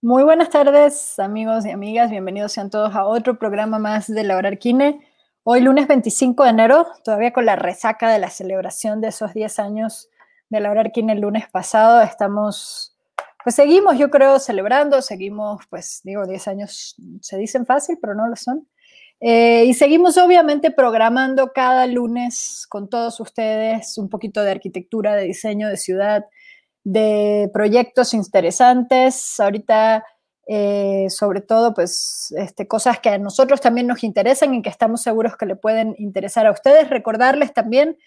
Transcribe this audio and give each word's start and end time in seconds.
Muy 0.00 0.22
buenas 0.22 0.50
tardes, 0.50 1.18
amigos 1.18 1.66
y 1.66 1.70
amigas. 1.70 2.08
Bienvenidos 2.08 2.52
sean 2.52 2.70
todos 2.70 2.94
a 2.94 3.04
otro 3.04 3.36
programa 3.36 3.80
más 3.80 4.06
de 4.06 4.22
La 4.22 4.36
Hora 4.36 4.50
Arquine. 4.50 5.04
Hoy, 5.42 5.60
lunes 5.60 5.88
25 5.88 6.44
de 6.44 6.50
enero, 6.50 6.86
todavía 7.02 7.32
con 7.32 7.44
la 7.44 7.56
resaca 7.56 8.08
de 8.08 8.20
la 8.20 8.30
celebración 8.30 9.00
de 9.00 9.08
esos 9.08 9.34
10 9.34 9.58
años 9.58 10.08
de 10.50 10.60
La 10.60 10.70
Hora 10.70 10.82
Arquine 10.82 11.14
el 11.14 11.20
lunes 11.22 11.48
pasado, 11.50 12.00
estamos, 12.00 12.96
pues 13.42 13.56
seguimos, 13.56 13.98
yo 13.98 14.08
creo, 14.08 14.38
celebrando, 14.38 15.02
seguimos, 15.02 15.66
pues 15.68 16.00
digo, 16.04 16.28
10 16.28 16.46
años 16.46 16.94
se 17.20 17.36
dicen 17.36 17.66
fácil, 17.66 17.98
pero 18.00 18.14
no 18.14 18.28
lo 18.28 18.36
son. 18.36 18.68
Eh, 19.18 19.64
y 19.64 19.74
seguimos 19.74 20.16
obviamente 20.16 20.70
programando 20.70 21.52
cada 21.52 21.88
lunes 21.88 22.66
con 22.68 22.88
todos 22.88 23.18
ustedes 23.18 23.98
un 23.98 24.08
poquito 24.08 24.44
de 24.44 24.52
arquitectura, 24.52 25.16
de 25.16 25.24
diseño 25.24 25.68
de 25.68 25.76
ciudad, 25.76 26.26
de 26.92 27.50
proyectos 27.52 28.14
interesantes. 28.14 29.38
Ahorita, 29.38 30.04
eh, 30.46 31.06
sobre 31.10 31.42
todo, 31.42 31.74
pues 31.74 32.34
este, 32.38 32.66
cosas 32.66 32.98
que 33.00 33.10
a 33.10 33.18
nosotros 33.18 33.60
también 33.60 33.86
nos 33.86 34.02
interesan 34.02 34.54
y 34.54 34.62
que 34.62 34.70
estamos 34.70 35.02
seguros 35.02 35.36
que 35.36 35.44
le 35.44 35.56
pueden 35.56 35.94
interesar 35.98 36.46
a 36.46 36.50
ustedes. 36.50 36.88
Recordarles 36.88 37.52
también 37.52 37.98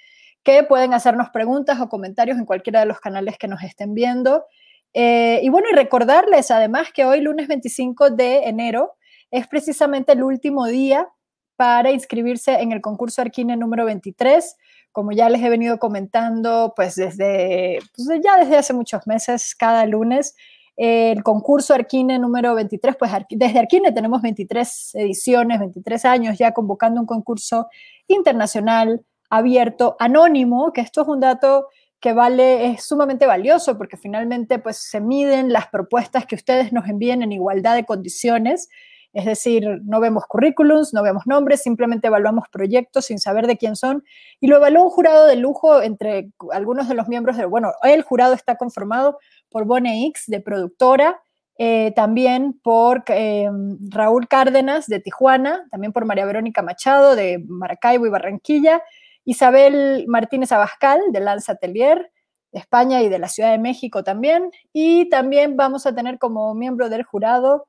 que 0.44 0.63
pueden 0.63 0.94
hacernos 0.95 1.30
preguntas 1.30 1.80
o 1.80 1.89
comentarios 1.89 2.39
en 2.39 2.45
cualquiera 2.45 2.80
de 2.80 2.88
los 2.88 2.99
canales 2.99 3.38
que 3.38 3.48
nos 3.48 3.62
estén 3.62 3.94
viendo. 3.94 4.45
Eh, 4.94 5.39
y 5.44 5.50
bueno, 5.50 5.67
y 5.72 5.75
recordarles 5.75 6.50
además 6.50 6.91
que 6.91 7.05
hoy, 7.05 7.22
lunes 7.22 7.48
25 7.48 8.09
de 8.09 8.45
enero, 8.45 8.95
es 9.30 9.48
precisamente 9.48 10.13
el 10.13 10.23
último 10.23 10.66
día 10.66 11.08
para 11.55 11.91
inscribirse 11.91 12.53
en 12.53 12.72
el 12.72 12.81
concurso 12.81 13.22
Arquine 13.22 13.55
número 13.55 13.86
23. 13.86 14.55
Como 14.91 15.12
ya 15.12 15.30
les 15.30 15.41
he 15.41 15.50
venido 15.50 15.80
comentando, 15.80 16.73
pues 16.76 16.95
desde, 16.95 17.80
pues 17.95 18.08
ya 18.23 18.38
desde 18.38 18.58
hace 18.58 18.73
muchos 18.73 19.08
meses, 19.08 19.56
cada 19.56 19.86
lunes, 19.86 20.36
el 20.75 21.23
concurso 21.23 21.73
Arquine 21.73 22.17
número 22.17 22.56
23, 22.56 22.95
pues 22.98 23.11
desde 23.30 23.59
Arquine 23.59 23.92
tenemos 23.92 24.22
23 24.22 24.95
ediciones, 24.95 25.59
23 25.59 26.06
años 26.06 26.38
ya 26.38 26.53
convocando 26.53 27.00
un 27.00 27.06
concurso 27.06 27.67
internacional, 28.08 29.06
abierto, 29.30 29.95
anónimo, 30.00 30.73
que 30.73 30.81
esto 30.81 31.02
es 31.03 31.08
un 31.08 31.20
dato 31.20 31.67
que 32.00 32.14
vale, 32.14 32.72
es 32.72 32.83
sumamente 32.83 33.28
valioso 33.28 33.78
porque 33.78 33.95
finalmente 33.95 34.58
pues 34.59 34.78
se 34.78 35.00
miden 35.00 35.53
las 35.53 35.67
propuestas 35.67 36.26
que 36.26 36.36
ustedes 36.36 36.73
nos 36.73 36.89
envíen 36.89 37.22
en 37.22 37.31
igualdad 37.31 37.76
de 37.76 37.86
condiciones 37.86 38.70
es 39.14 39.26
decir, 39.26 39.81
no 39.84 40.00
vemos 40.00 40.26
currículums, 40.26 40.94
no 40.94 41.04
vemos 41.04 41.23
nombres, 41.26 41.62
simplemente 41.62 42.08
evaluamos 42.08 42.48
proyectos 42.50 43.06
sin 43.06 43.20
saber 43.20 43.45
de 43.45 43.58
quién 43.58 43.76
son. 43.76 44.04
Y 44.40 44.48
lo 44.48 44.58
evaluó 44.58 44.84
un 44.84 44.90
jurado 44.90 45.28
de 45.28 45.36
lujo 45.36 45.81
entre 45.81 46.31
algunos 46.52 46.88
de 46.88 46.95
los 46.95 47.08
miembros 47.08 47.36
del, 47.36 47.48
bueno, 47.48 47.72
el 47.84 48.04
jurado 48.04 48.34
está 48.34 48.56
conformado 48.56 49.20
por 49.50 49.66
Bone 49.66 50.08
X, 50.08 50.23
de 50.28 50.39
productora, 50.39 51.22
eh, 51.58 51.92
también 51.95 52.59
por 52.64 53.04
eh, 53.08 53.50
Raúl 53.89 54.28
Cárdenas, 54.28 54.88
de 54.88 55.00
Tijuana, 55.00 55.67
también 55.70 55.92
por 55.92 56.06
María 56.06 56.26
Verónica 56.26 56.62
Machado, 56.62 57.16
de 57.16 57.44
Maracaibo 57.48 58.06
y 58.06 58.09
Barranquilla, 58.09 58.82
Isabel 59.26 60.06
Martínez 60.08 60.52
Abascal, 60.52 61.00
de 61.12 61.20
Lanza 61.20 61.52
Atelier, 61.52 62.12
de 62.52 62.59
España 62.59 63.02
y 63.02 63.09
de 63.09 63.20
la 63.20 63.28
Ciudad 63.28 63.52
de 63.52 63.59
México 63.59 64.04
también. 64.04 64.52
Y 64.73 65.09
también 65.09 65.58
vamos 65.58 65.86
a 65.86 65.94
tener 65.94 66.17
como 66.17 66.54
miembro 66.56 66.89
del 66.89 67.04
jurado 67.04 67.67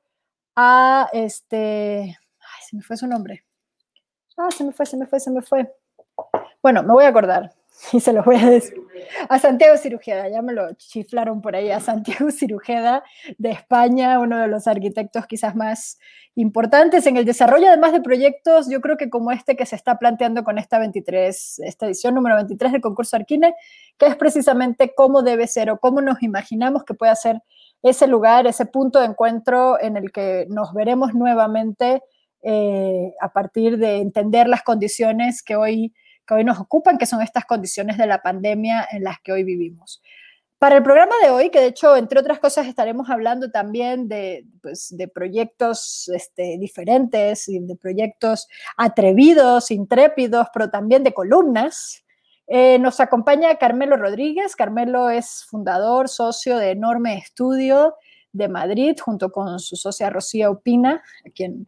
a 0.55 1.09
este, 1.13 2.17
ay, 2.39 2.61
se 2.67 2.75
me 2.75 2.81
fue 2.81 2.97
su 2.97 3.07
nombre. 3.07 3.43
Ah, 4.37 4.49
se 4.51 4.63
me 4.63 4.71
fue, 4.71 4.85
se 4.85 4.97
me 4.97 5.05
fue, 5.05 5.19
se 5.19 5.31
me 5.31 5.41
fue. 5.41 5.71
Bueno, 6.61 6.83
me 6.83 6.93
voy 6.93 7.05
a 7.05 7.09
acordar 7.09 7.51
y 7.93 7.99
se 7.99 8.13
lo 8.13 8.23
voy 8.23 8.37
a 8.37 8.49
decir. 8.49 8.75
A 9.29 9.39
Santiago 9.39 9.77
Cirujeda, 9.77 10.29
ya 10.29 10.41
me 10.41 10.53
lo 10.53 10.73
chiflaron 10.73 11.41
por 11.41 11.55
ahí, 11.55 11.71
a 11.71 11.79
Santiago 11.79 12.31
Cirujeda 12.31 13.03
de 13.37 13.51
España, 13.51 14.19
uno 14.19 14.37
de 14.39 14.47
los 14.47 14.67
arquitectos 14.67 15.25
quizás 15.27 15.55
más 15.55 15.97
importantes 16.35 17.05
en 17.05 17.17
el 17.17 17.25
desarrollo, 17.25 17.67
además 17.67 17.91
de 17.91 18.01
proyectos, 18.01 18.67
yo 18.69 18.81
creo 18.81 18.97
que 18.97 19.09
como 19.09 19.31
este 19.31 19.55
que 19.55 19.65
se 19.65 19.75
está 19.75 19.99
planteando 19.99 20.43
con 20.43 20.57
esta 20.57 20.79
23, 20.79 21.59
esta 21.59 21.85
edición 21.85 22.15
número 22.15 22.35
23 22.35 22.71
del 22.71 22.81
concurso 22.81 23.15
Arquine, 23.17 23.53
que 23.97 24.07
es 24.07 24.15
precisamente 24.15 24.93
cómo 24.95 25.21
debe 25.21 25.47
ser 25.47 25.69
o 25.69 25.79
cómo 25.79 26.01
nos 26.01 26.23
imaginamos 26.23 26.85
que 26.85 26.95
pueda 26.95 27.15
ser 27.15 27.41
ese 27.83 28.07
lugar, 28.07 28.47
ese 28.47 28.65
punto 28.65 28.99
de 28.99 29.05
encuentro 29.05 29.79
en 29.79 29.97
el 29.97 30.11
que 30.11 30.47
nos 30.49 30.73
veremos 30.73 31.13
nuevamente 31.13 32.01
eh, 32.41 33.13
a 33.21 33.31
partir 33.31 33.77
de 33.77 33.97
entender 33.97 34.47
las 34.47 34.63
condiciones 34.63 35.43
que 35.43 35.55
hoy, 35.55 35.93
que 36.25 36.33
hoy 36.33 36.43
nos 36.43 36.59
ocupan, 36.59 36.97
que 36.97 37.05
son 37.05 37.21
estas 37.21 37.45
condiciones 37.45 37.97
de 37.97 38.07
la 38.07 38.21
pandemia 38.21 38.87
en 38.91 39.03
las 39.03 39.21
que 39.21 39.33
hoy 39.33 39.43
vivimos. 39.43 40.01
Para 40.57 40.77
el 40.77 40.83
programa 40.83 41.13
de 41.21 41.29
hoy, 41.29 41.49
que 41.49 41.59
de 41.59 41.67
hecho, 41.67 41.97
entre 41.97 42.21
otras 42.21 42.39
cosas, 42.39 42.67
estaremos 42.67 43.09
hablando 43.09 43.51
también 43.51 44.07
de, 44.07 44.45
pues, 44.61 44.95
de 44.95 45.09
proyectos 45.09 46.09
este, 46.15 46.57
diferentes, 46.57 47.47
de 47.47 47.75
proyectos 47.75 48.47
atrevidos, 48.77 49.71
intrépidos, 49.71 50.47
pero 50.53 50.69
también 50.69 51.03
de 51.03 51.13
columnas, 51.13 52.02
eh, 52.47 52.77
nos 52.79 52.99
acompaña 52.99 53.55
Carmelo 53.55 53.97
Rodríguez. 53.97 54.55
Carmelo 54.55 55.09
es 55.09 55.45
fundador, 55.45 56.09
socio 56.09 56.57
de 56.57 56.71
Enorme 56.71 57.17
Estudio 57.17 57.95
de 58.31 58.47
Madrid, 58.47 58.97
junto 58.99 59.31
con 59.31 59.59
su 59.59 59.75
socia 59.75 60.09
Rocía 60.09 60.49
Opina, 60.49 61.03
a 61.25 61.29
quien, 61.29 61.67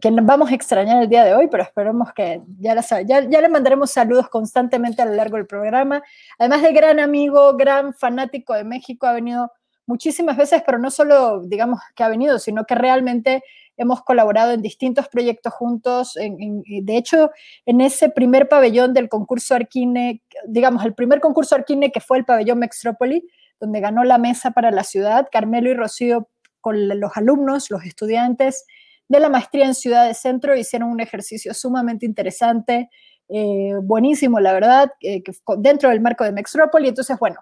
quien 0.00 0.24
vamos 0.26 0.50
a 0.50 0.54
extrañar 0.54 1.02
el 1.02 1.08
día 1.08 1.24
de 1.24 1.34
hoy, 1.34 1.48
pero 1.48 1.62
esperemos 1.62 2.12
que 2.12 2.42
ya, 2.58 2.74
ya, 3.04 3.20
ya, 3.28 3.40
le 3.40 3.48
mandaremos 3.48 3.90
saludos 3.90 4.28
constantemente 4.28 5.02
a 5.02 5.06
lo 5.06 5.14
largo 5.14 5.36
del 5.36 5.46
programa. 5.46 6.02
Además 6.38 6.62
de 6.62 6.72
gran 6.72 7.00
amigo, 7.00 7.56
gran 7.56 7.94
fanático 7.94 8.54
de 8.54 8.64
México, 8.64 9.06
ha 9.06 9.12
venido 9.12 9.50
muchísimas 9.86 10.36
veces, 10.36 10.62
pero 10.64 10.78
no 10.78 10.90
solo, 10.90 11.42
digamos, 11.42 11.80
que 11.94 12.04
ha 12.04 12.08
venido, 12.08 12.38
sino 12.38 12.64
que 12.64 12.74
realmente 12.74 13.42
hemos 13.76 14.02
colaborado 14.02 14.52
en 14.52 14.62
distintos 14.62 15.08
proyectos 15.08 15.52
juntos. 15.52 16.14
de 16.14 16.96
hecho, 16.96 17.30
en 17.66 17.80
ese 17.80 18.08
primer 18.08 18.48
pabellón 18.48 18.94
del 18.94 19.08
concurso 19.08 19.54
Arquine, 19.54 20.22
digamos, 20.46 20.84
el 20.84 20.94
primer 20.94 21.20
concurso 21.20 21.54
Arquine 21.54 21.92
que 21.92 22.00
fue 22.00 22.18
el 22.18 22.24
pabellón 22.24 22.58
Mextrópoli, 22.58 23.28
donde 23.60 23.80
ganó 23.80 24.04
la 24.04 24.18
mesa 24.18 24.50
para 24.50 24.70
la 24.70 24.84
ciudad, 24.84 25.28
Carmelo 25.30 25.70
y 25.70 25.74
Rocío 25.74 26.28
con 26.60 26.88
los 27.00 27.16
alumnos, 27.16 27.70
los 27.70 27.84
estudiantes 27.84 28.66
de 29.08 29.20
la 29.20 29.28
maestría 29.28 29.66
en 29.66 29.74
Ciudad 29.74 30.06
de 30.06 30.14
Centro 30.14 30.56
hicieron 30.56 30.90
un 30.90 31.00
ejercicio 31.00 31.54
sumamente 31.54 32.06
interesante, 32.06 32.90
eh, 33.28 33.74
buenísimo, 33.82 34.40
la 34.40 34.52
verdad, 34.52 34.92
eh, 35.00 35.22
que 35.22 35.32
dentro 35.58 35.90
del 35.90 36.00
marco 36.00 36.24
de 36.24 36.32
Mextrópoli. 36.32 36.88
Entonces, 36.88 37.16
bueno, 37.18 37.36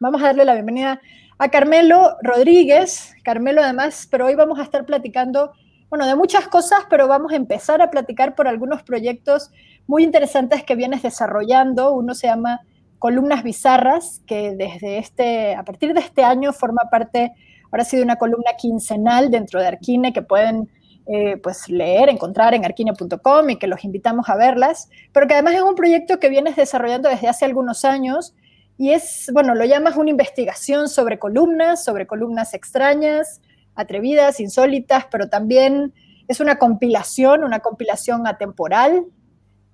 vamos 0.00 0.22
a 0.22 0.26
darle 0.26 0.44
la 0.44 0.54
bienvenida 0.54 1.00
a 1.38 1.48
Carmelo 1.50 2.16
Rodríguez. 2.22 3.14
Carmelo 3.22 3.62
además, 3.62 4.08
pero 4.10 4.26
hoy 4.26 4.34
vamos 4.34 4.58
a 4.58 4.62
estar 4.62 4.84
platicando, 4.84 5.52
bueno, 5.88 6.06
de 6.06 6.16
muchas 6.16 6.48
cosas, 6.48 6.80
pero 6.90 7.06
vamos 7.06 7.32
a 7.32 7.36
empezar 7.36 7.80
a 7.80 7.90
platicar 7.90 8.34
por 8.34 8.48
algunos 8.48 8.82
proyectos 8.82 9.50
muy 9.86 10.02
interesantes 10.02 10.64
que 10.64 10.74
vienes 10.74 11.02
desarrollando. 11.02 11.92
Uno 11.92 12.14
se 12.14 12.26
llama 12.26 12.62
Columnas 12.98 13.44
Bizarras, 13.44 14.20
que 14.26 14.56
desde 14.56 14.98
este, 14.98 15.54
a 15.54 15.64
partir 15.64 15.94
de 15.94 16.00
este 16.00 16.24
año 16.24 16.52
forma 16.52 16.88
parte, 16.90 17.32
ahora 17.70 17.82
ha 17.82 17.86
sido 17.86 18.02
una 18.02 18.16
columna 18.16 18.52
quincenal 18.58 19.30
dentro 19.30 19.60
de 19.60 19.68
Arquine 19.68 20.12
que 20.12 20.22
pueden 20.22 20.68
eh, 21.06 21.36
pues 21.36 21.68
leer, 21.68 22.08
encontrar 22.08 22.54
en 22.54 22.64
arquine.com 22.64 23.50
y 23.50 23.56
que 23.56 23.66
los 23.66 23.84
invitamos 23.84 24.28
a 24.28 24.36
verlas, 24.36 24.88
pero 25.12 25.28
que 25.28 25.34
además 25.34 25.54
es 25.54 25.62
un 25.62 25.74
proyecto 25.74 26.18
que 26.18 26.30
vienes 26.30 26.56
desarrollando 26.56 27.10
desde 27.10 27.28
hace 27.28 27.44
algunos 27.44 27.84
años 27.84 28.34
y 28.76 28.90
es, 28.90 29.30
bueno, 29.32 29.54
lo 29.54 29.64
llamas 29.64 29.96
una 29.96 30.10
investigación 30.10 30.88
sobre 30.88 31.18
columnas, 31.18 31.84
sobre 31.84 32.06
columnas 32.06 32.54
extrañas, 32.54 33.40
atrevidas, 33.74 34.40
insólitas, 34.40 35.06
pero 35.10 35.28
también 35.28 35.92
es 36.26 36.40
una 36.40 36.56
compilación, 36.56 37.44
una 37.44 37.60
compilación 37.60 38.26
atemporal. 38.26 39.04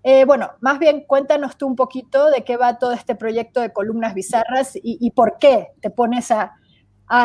Eh, 0.03 0.25
bueno, 0.25 0.51
más 0.61 0.79
bien 0.79 1.05
cuéntanos 1.07 1.57
tú 1.57 1.67
un 1.67 1.77
poquito 1.77 2.31
de 2.31 2.43
qué 2.43 2.57
va 2.57 2.79
todo 2.79 2.93
este 2.93 3.15
proyecto 3.15 3.61
de 3.61 3.73
columnas 3.73 4.15
bizarras 4.15 4.73
y, 4.75 5.11
por 5.13 5.37
qué 5.39 5.69
te 5.81 5.91
pones 5.91 6.31
a, 6.31 6.57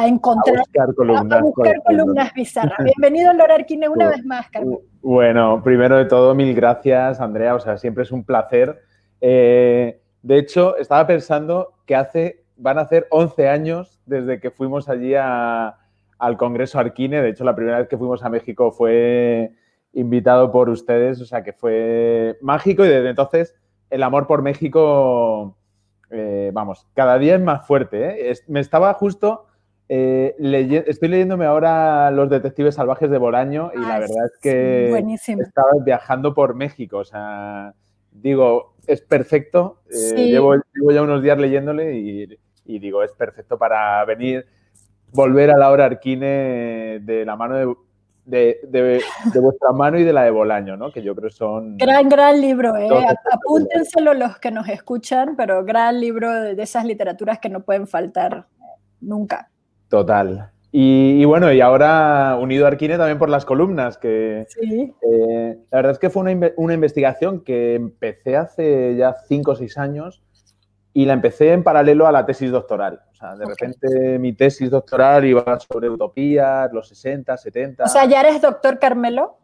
encontrar, 0.06 0.58
a 0.58 0.60
buscar 0.60 0.96
columnas, 0.96 1.44
columnas 1.86 2.34
bizarras. 2.34 2.78
Bienvenido, 2.84 3.34
Laura 3.34 3.56
Arquine, 3.56 3.90
una 3.90 4.10
vez 4.12 4.24
más, 4.26 4.50
Carmen. 4.50 4.80
Bueno, 5.02 5.62
primero 5.62 5.98
de 5.98 6.06
todo, 6.06 6.34
mil 6.36 6.54
gracias, 6.56 7.20
Andrea. 7.20 7.56
O 7.56 7.60
sea, 7.60 7.78
siempre 7.78 8.04
es 8.04 8.12
un 8.12 8.24
placer. 8.24 8.82
Eh, 9.22 10.02
de 10.26 10.40
hecho, 10.40 10.76
estaba 10.78 11.06
pensando 11.06 11.76
que 11.86 11.96
hace, 11.96 12.44
van 12.58 12.80
a 12.80 12.82
hacer 12.82 13.06
11 13.12 13.48
años 13.48 14.02
desde 14.08 14.40
que 14.40 14.50
fuimos 14.50 14.90
allí 14.90 15.14
al 15.14 16.38
Congreso 16.38 16.80
Arquine. 16.80 17.22
De 17.22 17.30
hecho, 17.30 17.44
la 17.44 17.56
primera 17.56 17.78
vez 17.78 17.88
que 17.88 17.96
fuimos 17.96 18.24
a 18.24 18.30
México 18.30 18.72
fue 18.72 19.52
invitado 19.94 20.52
por 20.52 20.70
ustedes, 20.70 21.22
o 21.22 21.26
sea 21.26 21.44
que 21.44 21.54
fue 21.54 22.40
mágico 22.42 22.84
y 22.84 22.88
desde 22.88 23.10
entonces 23.10 23.54
el 23.92 24.02
amor 24.02 24.26
por 24.26 24.42
México, 24.42 25.56
eh, 26.10 26.50
vamos, 26.52 26.88
cada 26.96 27.20
día 27.20 27.36
es 27.36 27.42
más 27.42 27.68
fuerte. 27.68 28.32
¿eh? 28.32 28.36
me 28.48 28.62
estaba 28.62 28.92
justo, 28.96 29.46
eh, 29.90 30.36
estoy 30.88 31.08
leyéndome 31.08 31.46
ahora 31.46 32.10
Los 32.10 32.32
Detectives 32.32 32.74
Salvajes 32.74 33.12
de 33.12 33.20
Bolaño 33.20 33.70
y 33.76 33.80
la 33.80 34.00
verdad 34.00 34.26
es 34.26 34.40
que 34.42 34.90
estaba 35.40 35.70
viajando 35.86 36.34
por 36.34 36.56
México, 36.56 36.98
o 36.98 37.06
sea, 37.06 37.76
digo, 38.12 38.75
es 38.88 39.02
perfecto. 39.02 39.82
Eh, 39.90 40.28
llevo, 40.28 40.56
ya 40.92 41.02
unos 41.02 41.22
días 41.22 41.38
leyéndole 41.38 41.96
y, 41.96 42.80
digo, 42.80 43.04
es 43.04 43.12
perfecto 43.12 43.58
para 43.58 44.04
venir 44.06 44.46
volver 45.12 45.52
a 45.52 45.58
Laura 45.58 45.86
Arquine 45.86 47.00
de 47.02 47.24
la 47.26 47.36
mano 47.36 47.78
de, 48.26 48.60
de, 48.64 49.40
vuestra 49.40 49.72
mano 49.72 49.98
y 50.00 50.04
de 50.04 50.12
la 50.12 50.24
de 50.24 50.32
Bolaño, 50.32 50.76
¿no? 50.76 50.92
Que 50.92 51.02
yo 51.02 51.16
creo 51.16 51.30
son... 51.30 51.78
Gran, 51.78 52.10
gran 52.10 52.42
libro, 52.42 52.76
¿eh? 52.76 52.90
Apúntenselo 53.32 54.14
los 54.14 54.40
que 54.40 54.52
nos 54.52 54.68
escuchan, 54.68 55.36
pero 55.36 55.64
gran 55.64 56.00
libro 56.00 56.32
de 56.34 56.62
esas 56.62 56.86
literaturas 56.86 57.40
que 57.40 57.50
no 57.50 57.62
pueden 57.62 57.88
faltar 57.88 58.48
nunca. 59.00 59.50
Total. 59.90 60.52
Y, 60.78 61.24
bueno, 61.24 61.54
y 61.54 61.62
ahora 61.62 62.38
unido 62.38 62.66
a 62.66 62.68
Arquine 62.68 62.98
también 62.98 63.18
por 63.18 63.30
las 63.30 63.46
columnas, 63.46 63.98
que 63.98 64.46
sí. 64.50 64.94
Eh, 65.10 65.58
la 65.72 65.78
verdad 65.78 65.94
es 65.94 66.00
que 66.00 66.10
fue 66.10 66.24
una, 66.24 66.52
una, 66.58 66.74
investigación 66.74 67.46
que 67.46 67.76
empecé 67.76 68.36
hace 68.36 68.94
ya 68.98 69.16
cinco 69.26 69.52
o 69.52 69.56
seis 69.56 69.78
años 69.78 70.22
y 70.92 71.06
la 71.06 71.14
empecé 71.14 71.54
en 71.54 71.64
paralelo 71.64 72.08
a 72.08 72.12
la 72.12 72.26
tesis 72.26 72.52
doctoral. 72.52 73.00
O 73.10 73.16
sea, 73.16 73.38
de 73.38 73.46
repente 73.46 74.20
mi 74.20 74.34
tesis 74.34 74.70
doctoral 74.70 75.24
iba 75.24 75.58
sobre 75.62 75.90
utopías, 75.90 76.70
los 76.74 76.90
60, 76.90 77.38
70. 77.38 77.86
O 77.86 77.88
sea, 77.88 78.04
¿ya 78.04 78.20
eres 78.20 78.42
doctor 78.42 78.78
Carmelo? 78.78 79.38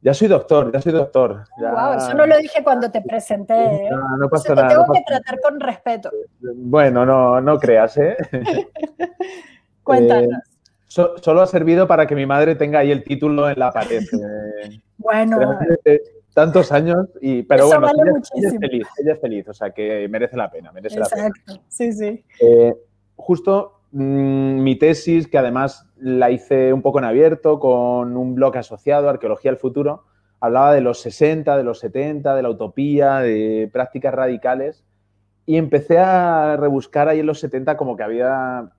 Ya 0.00 0.14
soy 0.14 0.28
doctor, 0.28 0.72
ya 0.72 0.80
soy 0.80 0.92
doctor. 0.92 1.44
Wow, 1.58 1.98
eso 1.98 2.14
no 2.14 2.26
lo 2.26 2.38
dije 2.38 2.64
cuando 2.64 2.90
te 2.90 3.02
presenté. 3.02 3.52
¿eh? 3.52 3.88
No, 3.90 4.16
no 4.16 4.28
pasa 4.30 4.54
nada. 4.54 4.68
Te 4.68 4.74
tengo 4.74 4.90
que 4.90 5.02
tratar 5.06 5.38
con 5.42 5.60
respeto. 5.60 6.10
Bueno, 6.40 7.04
no, 7.04 7.42
no 7.42 7.58
creas, 7.58 7.98
¿eh? 7.98 8.16
Cuéntanos. 9.82 10.30
Eh, 10.32 10.47
solo 10.88 11.42
ha 11.42 11.46
servido 11.46 11.86
para 11.86 12.06
que 12.06 12.14
mi 12.14 12.26
madre 12.26 12.54
tenga 12.54 12.80
ahí 12.80 12.90
el 12.90 13.04
título 13.04 13.48
en 13.48 13.58
la 13.58 13.70
pared. 13.70 14.02
Eh. 14.02 14.80
bueno. 14.98 15.58
Tantos 16.34 16.70
años, 16.70 17.08
y, 17.20 17.42
pero 17.42 17.66
bueno, 17.66 17.88
ella, 17.88 18.48
es 18.48 18.58
feliz, 18.60 18.86
ella 19.02 19.14
es 19.14 19.20
feliz, 19.20 19.48
o 19.48 19.52
sea 19.52 19.70
que 19.70 20.06
merece 20.08 20.36
la 20.36 20.48
pena, 20.48 20.70
merece 20.70 20.98
Exacto. 20.98 21.16
la 21.16 21.30
pena. 21.30 21.62
sí, 21.68 21.92
sí. 21.92 22.24
Eh, 22.40 22.76
justo 23.16 23.80
mm, 23.90 24.62
mi 24.62 24.76
tesis, 24.76 25.26
que 25.26 25.36
además 25.36 25.88
la 25.96 26.30
hice 26.30 26.72
un 26.72 26.80
poco 26.80 27.00
en 27.00 27.06
abierto 27.06 27.58
con 27.58 28.16
un 28.16 28.36
blog 28.36 28.56
asociado, 28.56 29.08
Arqueología 29.08 29.50
del 29.50 29.58
Futuro, 29.58 30.04
hablaba 30.38 30.72
de 30.72 30.80
los 30.80 31.00
60, 31.00 31.56
de 31.56 31.64
los 31.64 31.80
70, 31.80 32.36
de 32.36 32.42
la 32.42 32.50
utopía, 32.50 33.16
de 33.16 33.68
prácticas 33.72 34.14
radicales, 34.14 34.84
y 35.44 35.56
empecé 35.56 35.98
a 35.98 36.56
rebuscar 36.56 37.08
ahí 37.08 37.20
en 37.20 37.26
los 37.26 37.40
70 37.40 37.76
como 37.76 37.96
que 37.96 38.04
había 38.04 38.70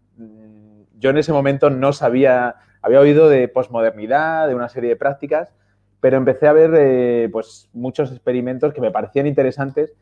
yo 1.00 1.10
en 1.10 1.18
ese 1.18 1.34
momento 1.34 1.70
no 1.70 1.94
sabía, 1.94 2.56
había 2.82 3.00
oído 3.00 3.30
de 3.30 3.48
posmodernidad, 3.48 4.48
de 4.48 4.56
una 4.56 4.70
serie 4.70 4.90
de 4.90 4.96
prácticas, 4.96 5.54
pero 6.02 6.18
empecé 6.18 6.48
a 6.48 6.54
ver 6.54 6.72
eh, 6.76 7.30
pues 7.32 7.70
muchos 7.74 8.12
experimentos 8.12 8.74
que 8.74 8.82
me 8.82 8.92
parecían 8.92 9.28
interesantes 9.28 9.94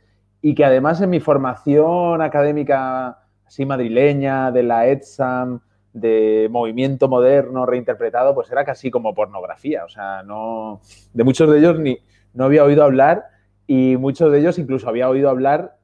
y 0.41 0.55
que 0.55 0.65
además 0.65 1.01
en 1.01 1.09
mi 1.09 1.19
formación 1.19 2.21
académica 2.21 3.19
así 3.45 3.65
madrileña, 3.65 4.51
de 4.51 4.63
la 4.63 4.87
ETSAM, 4.87 5.61
de 5.93 6.47
movimiento 6.51 7.07
moderno 7.07 7.65
reinterpretado, 7.65 8.35
pues 8.35 8.51
era 8.51 8.65
casi 8.65 8.91
como 8.91 9.15
pornografía. 9.15 9.85
O 9.85 9.89
sea, 9.89 10.21
no, 10.23 10.81
de 11.13 11.23
muchos 11.23 11.49
de 11.49 11.59
ellos 11.59 11.79
ni, 11.79 11.97
no 12.33 12.45
había 12.45 12.63
oído 12.63 12.83
hablar 12.83 13.25
y 13.65 13.97
muchos 13.97 14.31
de 14.31 14.39
ellos 14.39 14.59
incluso 14.59 14.89
había 14.89 15.09
oído 15.09 15.29
hablar 15.29 15.77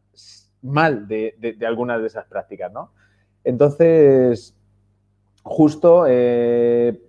mal 0.62 1.08
de, 1.08 1.36
de 1.40 1.66
algunas 1.66 2.02
de 2.02 2.08
esas 2.08 2.26
prácticas, 2.26 2.72
¿no? 2.72 2.92
Entonces, 3.44 4.56
justo 5.44 6.06
eh, 6.08 7.00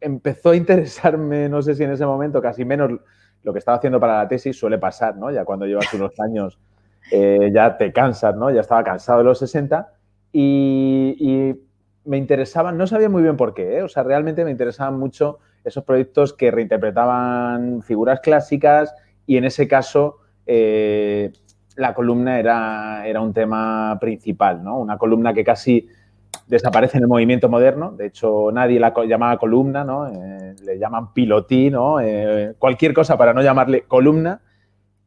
empezó 0.00 0.50
a 0.50 0.56
interesarme, 0.56 1.48
no 1.48 1.62
sé 1.62 1.74
si 1.74 1.82
en 1.82 1.90
ese 1.90 2.06
momento, 2.06 2.40
casi 2.40 2.64
menos 2.64 2.92
lo 3.42 3.52
que 3.52 3.58
estaba 3.58 3.78
haciendo 3.78 3.98
para 3.98 4.18
la 4.18 4.28
tesis 4.28 4.58
suele 4.58 4.78
pasar, 4.78 5.16
¿no? 5.16 5.30
Ya 5.30 5.44
cuando 5.44 5.66
llevas 5.66 5.92
unos 5.94 6.18
años 6.20 6.58
eh, 7.10 7.50
ya 7.52 7.76
te 7.76 7.92
cansas, 7.92 8.36
¿no? 8.36 8.50
Ya 8.50 8.60
estaba 8.60 8.84
cansado 8.84 9.18
de 9.18 9.24
los 9.24 9.38
60 9.38 9.90
y, 10.32 11.56
me 12.02 12.16
interesaban, 12.16 12.78
no 12.78 12.86
sabía 12.86 13.10
muy 13.10 13.22
bien 13.22 13.36
por 13.36 13.52
qué, 13.52 13.76
¿eh? 13.76 13.82
o 13.82 13.88
sea, 13.88 14.02
realmente 14.02 14.42
me 14.42 14.50
interesaban 14.50 14.98
mucho 14.98 15.38
esos 15.64 15.84
proyectos 15.84 16.32
que 16.32 16.50
reinterpretaban 16.50 17.82
figuras 17.82 18.20
clásicas 18.20 18.94
y 19.26 19.36
en 19.36 19.44
ese 19.44 19.68
caso 19.68 20.16
la 21.76 21.94
columna 21.94 22.38
era, 22.38 23.06
era 23.06 23.20
un 23.20 23.34
tema 23.34 23.98
principal, 24.00 24.64
¿no? 24.64 24.78
Una 24.78 24.96
columna 24.98 25.34
que 25.34 25.44
casi 25.44 25.88
desaparece 26.50 26.98
en 26.98 27.04
el 27.04 27.08
movimiento 27.08 27.48
moderno. 27.48 27.92
De 27.92 28.06
hecho, 28.06 28.50
nadie 28.52 28.80
la 28.80 28.92
llamaba 29.06 29.38
columna, 29.38 29.84
¿no? 29.84 30.08
Eh, 30.08 30.56
le 30.64 30.78
llaman 30.78 31.12
pilotí, 31.14 31.70
¿no? 31.70 32.00
Eh, 32.00 32.54
cualquier 32.58 32.92
cosa 32.92 33.16
para 33.16 33.32
no 33.32 33.40
llamarle 33.40 33.82
columna. 33.82 34.40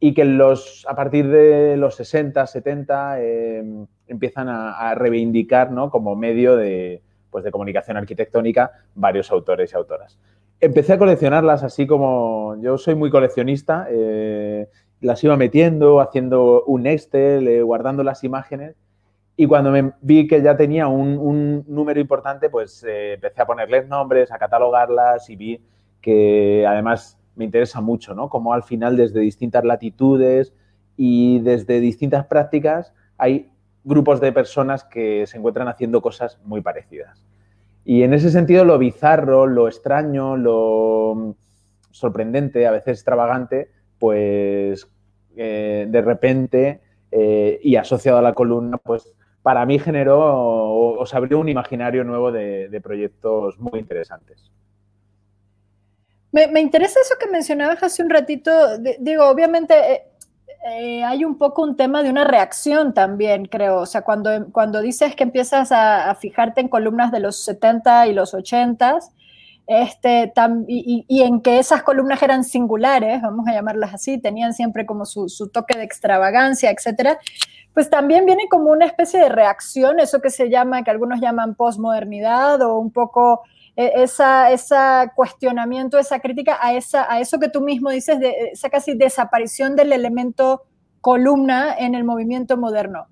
Y 0.00 0.12
que 0.12 0.24
los, 0.24 0.84
a 0.88 0.96
partir 0.96 1.28
de 1.28 1.76
los 1.76 1.94
60, 1.96 2.46
70 2.46 3.20
eh, 3.20 3.86
empiezan 4.06 4.48
a, 4.50 4.94
reivindicar 4.94 5.70
¿no? 5.70 5.88
como 5.88 6.14
medio 6.14 6.56
de, 6.56 7.00
pues, 7.30 7.44
de 7.44 7.50
comunicación 7.50 7.96
arquitectónica 7.96 8.72
varios 8.94 9.30
autores 9.30 9.72
y 9.72 9.76
autoras. 9.76 10.18
Empecé 10.60 10.94
a 10.94 10.98
coleccionarlas 10.98 11.62
así 11.62 11.86
como 11.86 12.56
yo 12.60 12.76
soy 12.76 12.96
muy 12.96 13.10
coleccionista, 13.10 13.88
las 15.00 15.24
iba 15.24 15.36
metiendo, 15.36 16.00
haciendo 16.00 16.64
un 16.64 16.86
Excel, 16.86 17.64
guardando 17.64 18.02
las 18.02 18.24
imágenes 18.24 18.76
y 19.36 19.46
cuando 19.46 19.70
me 19.70 19.92
vi 20.00 20.28
que 20.28 20.42
ya 20.42 20.56
tenía 20.56 20.86
un, 20.86 21.64
número 21.66 22.00
importante, 22.00 22.50
pues 22.50 22.84
eh, 22.84 23.14
empecé 23.14 23.42
a 23.42 23.46
ponerles 23.46 23.88
nombres, 23.88 24.30
a 24.30 24.38
catalogarlas 24.38 25.28
y 25.28 25.36
vi 25.36 25.60
que 26.00 26.64
además 26.66 27.18
me 27.34 27.44
interesa 27.44 27.80
mucho, 27.80 28.14
¿no? 28.14 28.28
Como 28.28 28.52
al 28.52 28.62
final 28.62 28.96
desde 28.96 29.20
distintas 29.20 29.64
latitudes 29.64 30.52
y 30.96 31.40
desde 31.40 31.80
distintas 31.80 32.26
prácticas 32.26 32.92
hay 33.18 33.50
grupos 33.82 34.20
de 34.20 34.32
personas 34.32 34.84
que 34.84 35.26
se 35.26 35.36
encuentran 35.36 35.66
haciendo 35.66 36.00
cosas 36.00 36.38
muy 36.44 36.60
parecidas. 36.60 37.24
Y 37.84 38.02
en 38.02 38.14
ese 38.14 38.30
sentido 38.30 38.64
lo 38.64 38.78
bizarro, 38.78 39.46
lo 39.46 39.66
extraño, 39.66 40.36
lo 40.36 41.34
sorprendente, 41.90 42.66
a 42.66 42.70
veces 42.70 42.98
extravagante, 42.98 43.70
pues 43.98 44.88
eh, 45.36 45.86
de 45.88 46.02
repente 46.02 46.80
eh, 47.10 47.60
y 47.62 47.76
asociado 47.76 48.18
a 48.18 48.22
la 48.22 48.32
columna, 48.32 48.78
pues 48.78 49.14
para 49.44 49.66
mí 49.66 49.78
generó 49.78 50.18
o, 50.22 51.04
se 51.04 51.18
abrió 51.18 51.38
un 51.38 51.50
imaginario 51.50 52.02
nuevo 52.02 52.32
de, 52.32 52.80
proyectos 52.82 53.58
muy 53.60 53.78
interesantes. 53.78 54.50
Me, 56.32 56.60
interesa 56.60 56.98
eso 57.00 57.14
que 57.20 57.30
mencionabas 57.30 57.82
hace 57.82 58.02
un 58.02 58.08
ratito. 58.08 58.50
digo, 58.98 59.28
obviamente 59.28 59.74
eh, 59.74 60.02
eh, 60.70 61.04
hay 61.04 61.26
un 61.26 61.36
poco 61.36 61.62
un 61.62 61.76
tema 61.76 62.02
de 62.02 62.08
una 62.08 62.24
reacción 62.24 62.94
también, 62.94 63.44
creo. 63.44 63.80
O 63.80 63.86
sea, 63.86 64.00
cuando, 64.00 64.30
cuando 64.50 64.80
dices 64.80 65.14
que 65.14 65.24
empiezas 65.24 65.70
a, 65.72 66.14
fijarte 66.14 66.62
en 66.62 66.68
columnas 66.68 67.12
de 67.12 67.20
los 67.20 67.36
70 67.44 68.06
y 68.06 68.14
los 68.14 68.32
80, 68.32 68.98
este, 69.66 70.32
y, 70.68 71.22
en 71.22 71.42
que 71.42 71.58
esas 71.58 71.82
columnas 71.82 72.22
eran 72.22 72.44
singulares, 72.44 73.20
vamos 73.20 73.46
a 73.46 73.52
llamarlas 73.52 73.92
así, 73.92 74.16
tenían 74.16 74.54
siempre 74.54 74.86
como 74.86 75.04
su, 75.04 75.28
su 75.28 75.50
toque 75.50 75.76
de 75.76 75.84
extravagancia, 75.84 76.70
etcétera 76.70 77.18
pues 77.74 77.90
también 77.90 78.24
viene 78.24 78.48
como 78.48 78.70
una 78.70 78.86
especie 78.86 79.18
de 79.20 79.28
reacción, 79.28 79.98
eso 79.98 80.20
que 80.20 80.30
se 80.30 80.48
llama, 80.48 80.84
que 80.84 80.92
algunos 80.92 81.20
llaman 81.20 81.56
posmodernidad 81.56 82.62
o 82.62 82.78
un 82.78 82.92
poco 82.92 83.42
eh, 83.76 83.92
esa, 83.96 84.52
esa 84.52 85.12
cuestionamiento, 85.16 85.98
esa 85.98 86.20
crítica 86.20 86.56
a, 86.60 86.74
esa, 86.74 87.12
a 87.12 87.18
eso 87.18 87.40
que 87.40 87.48
tú 87.48 87.60
mismo 87.60 87.90
dices, 87.90 88.20
de 88.20 88.50
esa 88.52 88.70
casi 88.70 88.94
desaparición 88.94 89.74
del 89.74 89.92
elemento 89.92 90.62
columna 91.00 91.74
en 91.76 91.96
el 91.96 92.04
movimiento 92.04 92.56
moderno. 92.56 93.08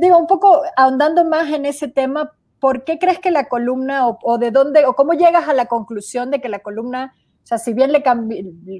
digo, 0.00 0.16
un 0.16 0.28
poco 0.28 0.62
ahondando 0.76 1.24
más 1.24 1.52
en 1.52 1.66
ese 1.66 1.88
tema, 1.88 2.32
¿por 2.60 2.84
qué 2.84 3.00
crees 3.00 3.18
que 3.18 3.32
la 3.32 3.48
columna 3.48 4.06
o, 4.06 4.38
de 4.38 4.52
dónde, 4.52 4.86
o 4.86 4.94
cómo 4.94 5.14
llegas 5.14 5.48
a 5.48 5.54
la 5.54 5.66
conclusión 5.66 6.30
de 6.30 6.40
que 6.40 6.48
la 6.48 6.60
columna 6.60 7.14
sea, 7.52 7.58
si 7.58 7.74
bien 7.74 7.92
le 7.92 8.02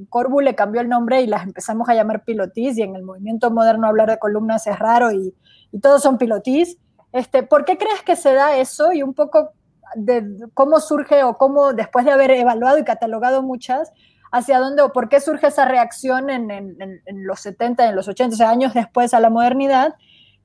Corbu 0.08 0.40
le 0.40 0.54
cambió 0.54 0.80
el 0.80 0.88
nombre 0.88 1.20
y 1.20 1.26
las 1.26 1.44
empezamos 1.44 1.88
a 1.88 1.94
llamar 1.94 2.24
pilotís, 2.24 2.78
y 2.78 2.82
en 2.82 2.96
el 2.96 3.02
movimiento 3.02 3.50
moderno 3.50 3.86
hablar 3.86 4.08
de 4.08 4.18
columnas 4.18 4.66
es 4.66 4.78
raro 4.78 5.12
y, 5.12 5.34
todos 5.80 6.02
son 6.02 6.18
pilotís, 6.18 6.78
este, 7.12 7.42
¿por 7.42 7.64
qué 7.64 7.78
crees 7.78 8.02
que 8.02 8.14
se 8.14 8.34
da 8.34 8.56
eso? 8.56 8.92
Y 8.92 9.02
un 9.02 9.14
poco 9.14 9.50
de 9.94 10.26
cómo 10.54 10.80
surge 10.80 11.24
o 11.24 11.38
cómo, 11.38 11.72
después 11.72 12.04
de 12.04 12.12
haber 12.12 12.30
evaluado 12.30 12.78
y 12.78 12.84
catalogado 12.84 13.42
muchas, 13.42 13.92
hacia 14.30 14.58
dónde 14.58 14.82
o 14.82 14.92
por 14.92 15.08
qué 15.08 15.20
surge 15.20 15.46
esa 15.46 15.64
reacción 15.64 16.30
en, 16.30 16.50
en, 16.50 16.76
en 16.78 17.26
los 17.26 17.40
70, 17.40 17.88
en 17.88 17.96
los 17.96 18.08
80, 18.08 18.44
o 18.44 18.48
años 18.48 18.74
después 18.74 19.12
a 19.14 19.20
la 19.20 19.30
modernidad, 19.30 19.94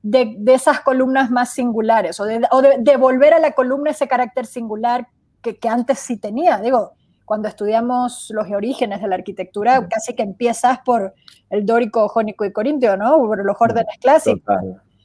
de, 0.02 0.38
esas 0.46 0.80
columnas 0.80 1.30
más 1.30 1.52
singulares, 1.52 2.20
o, 2.20 2.24
de, 2.24 2.40
o 2.50 2.62
de, 2.62 2.96
volver 2.96 3.34
a 3.34 3.38
la 3.38 3.52
columna 3.52 3.90
ese 3.90 4.08
carácter 4.08 4.46
singular 4.46 5.08
que 5.42 5.58
antes 5.68 5.98
sí 5.98 6.18
tenía. 6.18 6.58
Digo, 6.58 6.94
cuando 7.28 7.46
estudiamos 7.46 8.30
los 8.34 8.50
orígenes 8.50 9.02
de 9.02 9.06
la 9.06 9.16
arquitectura, 9.16 9.86
casi 9.88 10.14
que 10.14 10.22
empiezas 10.22 10.78
por 10.84 11.14
el 11.50 11.66
dórico, 11.66 12.08
jónico 12.08 12.46
y 12.46 12.52
corintio, 12.52 12.96
¿no? 12.96 13.18
Por 13.18 13.44
los 13.44 13.56
órdenes 13.60 13.98
clásicos. 14.00 14.56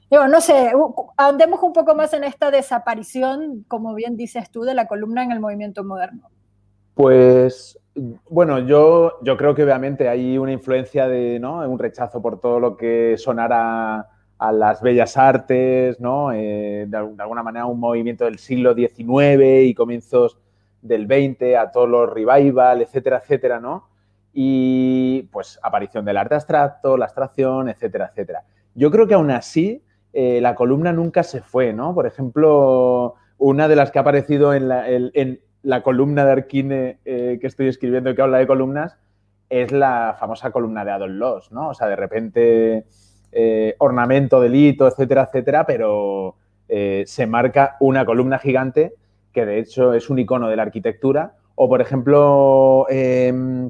Digo, 0.10 0.28
no 0.28 0.40
sé, 0.40 0.72
andemos 1.18 1.62
un 1.62 1.74
poco 1.74 1.96
más 1.96 2.14
en 2.14 2.24
esta 2.24 2.50
desaparición, 2.50 3.66
como 3.68 3.94
bien 3.94 4.16
dices 4.16 4.50
tú, 4.50 4.62
de 4.62 4.74
la 4.74 4.88
columna 4.88 5.24
en 5.24 5.32
el 5.32 5.42
movimiento 5.42 5.84
moderno. 5.84 6.30
Pues, 6.94 7.78
bueno, 8.30 8.60
yo, 8.60 9.20
yo 9.24 9.36
creo 9.36 9.54
que 9.54 9.64
obviamente 9.64 10.08
hay 10.08 10.38
una 10.38 10.54
influencia 10.54 11.08
de, 11.08 11.40
¿no? 11.40 11.70
Un 11.70 11.80
rechazo 11.80 12.22
por 12.22 12.40
todo 12.40 12.60
lo 12.60 12.78
que 12.78 13.16
sonara 13.18 14.08
las 14.52 14.82
bellas 14.82 15.18
artes, 15.18 16.00
¿no? 16.00 16.30
de, 16.30 16.88
alguna 16.94 17.44
manera 17.44 17.66
un 17.66 17.80
movimiento 17.80 18.26
del 18.26 18.40
siglo 18.40 18.74
XIX 18.74 19.66
y 19.66 19.74
comienzos 19.74 20.38
del 20.84 21.08
XX 21.08 21.56
a 21.58 21.72
todos 21.72 21.90
los 21.90 22.10
revival, 22.10 22.82
etcétera, 22.82 23.18
etcétera, 23.24 23.60
¿no? 23.60 23.88
Y 24.34 25.24
pues 25.32 25.60
aparición 25.64 26.06
del 26.06 26.18
arte 26.18 26.36
abstracto, 26.36 26.98
la 26.98 27.06
abstracción, 27.06 27.70
etcétera, 27.70 28.10
etcétera. 28.12 28.44
Yo 28.76 28.92
creo 28.92 29.08
que 29.08 29.14
aún 29.14 29.32
así 29.32 29.82
eh, 30.12 30.40
la 30.42 30.56
columna 30.56 30.92
nunca 30.92 31.24
se 31.24 31.42
fue, 31.42 31.74
¿no? 31.74 31.96
Por 31.96 32.06
ejemplo, 32.06 33.16
una 33.38 33.68
de 33.68 33.76
las 33.76 33.92
que 33.92 34.00
ha 34.00 34.02
aparecido 34.02 34.54
en 34.54 34.68
la, 34.68 35.84
columna 35.84 36.26
de 36.26 36.32
Arquine 36.32 37.00
eh, 37.06 37.38
que 37.40 37.48
estoy 37.48 37.68
escribiendo 37.70 38.10
y 38.10 38.16
que 38.16 38.22
habla 38.22 38.40
de 38.40 38.48
columnas 38.48 38.98
es 39.50 39.72
la 39.72 40.18
famosa 40.20 40.52
columna 40.52 40.84
de 40.84 40.92
Adolf 40.92 41.16
Loss, 41.16 41.52
¿no? 41.52 41.70
O 41.70 41.74
sea, 41.74 41.88
de 41.88 41.96
repente 41.96 42.86
eh, 43.32 43.76
ornamento, 43.78 44.42
delito, 44.42 44.88
etcétera, 44.88 45.24
etcétera, 45.24 45.66
pero 45.66 46.36
se 47.06 47.28
marca 47.28 47.78
una 47.82 48.04
columna 48.04 48.40
gigante 48.40 48.96
que 49.34 49.46
de 49.46 49.60
hecho 49.60 49.94
es 49.94 50.10
un 50.10 50.20
icono 50.20 50.48
de 50.48 50.56
la 50.56 50.64
arquitectura. 50.64 51.36
O, 51.56 51.68
por 51.68 51.82
ejemplo, 51.82 52.86
em, 52.90 53.70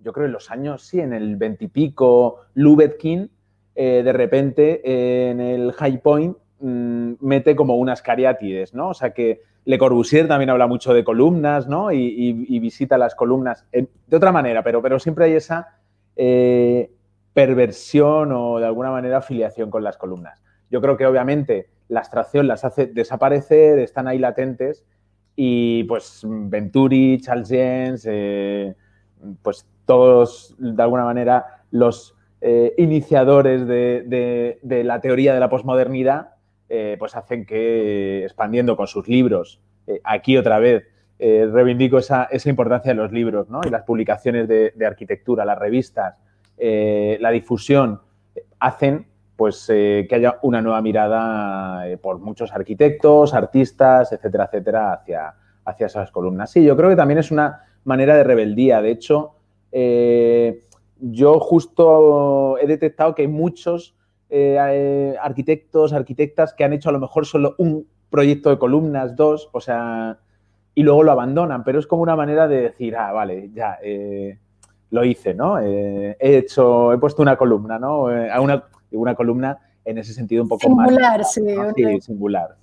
yo 0.00 0.12
creo 0.12 0.26
en 0.26 0.32
los 0.32 0.50
años, 0.50 0.82
sí, 0.82 1.00
en 1.00 1.12
el 1.12 1.36
veintipico, 1.36 2.42
Lubetkin, 2.54 3.30
eh, 3.74 4.02
de 4.04 4.12
repente 4.12 5.30
en 5.30 5.40
el 5.40 5.72
High 5.72 6.02
Point 6.02 6.36
mm, 6.60 7.12
mete 7.20 7.56
como 7.56 7.76
unas 7.76 8.02
cariátides, 8.02 8.74
¿no? 8.74 8.90
O 8.90 8.94
sea 8.94 9.12
que 9.12 9.42
Le 9.64 9.78
Corbusier 9.78 10.26
también 10.26 10.50
habla 10.50 10.66
mucho 10.66 10.94
de 10.94 11.04
columnas, 11.04 11.68
¿no? 11.68 11.92
Y, 11.92 12.58
visita 12.60 12.98
las 12.98 13.14
columnas 13.14 13.66
de 13.72 14.16
otra 14.16 14.32
manera, 14.32 14.62
pero, 14.62 14.82
pero 14.82 14.98
siempre 14.98 15.26
hay 15.26 15.32
esa 15.34 15.78
eh, 16.16 16.90
perversión 17.32 18.32
o 18.32 18.58
de 18.58 18.66
alguna 18.66 18.90
manera 18.90 19.18
afiliación 19.18 19.70
con 19.70 19.84
las 19.84 19.96
columnas. 19.96 20.42
Yo 20.70 20.80
creo 20.80 20.96
que 20.96 21.06
obviamente 21.06 21.68
la 21.90 22.00
abstracción 22.00 22.46
las 22.46 22.64
hace 22.64 22.86
desaparecer, 22.86 23.78
están 23.80 24.06
ahí 24.08 24.18
latentes 24.18 24.84
y 25.34 25.84
pues 25.84 26.22
Venturi, 26.24 27.20
Charles 27.20 27.48
Jens, 27.48 28.06
eh, 28.08 28.74
pues 29.42 29.66
todos 29.86 30.54
de 30.58 30.82
alguna 30.82 31.04
manera 31.04 31.64
los 31.72 32.14
eh, 32.40 32.74
iniciadores 32.78 33.66
de, 33.66 34.58
la 34.62 35.00
teoría 35.00 35.34
de 35.34 35.40
la 35.40 35.50
posmodernidad 35.50 36.34
eh, 36.68 36.96
pues 36.98 37.16
hacen 37.16 37.44
que 37.44 38.24
expandiendo 38.24 38.76
con 38.76 38.86
sus 38.86 39.08
libros, 39.08 39.60
aquí 40.04 40.36
otra 40.36 40.60
vez 40.60 40.84
reivindico 41.18 41.98
esa, 41.98 42.28
importancia 42.46 42.92
de 42.92 42.94
los 42.94 43.10
libros 43.10 43.50
¿no? 43.50 43.60
y 43.66 43.70
las 43.70 43.82
publicaciones 43.82 44.46
de 44.46 44.86
arquitectura, 44.86 45.44
las 45.44 45.58
revistas, 45.58 46.14
la 46.56 47.30
difusión, 47.30 48.00
hacen 48.60 49.09
pues 49.40 49.64
eh, 49.70 50.06
que 50.06 50.16
haya 50.16 50.38
una 50.42 50.60
nueva 50.60 50.82
mirada 50.82 51.88
eh, 51.88 51.96
por 51.96 52.18
muchos 52.18 52.52
arquitectos, 52.52 53.32
artistas, 53.32 54.12
etcétera, 54.12 54.44
etcétera, 54.44 54.92
hacia, 54.92 55.34
hacia 55.64 55.86
esas 55.86 56.10
columnas. 56.10 56.50
Sí, 56.50 56.62
yo 56.62 56.76
creo 56.76 56.90
que 56.90 56.96
también 56.96 57.16
es 57.16 57.30
una 57.30 57.64
manera 57.84 58.16
de 58.16 58.22
rebeldía. 58.22 58.82
De 58.82 58.90
hecho, 58.90 59.36
eh, 59.72 60.60
yo 60.98 61.40
justo 61.40 62.58
he 62.58 62.66
detectado 62.66 63.14
que 63.14 63.22
hay 63.22 63.28
muchos 63.28 63.96
arquitectos, 65.22 65.94
arquitectas 65.94 66.52
que 66.52 66.64
han 66.64 66.74
hecho 66.74 66.90
a 66.90 66.92
lo 66.92 67.00
mejor 67.00 67.24
solo 67.24 67.54
un 67.56 67.86
proyecto 68.10 68.50
de 68.50 68.58
columnas, 68.58 69.16
dos, 69.16 69.48
o 69.52 69.60
sea, 69.62 70.18
y 70.74 70.82
luego 70.82 71.02
lo 71.02 71.12
abandonan, 71.12 71.64
pero 71.64 71.78
es 71.78 71.86
como 71.86 72.02
una 72.02 72.14
manera 72.14 72.46
de 72.46 72.60
decir, 72.60 72.94
ah, 72.94 73.10
vale, 73.12 73.48
ya, 73.54 73.78
lo 74.90 75.02
hice, 75.02 75.32
¿no? 75.32 75.58
he 75.58 76.14
hecho, 76.20 76.92
he 76.92 76.98
puesto 76.98 77.22
una 77.22 77.36
columna, 77.36 77.78
¿no? 77.78 78.02
Una, 78.02 78.64
una 78.92 79.14
columna 79.14 79.58
en 79.84 79.98
ese 79.98 80.12
sentido 80.12 80.42
un 80.42 80.48
poco 80.48 80.66
singular, 80.66 81.18
más... 81.18 81.32
Sí, 81.32 81.42
sí, 81.76 82.00
singular. 82.00 82.56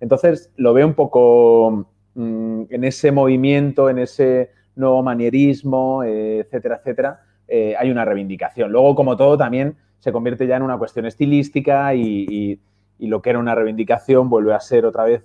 Entonces, 0.00 0.50
lo 0.56 0.72
veo 0.72 0.86
un 0.86 0.94
poco 0.94 1.86
mm, 2.14 2.62
en 2.70 2.84
ese 2.84 3.12
movimiento, 3.12 3.90
en 3.90 3.98
ese 3.98 4.50
nuevo 4.76 5.02
manierismo, 5.02 6.02
eh, 6.02 6.40
etcétera, 6.40 6.76
etcétera, 6.76 7.20
eh, 7.48 7.74
hay 7.78 7.90
una 7.90 8.04
reivindicación. 8.04 8.72
Luego, 8.72 8.94
como 8.94 9.16
todo, 9.16 9.36
también 9.36 9.76
se 9.98 10.12
convierte 10.12 10.46
ya 10.46 10.56
en 10.56 10.62
una 10.62 10.78
cuestión 10.78 11.06
estilística 11.06 11.94
y, 11.94 12.60
lo 12.98 13.22
que 13.22 13.30
era 13.30 13.38
una 13.38 13.54
reivindicación 13.54 14.28
vuelve 14.28 14.52
a 14.52 14.60
ser 14.60 14.84
otra 14.84 15.04
vez 15.04 15.22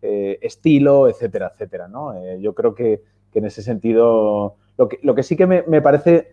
eh, 0.00 0.38
estilo, 0.40 1.08
etcétera, 1.08 1.52
etcétera. 1.52 1.86
¿no? 1.86 2.14
yo 2.38 2.54
creo 2.54 2.74
que, 2.74 3.02
en 3.34 3.44
ese 3.44 3.62
sentido, 3.62 4.56
lo 4.76 4.88
que, 4.88 4.98
lo 5.02 5.14
que 5.14 5.22
sí 5.22 5.36
que 5.36 5.46
me, 5.46 5.62
me 5.68 5.80
parece 5.80 6.32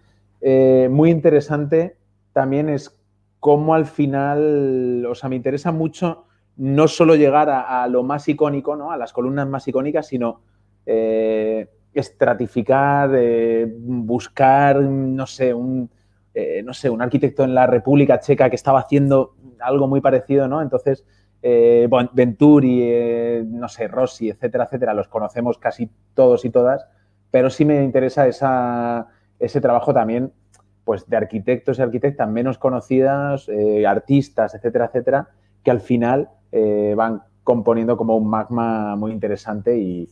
muy 0.90 1.12
interesante 1.12 1.98
también 2.34 2.70
es 2.70 2.98
cómo 3.40 3.76
al 3.76 3.86
final, 3.86 5.06
o 5.06 5.16
sea, 5.16 5.30
me 5.30 5.36
interesa 5.36 5.72
mucho 5.72 6.26
no 6.58 6.88
solo 6.88 7.16
llegar 7.16 7.50
a, 7.50 7.88
lo 7.88 8.04
más 8.04 8.28
icónico, 8.28 8.76
¿no? 8.76 8.92
A 8.92 8.98
las 8.98 9.12
columnas 9.12 9.48
más 9.48 9.68
icónicas, 9.68 10.08
sino 10.08 10.42
eh, 10.86 11.70
estratificar, 11.94 13.12
eh, 13.14 13.68
buscar, 13.78 14.78
no 14.82 15.26
sé, 15.26 15.54
un, 15.54 15.90
eh, 16.34 16.62
no 16.64 16.74
sé, 16.74 16.90
un 16.90 17.02
arquitecto 17.02 17.44
en 17.44 17.54
la 17.54 17.68
República 17.68 18.20
Checa 18.20 18.50
que 18.50 18.56
estaba 18.56 18.80
haciendo 18.80 19.36
algo 19.60 19.88
muy 19.88 20.02
parecido, 20.02 20.48
¿no? 20.48 20.62
Entonces, 20.62 21.06
Venturi, 22.14 23.44
no 23.46 23.68
sé, 23.68 23.88
Rossi, 23.88 24.30
etcétera, 24.30 24.64
etcétera, 24.64 24.96
los 24.96 25.08
conocemos 25.08 25.60
casi 25.60 25.92
todos 26.16 26.44
y 26.44 26.50
todas, 26.50 26.88
pero 27.30 27.52
sí 27.52 27.66
me 27.66 27.84
interesa 27.84 28.28
esa, 28.28 29.08
ese 29.38 29.62
trabajo 29.62 29.94
también 29.94 30.32
pues, 30.86 31.10
de 31.10 31.18
arquitectos 31.18 31.80
y 31.80 31.82
arquitectas 31.82 32.30
menos 32.30 32.58
conocidas, 32.58 33.50
eh, 33.50 33.86
artistas, 33.86 34.56
etcétera, 34.56 34.86
etcétera, 34.86 35.28
que 35.64 35.72
al 35.72 35.82
final 35.82 36.30
eh, 36.52 36.94
van 36.96 37.24
componiendo 37.44 37.98
como 37.98 38.16
un 38.16 38.30
magma 38.30 38.96
muy 38.96 39.12
interesante 39.12 39.78
y, 39.78 40.08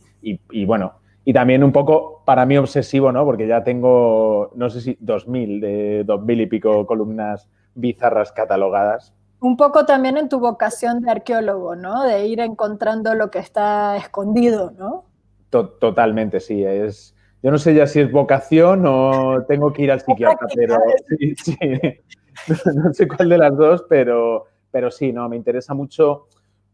bueno, 0.66 0.94
y 1.24 1.32
también 1.32 1.64
un 1.64 1.72
poco 1.72 2.22
para 2.24 2.44
mí 2.44 2.56
obsesivo, 2.56 3.10
¿no? 3.12 3.24
Porque 3.24 3.46
ya 3.46 3.64
tengo, 3.64 4.50
no 4.54 4.68
sé 4.68 4.80
si 4.80 4.96
2.000, 4.96 5.60
de 5.60 6.06
2.000 6.06 6.42
y 6.42 6.46
pico 6.46 6.86
columnas 6.86 7.48
bizarras 7.74 8.30
catalogadas. 8.32 9.14
Un 9.40 9.56
poco 9.56 9.84
también 9.84 10.16
en 10.16 10.28
tu 10.28 10.38
vocación 10.38 11.00
de 11.00 11.10
arqueólogo, 11.10 11.76
¿no? 11.76 12.04
De 12.04 12.26
ir 12.26 12.40
encontrando 12.40 13.14
lo 13.14 13.30
que 13.30 13.40
está 13.40 13.96
escondido, 13.96 14.72
¿no? 14.78 15.04
Totalmente, 15.50 16.40
sí. 16.40 16.64
Es, 16.64 17.13
yo 17.44 17.50
no 17.50 17.58
sé 17.58 17.74
ya 17.74 17.86
si 17.86 18.00
es 18.00 18.10
vocación 18.10 18.84
o 18.86 19.44
tengo 19.46 19.70
que 19.70 19.82
ir 19.82 19.92
al 19.92 20.00
psiquiatra, 20.00 20.48
pero 20.54 20.78
sí, 21.06 21.34
sí. 21.36 21.58
No 22.74 22.92
sé 22.94 23.06
cuál 23.06 23.28
de 23.28 23.38
las 23.38 23.54
dos, 23.54 23.84
pero, 23.86 24.46
pero 24.70 24.90
sí, 24.90 25.12
no, 25.12 25.28
me 25.28 25.36
interesa 25.36 25.74
mucho 25.74 26.26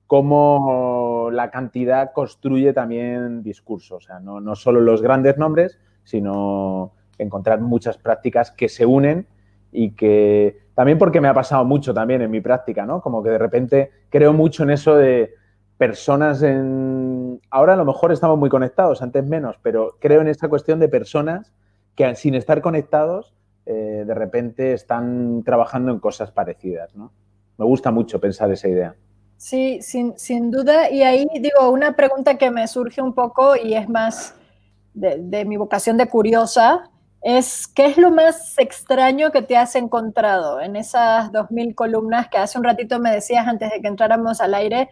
cómo 0.07 1.29
la 1.33 1.51
cantidad 1.51 2.13
construye 2.13 2.73
también 2.73 3.43
discursos. 3.43 4.05
O 4.05 4.07
sea, 4.07 4.21
no, 4.21 4.41
no 4.41 4.55
solo 4.55 4.81
los 4.81 5.03
grandes 5.03 5.37
nombres, 5.37 5.77
sino 6.05 6.93
encontrar 7.19 7.61
muchas 7.61 7.99
prácticas 7.99 8.53
que 8.53 8.69
se 8.69 8.87
unen 8.87 9.27
y 9.73 9.91
que 9.97 10.61
también 10.75 10.99
porque 10.99 11.21
me 11.21 11.29
ha 11.29 11.35
pasado 11.35 11.65
mucho 11.65 11.93
también 11.93 12.23
en 12.23 12.31
mi 12.31 12.41
práctica, 12.41 12.87
¿no? 12.87 13.01
Como 13.01 13.25
que 13.25 13.31
de 13.31 13.39
repente 13.39 13.91
creo 14.09 14.33
mucho 14.33 14.63
en 14.63 14.71
eso 14.71 14.95
de 14.95 15.35
personas 15.81 16.43
en... 16.43 17.41
Ahora 17.49 17.73
a 17.73 17.77
lo 17.77 17.87
mejor 17.87 18.13
estamos 18.13 18.39
muy 18.39 18.51
conectados, 18.51 19.01
antes 19.01 19.25
menos, 19.25 19.57
pero 19.63 19.97
creo 19.99 20.21
en 20.21 20.29
esta 20.29 20.47
cuestión 20.47 20.79
de 20.79 20.91
personas 20.91 21.55
que 21.95 22.15
sin 22.17 22.35
estar 22.35 22.61
conectados, 22.61 23.35
eh, 23.65 24.05
de 24.07 24.15
repente 24.15 24.75
están 24.75 25.43
trabajando 25.43 25.91
en 25.91 25.99
cosas 25.99 26.33
parecidas, 26.33 26.95
¿no? 26.95 27.15
Me 27.57 27.65
gusta 27.65 27.91
mucho 27.91 28.21
pensar 28.21 28.53
esa 28.53 28.69
idea. 28.69 28.95
Sí, 29.39 29.81
sin, 29.81 30.19
sin 30.19 30.51
duda. 30.51 30.91
Y 30.91 31.03
ahí 31.03 31.27
digo, 31.41 31.71
una 31.71 31.97
pregunta 31.97 32.37
que 32.37 32.51
me 32.51 32.69
surge 32.69 33.01
un 33.01 33.15
poco 33.15 33.57
y 33.57 33.73
es 33.73 33.89
más 33.89 34.35
de, 34.93 35.17
de 35.19 35.47
mi 35.47 35.57
vocación 35.57 35.97
de 35.97 36.11
curiosa, 36.11 36.91
es 37.23 37.67
¿qué 37.67 37.87
es 37.87 37.97
lo 37.97 38.11
más 38.11 38.59
extraño 38.59 39.31
que 39.31 39.41
te 39.41 39.57
has 39.57 39.75
encontrado 39.77 40.61
en 40.61 40.77
esas 40.77 41.33
2.000 41.33 41.75
columnas 41.75 42.29
que 42.29 42.37
hace 42.37 42.59
un 42.59 42.65
ratito 42.65 43.01
me 43.01 43.11
decías 43.11 43.49
antes 43.49 43.71
de 43.71 43.81
que 43.81 43.89
entráramos 43.89 44.43
al 44.43 44.53
aire? 44.53 44.91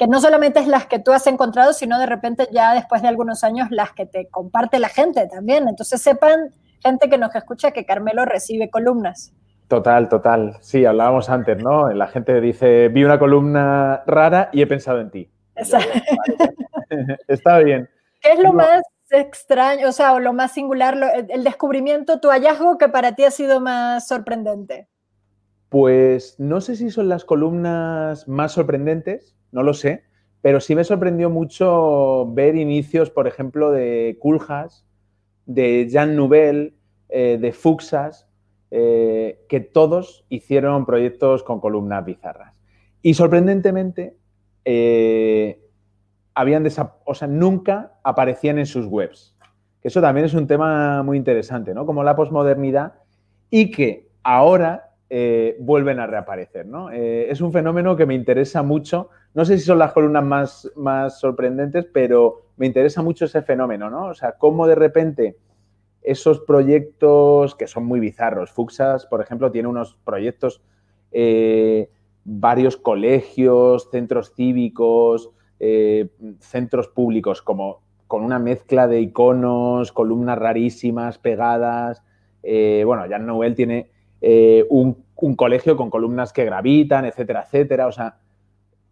Que 0.00 0.06
no 0.06 0.18
solamente 0.18 0.60
es 0.60 0.66
las 0.66 0.86
que 0.86 0.98
tú 0.98 1.12
has 1.12 1.26
encontrado, 1.26 1.74
sino 1.74 1.98
de 1.98 2.06
repente 2.06 2.48
ya 2.50 2.72
después 2.72 3.02
de 3.02 3.08
algunos 3.08 3.44
años 3.44 3.68
las 3.70 3.92
que 3.92 4.06
te 4.06 4.30
comparte 4.30 4.78
la 4.78 4.88
gente 4.88 5.28
también. 5.28 5.68
Entonces 5.68 6.00
sepan, 6.00 6.54
gente 6.82 7.10
que 7.10 7.18
nos 7.18 7.34
escucha, 7.34 7.72
que 7.72 7.84
Carmelo 7.84 8.24
recibe 8.24 8.70
columnas. 8.70 9.34
Total, 9.68 10.08
total. 10.08 10.56
Sí, 10.62 10.86
hablábamos 10.86 11.28
antes, 11.28 11.62
¿no? 11.62 11.90
La 11.90 12.06
gente 12.06 12.40
dice, 12.40 12.88
vi 12.88 13.04
una 13.04 13.18
columna 13.18 14.02
rara 14.06 14.48
y 14.54 14.62
he 14.62 14.66
pensado 14.66 15.02
en 15.02 15.10
ti. 15.10 15.30
Está 17.28 17.58
bien. 17.58 17.86
¿Qué 18.22 18.32
es 18.32 18.38
lo 18.38 18.54
más 18.54 18.80
extraño, 19.10 19.86
o 19.86 19.92
sea, 19.92 20.14
o 20.14 20.18
lo 20.18 20.32
más 20.32 20.52
singular, 20.52 20.96
el 21.28 21.44
descubrimiento, 21.44 22.20
tu 22.20 22.30
hallazgo 22.30 22.78
que 22.78 22.88
para 22.88 23.14
ti 23.16 23.24
ha 23.24 23.30
sido 23.30 23.60
más 23.60 24.08
sorprendente? 24.08 24.88
Pues 25.68 26.36
no 26.40 26.62
sé 26.62 26.74
si 26.76 26.88
son 26.88 27.10
las 27.10 27.26
columnas 27.26 28.26
más 28.26 28.52
sorprendentes, 28.52 29.36
no 29.52 29.62
lo 29.62 29.74
sé, 29.74 30.04
pero 30.42 30.60
sí 30.60 30.74
me 30.74 30.84
sorprendió 30.84 31.30
mucho 31.30 32.26
ver 32.32 32.56
inicios, 32.56 33.10
por 33.10 33.26
ejemplo, 33.26 33.70
de 33.70 34.16
Kuljas, 34.20 34.86
de 35.46 35.88
Jean 35.88 36.16
Nouvel, 36.16 36.74
eh, 37.08 37.38
de 37.40 37.52
Fuxas, 37.52 38.26
eh, 38.70 39.44
que 39.48 39.60
todos 39.60 40.24
hicieron 40.28 40.86
proyectos 40.86 41.42
con 41.42 41.60
columnas 41.60 42.04
bizarras. 42.04 42.60
Y 43.02 43.14
sorprendentemente, 43.14 44.16
eh, 44.64 45.60
habían 46.34 46.66
o 47.04 47.14
sea, 47.14 47.28
nunca 47.28 47.94
aparecían 48.04 48.58
en 48.58 48.66
sus 48.66 48.86
webs. 48.86 49.34
Eso 49.82 50.00
también 50.00 50.26
es 50.26 50.34
un 50.34 50.46
tema 50.46 51.02
muy 51.02 51.16
interesante, 51.16 51.74
¿no? 51.74 51.86
Como 51.86 52.04
la 52.04 52.14
posmodernidad 52.14 52.94
y 53.50 53.70
que 53.70 54.08
ahora 54.22 54.89
eh, 55.10 55.56
vuelven 55.58 55.98
a 56.00 56.06
reaparecer, 56.06 56.66
¿no? 56.66 56.90
es 56.90 57.40
un 57.40 57.52
fenómeno 57.52 57.96
que 57.96 58.06
me 58.06 58.14
interesa 58.14 58.62
mucho. 58.62 59.10
No 59.34 59.44
sé 59.44 59.58
si 59.58 59.64
son 59.64 59.78
las 59.78 59.92
columnas 59.92 60.24
más, 60.24 60.72
más 60.76 61.18
sorprendentes, 61.20 61.86
pero 61.92 62.46
me 62.56 62.66
interesa 62.66 63.02
mucho 63.02 63.24
ese 63.24 63.42
fenómeno, 63.42 63.90
¿no? 63.90 64.06
O 64.06 64.14
sea, 64.14 64.32
cómo 64.32 64.66
de 64.66 64.74
repente 64.74 65.36
esos 66.02 66.40
proyectos 66.40 67.54
que 67.54 67.66
son 67.66 67.84
muy 67.84 68.00
bizarros. 68.00 68.50
Fuxas, 68.50 69.06
por 69.06 69.20
ejemplo, 69.20 69.50
tiene 69.50 69.68
unos 69.68 69.96
proyectos, 70.04 70.62
eh, 71.12 71.90
varios 72.24 72.76
colegios, 72.76 73.88
centros 73.90 74.34
cívicos, 74.34 75.30
eh, 75.58 76.08
centros 76.38 76.88
públicos, 76.88 77.42
como 77.42 77.82
con 78.06 78.24
una 78.24 78.38
mezcla 78.38 78.88
de 78.88 79.00
iconos, 79.00 79.92
columnas 79.92 80.38
rarísimas, 80.38 81.18
pegadas. 81.18 82.02
Eh, 82.42 82.82
bueno, 82.84 83.04
Jan 83.08 83.26
Noel 83.26 83.54
tiene 83.54 83.90
un, 84.20 85.04
colegio 85.36 85.76
con 85.76 85.90
columnas 85.90 86.32
que 86.32 86.44
gravitan, 86.44 87.04
etcétera, 87.04 87.44
etcétera. 87.46 87.86
O 87.86 87.92
sea, 87.92 88.16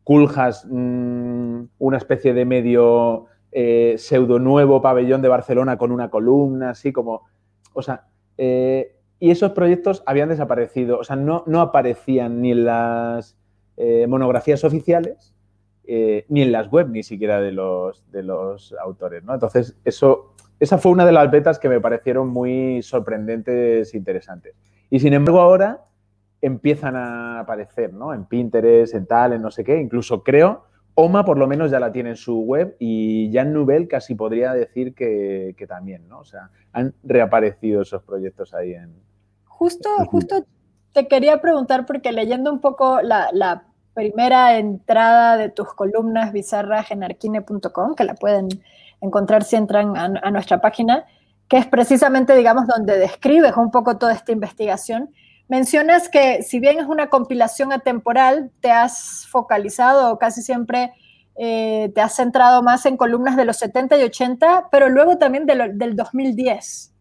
Culjas, 0.09 0.67
mm, 0.67 1.65
una 1.81 1.97
especie 1.99 2.33
de 2.33 2.47
medio 2.47 3.27
eh, 3.53 3.97
pseudo 3.99 4.39
nuevo 4.39 4.81
pabellón 4.81 5.21
de 5.21 5.29
Barcelona 5.29 5.77
con 5.77 5.93
una 5.93 6.09
columna, 6.09 6.71
así 6.71 6.93
como, 6.93 7.25
o 7.75 7.83
sea, 7.83 8.07
eh, 8.39 8.97
y 9.21 9.31
esos 9.31 9.53
proyectos 9.53 10.03
habían 10.07 10.31
desaparecido, 10.31 10.99
o 10.99 11.05
sea, 11.05 11.17
no, 11.17 11.45
no 11.47 11.61
aparecían 11.61 12.41
ni 12.41 12.53
en 12.53 12.65
las 12.65 13.37
eh, 13.77 14.07
monografías 14.07 14.65
oficiales, 14.65 15.35
ni 15.87 16.41
en 16.41 16.53
las 16.53 16.71
web 16.71 16.89
ni 16.89 17.03
siquiera 17.03 17.41
de 17.43 17.53
los, 17.53 18.11
de 18.11 18.23
los 18.23 18.75
autores, 18.83 19.25
¿no? 19.25 19.35
Entonces, 19.35 19.77
eso, 19.85 20.33
esa 20.59 20.79
fue 20.79 20.93
una 20.93 21.05
de 21.05 21.13
las 21.13 21.31
betas 21.31 21.59
que 21.59 21.69
me 21.69 21.83
parecieron 21.83 22.29
muy 22.29 22.81
sorprendentes 22.83 23.93
e 23.93 23.97
interesantes. 23.99 24.55
Y 24.91 25.01
sin 25.01 25.13
embargo, 25.13 25.41
ahora 25.41 25.85
empiezan 26.41 26.97
a 26.97 27.41
aparecer, 27.41 27.93
¿no? 27.93 28.15
En 28.15 28.25
Pinterest, 28.25 28.95
en 28.95 29.07
tal, 29.07 29.33
en 29.33 29.43
no 29.43 29.51
sé 29.51 29.65
qué, 29.65 29.79
incluso 29.79 30.23
creo 30.23 30.69
OMA 31.01 31.25
por 31.25 31.39
lo 31.39 31.47
menos 31.47 31.71
ya 31.71 31.79
la 31.79 31.93
tiene 31.93 32.11
en 32.11 32.17
su 32.17 32.41
web 32.41 32.75
y 32.81 33.31
Jan 33.33 33.53
Nouvel 33.53 33.87
casi 33.87 34.17
podría 34.17 34.53
decir 34.53 34.97
que, 34.97 35.55
también, 35.69 36.09
¿no? 36.09 36.19
O 36.19 36.25
sea, 36.25 36.51
han 36.73 36.93
reaparecido 37.05 37.83
esos 37.83 38.03
proyectos 38.03 38.53
ahí 38.53 38.73
en... 38.73 38.97
Justo, 39.45 39.89
justo 40.07 40.45
te 40.93 41.07
quería 41.07 41.41
preguntar 41.41 41.87
porque 41.87 42.11
leyendo 42.11 42.53
un 42.53 42.61
poco 42.61 43.01
la, 43.01 43.63
primera 43.95 44.59
entrada 44.59 45.37
de 45.37 45.51
tus 45.51 45.73
columnas 45.75 46.33
bizarras 46.33 46.91
en 46.91 47.05
arquine.com, 47.05 47.95
que 47.95 48.05
la 48.05 48.15
pueden 48.15 48.49
encontrar 49.01 49.45
si 49.45 49.55
entran 49.55 49.97
a, 49.97 50.05
a 50.21 50.31
nuestra 50.33 50.61
página, 50.61 51.05
que 51.49 51.57
es 51.57 51.67
precisamente, 51.67 52.37
digamos, 52.37 52.67
donde 52.67 52.99
describes 52.99 53.57
un 53.57 53.71
poco 53.71 53.97
toda 53.97 54.13
esta 54.13 54.33
investigación 54.33 55.11
Mencionas 55.49 56.11
que 56.11 56.43
si 56.43 56.61
bien 56.61 56.79
es 56.79 56.87
una 56.87 57.09
compilación 57.09 57.73
atemporal, 57.73 58.51
te 58.61 58.71
has 58.71 59.27
focalizado 59.31 60.19
casi 60.19 60.43
siempre 60.43 60.93
eh, 61.37 61.91
te 61.95 62.01
has 62.01 62.17
centrado 62.17 62.63
más 62.63 62.85
en 62.85 62.97
columnas 62.97 63.37
de 63.37 63.47
los 63.47 63.57
70 63.57 63.97
y 63.97 64.03
80, 64.03 64.69
pero 64.71 64.89
luego 64.89 65.17
también 65.17 65.47
del 65.47 65.97
2010. 65.97 66.93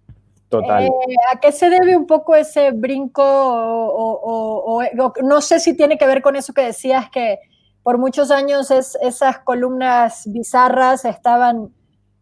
Total. 0.47 0.83
Eh, 0.85 0.91
¿A 1.33 1.39
qué 1.41 1.51
se 1.51 1.69
debe 1.69 1.97
un 1.97 2.07
poco 2.07 2.35
ese 2.35 2.71
brinco? 2.71 3.23
O, 3.25 4.81
no 5.23 5.41
sé 5.41 5.59
si 5.59 5.75
tiene 5.75 5.97
que 5.97 6.07
ver 6.07 6.21
con 6.21 6.37
eso 6.37 6.53
que 6.53 6.61
decías 6.61 7.09
que 7.09 7.39
por 7.83 7.97
muchos 7.97 8.31
años 8.31 8.71
esas 8.71 9.39
columnas 9.39 10.23
bizarras 10.27 11.03
estaban 11.03 11.73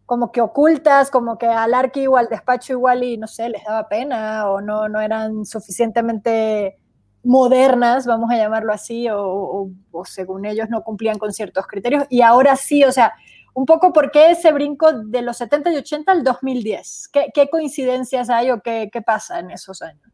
como 0.06 0.30
que 0.30 0.40
ocultas, 0.40 1.10
como 1.10 1.36
que 1.36 1.46
al 1.46 1.74
arqui 1.74 2.06
o 2.06 2.16
al 2.16 2.28
despacho 2.28 2.72
igual 2.72 3.02
y 3.02 3.18
no 3.18 3.26
sé, 3.26 3.48
les 3.48 3.64
daba 3.64 3.88
pena 3.88 4.48
o 4.48 4.60
no, 4.60 4.88
no 4.88 5.00
eran 5.00 5.44
suficientemente 5.44 6.78
modernas, 7.24 8.06
vamos 8.06 8.30
a 8.30 8.36
llamarlo 8.36 8.72
así, 8.72 9.08
o, 9.10 9.68
según 10.04 10.46
ellos 10.46 10.70
no 10.70 10.84
cumplían 10.84 11.18
con 11.18 11.32
ciertos 11.32 11.66
criterios. 11.66 12.04
Y 12.08 12.22
ahora 12.22 12.54
sí, 12.54 12.84
o 12.84 12.92
sea, 12.92 13.14
un 13.52 13.66
poco 13.66 13.92
por 13.92 14.12
qué 14.12 14.30
ese 14.30 14.52
brinco 14.52 14.92
de 14.92 15.22
los 15.22 15.38
70 15.38 15.72
y 15.72 15.76
80 15.76 16.12
al 16.12 16.22
2010. 16.22 17.08
¿Qué, 17.12 17.26
qué 17.34 17.48
coincidencias 17.48 18.30
hay 18.30 18.52
o 18.52 18.60
qué, 18.60 18.90
qué 18.92 19.02
pasa 19.02 19.40
en 19.40 19.50
esos 19.50 19.82
años? 19.82 20.04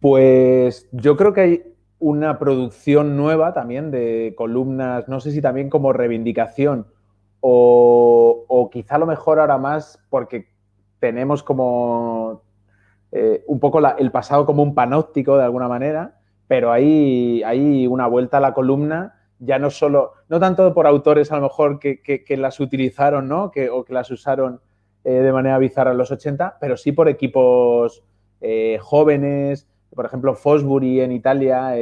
Pues 0.00 0.88
yo 0.90 1.16
creo 1.16 1.32
que 1.32 1.40
hay 1.40 1.62
una 2.00 2.38
producción 2.38 3.16
nueva 3.16 3.54
también 3.54 3.92
de 3.92 4.34
columnas, 4.36 5.06
no 5.08 5.20
sé 5.20 5.30
si 5.30 5.40
también 5.40 5.70
como 5.70 5.92
reivindicación 5.92 6.88
o, 7.40 8.68
quizá 8.72 8.96
a 8.96 8.98
lo 8.98 9.06
mejor 9.06 9.38
ahora 9.38 9.58
más 9.58 9.98
porque 10.10 10.48
tenemos 10.98 11.42
como 11.42 12.42
eh, 13.12 13.44
un 13.46 13.60
poco 13.60 13.80
el 13.96 14.10
pasado 14.10 14.46
como 14.46 14.62
un 14.62 14.74
panóptico 14.74 15.36
de 15.36 15.44
alguna 15.44 15.68
manera, 15.68 16.18
pero 16.48 16.72
hay, 16.72 17.42
hay 17.44 17.86
una 17.86 18.06
vuelta 18.06 18.38
a 18.38 18.40
la 18.40 18.54
columna, 18.54 19.14
ya 19.38 19.58
no 19.58 19.70
solo, 19.70 20.12
no 20.28 20.40
tanto 20.40 20.72
por 20.72 20.86
autores 20.86 21.30
a 21.30 21.36
lo 21.36 21.42
mejor 21.42 21.78
que, 21.78 22.24
las 22.36 22.58
utilizaron, 22.60 23.28
¿no? 23.28 23.50
Que, 23.50 23.68
o 23.68 23.84
que 23.84 23.92
las 23.92 24.10
usaron 24.10 24.60
eh, 25.04 25.10
de 25.10 25.32
manera 25.32 25.58
bizarra 25.58 25.92
en 25.92 25.98
los 25.98 26.10
80, 26.10 26.56
pero 26.60 26.76
sí 26.76 26.92
por 26.92 27.08
equipos 27.08 28.02
eh, 28.40 28.78
jóvenes, 28.80 29.68
por 29.94 30.04
ejemplo, 30.04 30.34
Fosbury 30.34 31.00
en 31.00 31.12
Italia 31.12 31.72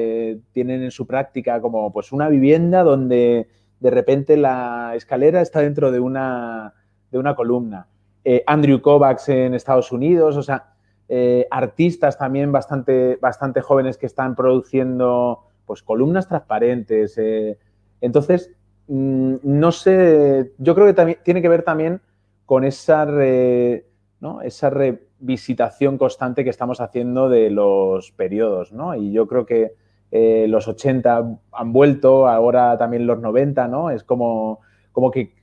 tienen 0.52 0.84
en 0.84 0.92
su 0.92 1.04
práctica 1.04 1.60
como 1.60 1.92
pues 1.92 2.12
una 2.12 2.28
vivienda 2.28 2.84
donde 2.84 3.48
de 3.84 3.90
repente 3.90 4.38
la 4.38 4.92
escalera 4.96 5.42
está 5.42 5.60
dentro 5.60 5.92
de 5.92 6.00
una, 6.00 6.72
de 7.10 7.18
una 7.18 7.36
columna. 7.36 7.86
Eh, 8.24 8.42
Andrew 8.46 8.80
Kovacs 8.80 9.28
en 9.28 9.52
Estados 9.52 9.92
Unidos, 9.92 10.38
o 10.38 10.42
sea, 10.42 10.72
eh, 11.06 11.46
artistas 11.50 12.16
también 12.16 12.50
bastante, 12.50 13.18
bastante 13.20 13.60
jóvenes 13.60 13.98
que 13.98 14.06
están 14.06 14.36
produciendo 14.36 15.42
pues, 15.66 15.82
columnas 15.82 16.26
transparentes. 16.28 17.18
Eh. 17.18 17.58
Entonces, 18.00 18.52
mm, 18.86 19.34
no 19.42 19.70
sé, 19.70 20.52
yo 20.56 20.74
creo 20.74 20.86
que 20.86 20.94
también, 20.94 21.18
tiene 21.22 21.42
que 21.42 21.50
ver 21.50 21.62
también 21.62 22.00
con 22.46 22.64
esa, 22.64 23.04
¿no? 23.04 24.40
esa 24.40 24.70
revisitación 24.70 25.98
constante 25.98 26.42
que 26.42 26.48
estamos 26.48 26.80
haciendo 26.80 27.28
de 27.28 27.50
los 27.50 28.12
periodos, 28.12 28.72
¿no? 28.72 28.94
Y 28.94 29.12
yo 29.12 29.26
creo 29.26 29.44
que 29.44 29.74
eh, 30.16 30.46
los 30.46 30.68
80 30.68 31.38
han 31.50 31.72
vuelto, 31.72 32.28
ahora 32.28 32.78
también 32.78 33.04
los 33.04 33.18
90, 33.18 33.66
¿no? 33.66 33.90
Es 33.90 34.04
como, 34.04 34.60
como 34.92 35.10
que 35.10 35.34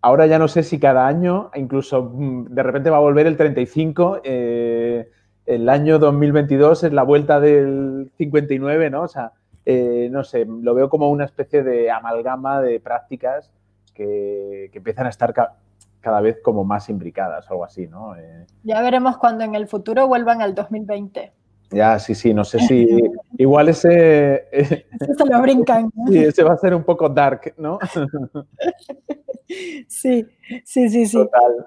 ahora 0.00 0.26
ya 0.26 0.38
no 0.38 0.46
sé 0.46 0.62
si 0.62 0.78
cada 0.78 1.08
año, 1.08 1.50
incluso 1.56 2.04
mm, 2.04 2.54
de 2.54 2.62
repente 2.62 2.90
va 2.90 2.98
a 2.98 3.00
volver 3.00 3.26
el 3.26 3.36
35, 3.36 4.20
eh, 4.22 5.08
el 5.44 5.68
año 5.68 5.98
2022 5.98 6.84
es 6.84 6.92
la 6.92 7.02
vuelta 7.02 7.40
del 7.40 8.12
59, 8.16 8.90
¿no? 8.90 9.02
O 9.02 9.08
sea, 9.08 9.32
eh, 9.66 10.08
no 10.08 10.22
sé, 10.22 10.44
lo 10.46 10.72
veo 10.76 10.88
como 10.88 11.10
una 11.10 11.24
especie 11.24 11.64
de 11.64 11.90
amalgama 11.90 12.60
de 12.60 12.78
prácticas 12.78 13.50
que, 13.92 14.68
que 14.70 14.78
empiezan 14.78 15.06
a 15.06 15.10
estar 15.10 15.34
cada 16.00 16.20
vez 16.20 16.38
como 16.44 16.62
más 16.62 16.88
imbricadas, 16.88 17.50
algo 17.50 17.64
así, 17.64 17.88
¿no? 17.88 18.14
ya 18.62 18.80
veremos 18.82 19.16
cuando 19.16 19.42
en 19.42 19.56
el 19.56 19.66
futuro 19.66 20.06
vuelvan 20.06 20.42
al 20.42 20.54
2020. 20.54 21.32
Ya, 21.70 21.98
sí, 21.98 22.14
sí, 22.14 22.32
no 22.32 22.44
sé 22.44 22.58
si. 22.68 22.88
Igual 23.38 23.68
ese. 23.68 24.48
se 24.52 25.26
lo 25.26 25.40
brincan. 25.42 25.90
Sí, 26.08 26.18
ese 26.18 26.42
va 26.42 26.54
a 26.54 26.58
ser 26.58 26.74
un 26.74 26.84
poco 26.84 27.08
dark, 27.08 27.54
¿no? 27.56 27.78
sí, 29.88 30.26
sí, 30.64 30.88
sí, 30.88 31.06
sí. 31.06 31.16
Total. 31.16 31.66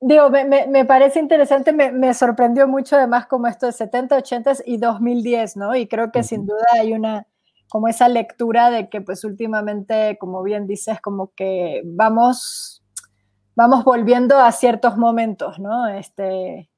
Digo, 0.00 0.30
me, 0.30 0.84
parece 0.84 1.18
interesante, 1.18 1.72
me, 1.72 2.14
sorprendió 2.14 2.68
mucho 2.68 2.94
además 2.94 3.26
como 3.26 3.48
esto 3.48 3.66
de 3.66 3.72
70, 3.72 4.16
80 4.16 4.52
y 4.64 4.76
2010, 4.76 5.56
¿no? 5.56 5.74
Y 5.74 5.88
creo 5.88 6.12
que 6.12 6.22
sin 6.22 6.46
duda 6.46 6.64
hay 6.74 6.92
una, 6.92 7.26
como 7.68 7.88
esa 7.88 8.08
lectura 8.08 8.70
de 8.70 8.88
que 8.88 9.00
pues 9.00 9.24
últimamente, 9.24 10.16
como 10.20 10.44
bien 10.44 10.68
dices, 10.68 11.00
como 11.00 11.32
que 11.34 11.82
vamos, 11.84 12.84
vamos 13.56 13.82
volviendo 13.82 14.38
a 14.38 14.52
ciertos 14.52 14.96
momentos, 14.96 15.58
¿no? 15.58 15.88
Este, 15.88 16.70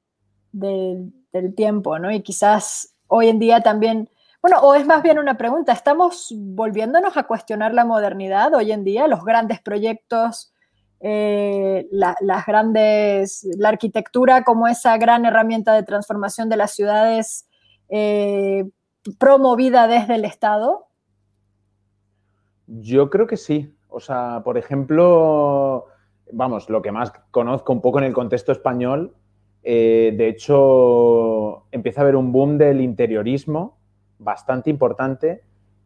del 0.51 1.13
del 1.31 1.55
tiempo, 1.55 1.99
¿no? 1.99 2.11
Y 2.11 2.21
quizás 2.21 2.95
hoy 3.07 3.29
en 3.29 3.39
día 3.39 3.61
también, 3.61 4.09
bueno, 4.41 4.59
o 4.61 4.73
es 4.73 4.85
más 4.85 5.03
bien 5.03 5.19
una 5.19 5.37
pregunta, 5.37 5.71
¿estamos 5.71 6.33
volviéndonos 6.35 7.17
a 7.17 7.23
cuestionar 7.23 7.73
la 7.73 7.85
modernidad 7.85 8.53
hoy 8.53 8.71
en 8.71 8.83
día, 8.83 9.07
los 9.07 9.23
grandes 9.23 9.61
proyectos, 9.61 10.53
eh, 10.99 11.87
las 11.91 12.45
grandes, 12.45 13.47
la 13.57 13.69
arquitectura 13.69 14.43
como 14.43 14.67
esa 14.67 14.97
gran 14.97 15.25
herramienta 15.25 15.73
de 15.73 15.83
transformación 15.83 16.47
de 16.49 16.57
las 16.57 16.71
ciudades 16.71 17.47
eh, 17.89 18.69
promovida 19.17 19.87
desde 19.87 20.15
el 20.15 20.25
Estado? 20.25 20.87
Yo 22.67 23.09
creo 23.09 23.27
que 23.27 23.37
sí. 23.37 23.75
O 23.89 23.99
sea, 23.99 24.41
por 24.45 24.57
ejemplo, 24.57 25.87
vamos, 26.31 26.69
lo 26.69 26.81
que 26.81 26.91
más 26.91 27.11
conozco 27.31 27.73
un 27.73 27.81
poco 27.81 27.99
en 27.99 28.05
el 28.05 28.13
contexto 28.13 28.51
español 28.51 29.13
Eh, 29.63 30.13
de 30.17 30.27
hecho, 30.27 31.65
empieza 31.71 32.01
a 32.01 32.03
haber 32.03 32.15
un 32.15 32.31
boom 32.31 32.57
del 32.57 32.81
interiorismo 32.81 33.77
bastante 34.17 34.69
importante 34.69 35.41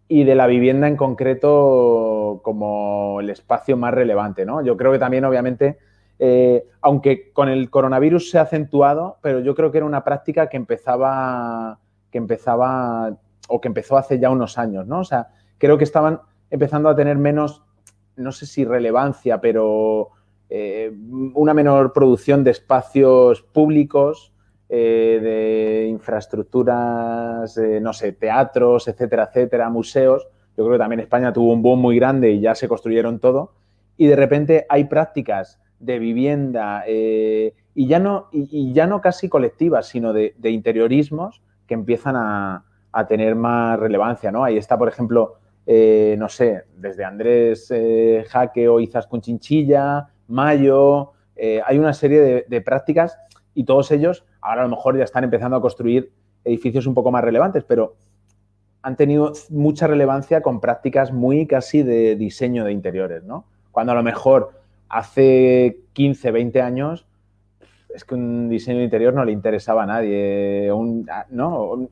y 0.07 0.23
de 0.23 0.35
la 0.35 0.47
vivienda 0.47 0.87
en 0.87 0.95
concreto 0.95 2.41
como 2.43 3.19
el 3.21 3.29
espacio 3.29 3.75
más 3.75 3.93
relevante, 3.93 4.45
¿no? 4.45 4.63
Yo 4.63 4.77
creo 4.77 4.91
que 4.91 4.99
también, 4.99 5.25
obviamente, 5.25 5.77
eh, 6.19 6.67
aunque 6.81 7.31
con 7.33 7.49
el 7.49 7.69
coronavirus 7.69 8.29
se 8.29 8.37
ha 8.37 8.43
acentuado, 8.43 9.17
pero 9.21 9.39
yo 9.39 9.55
creo 9.55 9.71
que 9.71 9.79
era 9.79 9.87
una 9.87 10.03
práctica 10.03 10.47
que 10.47 10.57
empezaba, 10.57 11.79
que 12.11 12.17
empezaba 12.17 13.17
o 13.47 13.59
que 13.59 13.67
empezó 13.67 13.97
hace 13.97 14.19
ya 14.19 14.29
unos 14.29 14.57
años, 14.57 14.85
¿no? 14.87 14.99
O 14.99 15.03
sea, 15.03 15.29
creo 15.57 15.77
que 15.77 15.83
estaban 15.83 16.21
empezando 16.49 16.89
a 16.89 16.95
tener 16.95 17.17
menos, 17.17 17.63
no 18.15 18.31
sé 18.31 18.45
si 18.45 18.63
relevancia, 18.63 19.41
pero 19.41 20.11
eh, 20.49 20.91
una 21.33 21.53
menor 21.53 21.93
producción 21.93 22.43
de 22.43 22.51
espacios 22.51 23.41
públicos, 23.41 24.33
eh, 24.69 25.19
de 25.21 25.87
infraestructuras, 25.87 27.57
no 27.81 27.93
sé, 27.93 28.11
teatros, 28.13 28.87
etcétera, 28.87 29.25
etcétera, 29.25 29.69
museos. 29.69 30.27
Yo 30.57 30.63
creo 30.63 30.71
que 30.71 30.79
también 30.79 31.01
España 31.01 31.33
tuvo 31.33 31.53
un 31.53 31.61
boom 31.61 31.79
muy 31.79 31.97
grande 31.97 32.31
y 32.31 32.39
ya 32.39 32.55
se 32.55 32.67
construyeron 32.67 33.19
todo. 33.19 33.53
Y 33.97 34.07
de 34.07 34.15
repente 34.15 34.65
hay 34.69 34.85
prácticas 34.85 35.59
de 35.79 35.99
vivienda 35.99 36.83
eh, 36.87 37.53
y, 37.73 37.87
ya 37.87 37.99
no, 37.99 38.27
y, 38.31 38.73
ya 38.73 38.87
no 38.87 39.01
casi 39.01 39.29
colectivas, 39.29 39.87
sino 39.87 40.13
de, 40.13 40.33
interiorismos 40.43 41.41
que 41.67 41.73
empiezan 41.73 42.15
a, 42.17 42.63
tener 43.09 43.35
más 43.35 43.77
relevancia. 43.77 44.31
¿no? 44.31 44.45
Ahí 44.45 44.55
está, 44.57 44.77
por 44.77 44.87
ejemplo, 44.87 45.35
eh, 45.65 46.15
no 46.17 46.29
sé, 46.29 46.63
desde 46.77 47.03
Andrés 47.03 47.69
eh, 47.71 48.25
Jaque 48.29 48.69
o 48.69 48.79
Izas 48.79 49.05
con 49.05 49.19
Mayo, 50.27 51.13
hay 51.65 51.77
una 51.77 51.93
serie 51.93 52.45
de, 52.47 52.61
prácticas 52.61 53.17
y 53.53 53.63
todos 53.65 53.91
ellos 53.91 54.25
ahora 54.41 54.61
a 54.61 54.63
lo 54.65 54.69
mejor 54.69 54.97
ya 54.97 55.03
están 55.03 55.23
empezando 55.23 55.57
a 55.57 55.61
construir 55.61 56.11
edificios 56.43 56.87
un 56.87 56.93
poco 56.93 57.11
más 57.11 57.23
relevantes, 57.23 57.63
pero 57.63 57.95
han 58.81 58.95
tenido 58.95 59.33
mucha 59.49 59.87
relevancia 59.87 60.41
con 60.41 60.61
prácticas 60.61 61.11
muy 61.11 61.47
casi 61.47 61.81
de 61.81 62.15
diseño 62.15 62.63
de 62.63 62.71
interiores, 62.71 63.23
¿no? 63.23 63.45
Cuando 63.71 63.93
a 63.93 63.95
lo 63.95 64.03
mejor 64.03 64.51
hace 64.89 65.79
15, 65.93 66.31
20 66.31 66.61
años 66.61 67.07
es 67.89 68.03
que 68.03 68.13
un 68.13 68.49
diseño 68.49 68.83
interior 68.83 69.13
no 69.13 69.25
le 69.25 69.31
interesaba 69.31 69.83
a 69.83 69.85
nadie, 69.85 70.69
¿no? 71.29 71.87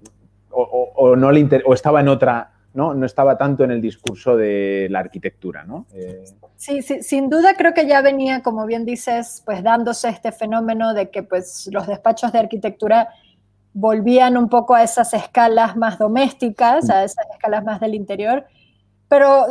O, 0.52 1.15
no 1.15 1.32
le 1.32 1.62
o 1.65 1.74
estaba 1.74 2.02
en 2.02 2.10
otra, 2.10 2.52
¿no? 2.74 2.94
No 2.94 3.06
estaba 3.06 3.38
tanto 3.38 3.64
en 3.64 3.72
el 3.72 3.82
discurso 3.82 4.36
de 4.36 4.88
la 4.90 5.00
arquitectura, 5.00 5.64
¿no? 5.64 5.86
Eh, 5.94 6.24
sí, 6.56 6.82
sí, 6.82 7.04
sin 7.04 7.30
duda 7.30 7.54
creo 7.56 7.74
que 7.74 7.88
ya 7.88 8.02
venía, 8.02 8.42
como 8.42 8.66
bien 8.66 8.86
dices, 8.86 9.44
pues 9.46 9.64
dándose 9.64 10.10
este 10.10 10.32
fenómeno 10.32 10.94
de 10.94 11.10
que 11.10 11.24
pues 11.24 11.70
los 11.72 11.88
despachos 11.88 12.32
de 12.32 12.40
arquitectura 12.40 13.10
volvían 13.74 14.38
un 14.38 14.50
poco 14.50 14.76
a 14.76 14.84
esas 14.84 15.14
escalas 15.14 15.76
más 15.76 15.98
domésticas, 15.98 16.90
a 16.90 17.04
esas 17.04 17.26
escalas 17.34 17.64
más 17.64 17.80
del 17.80 17.96
interior, 17.96 18.46
pero 19.08 19.46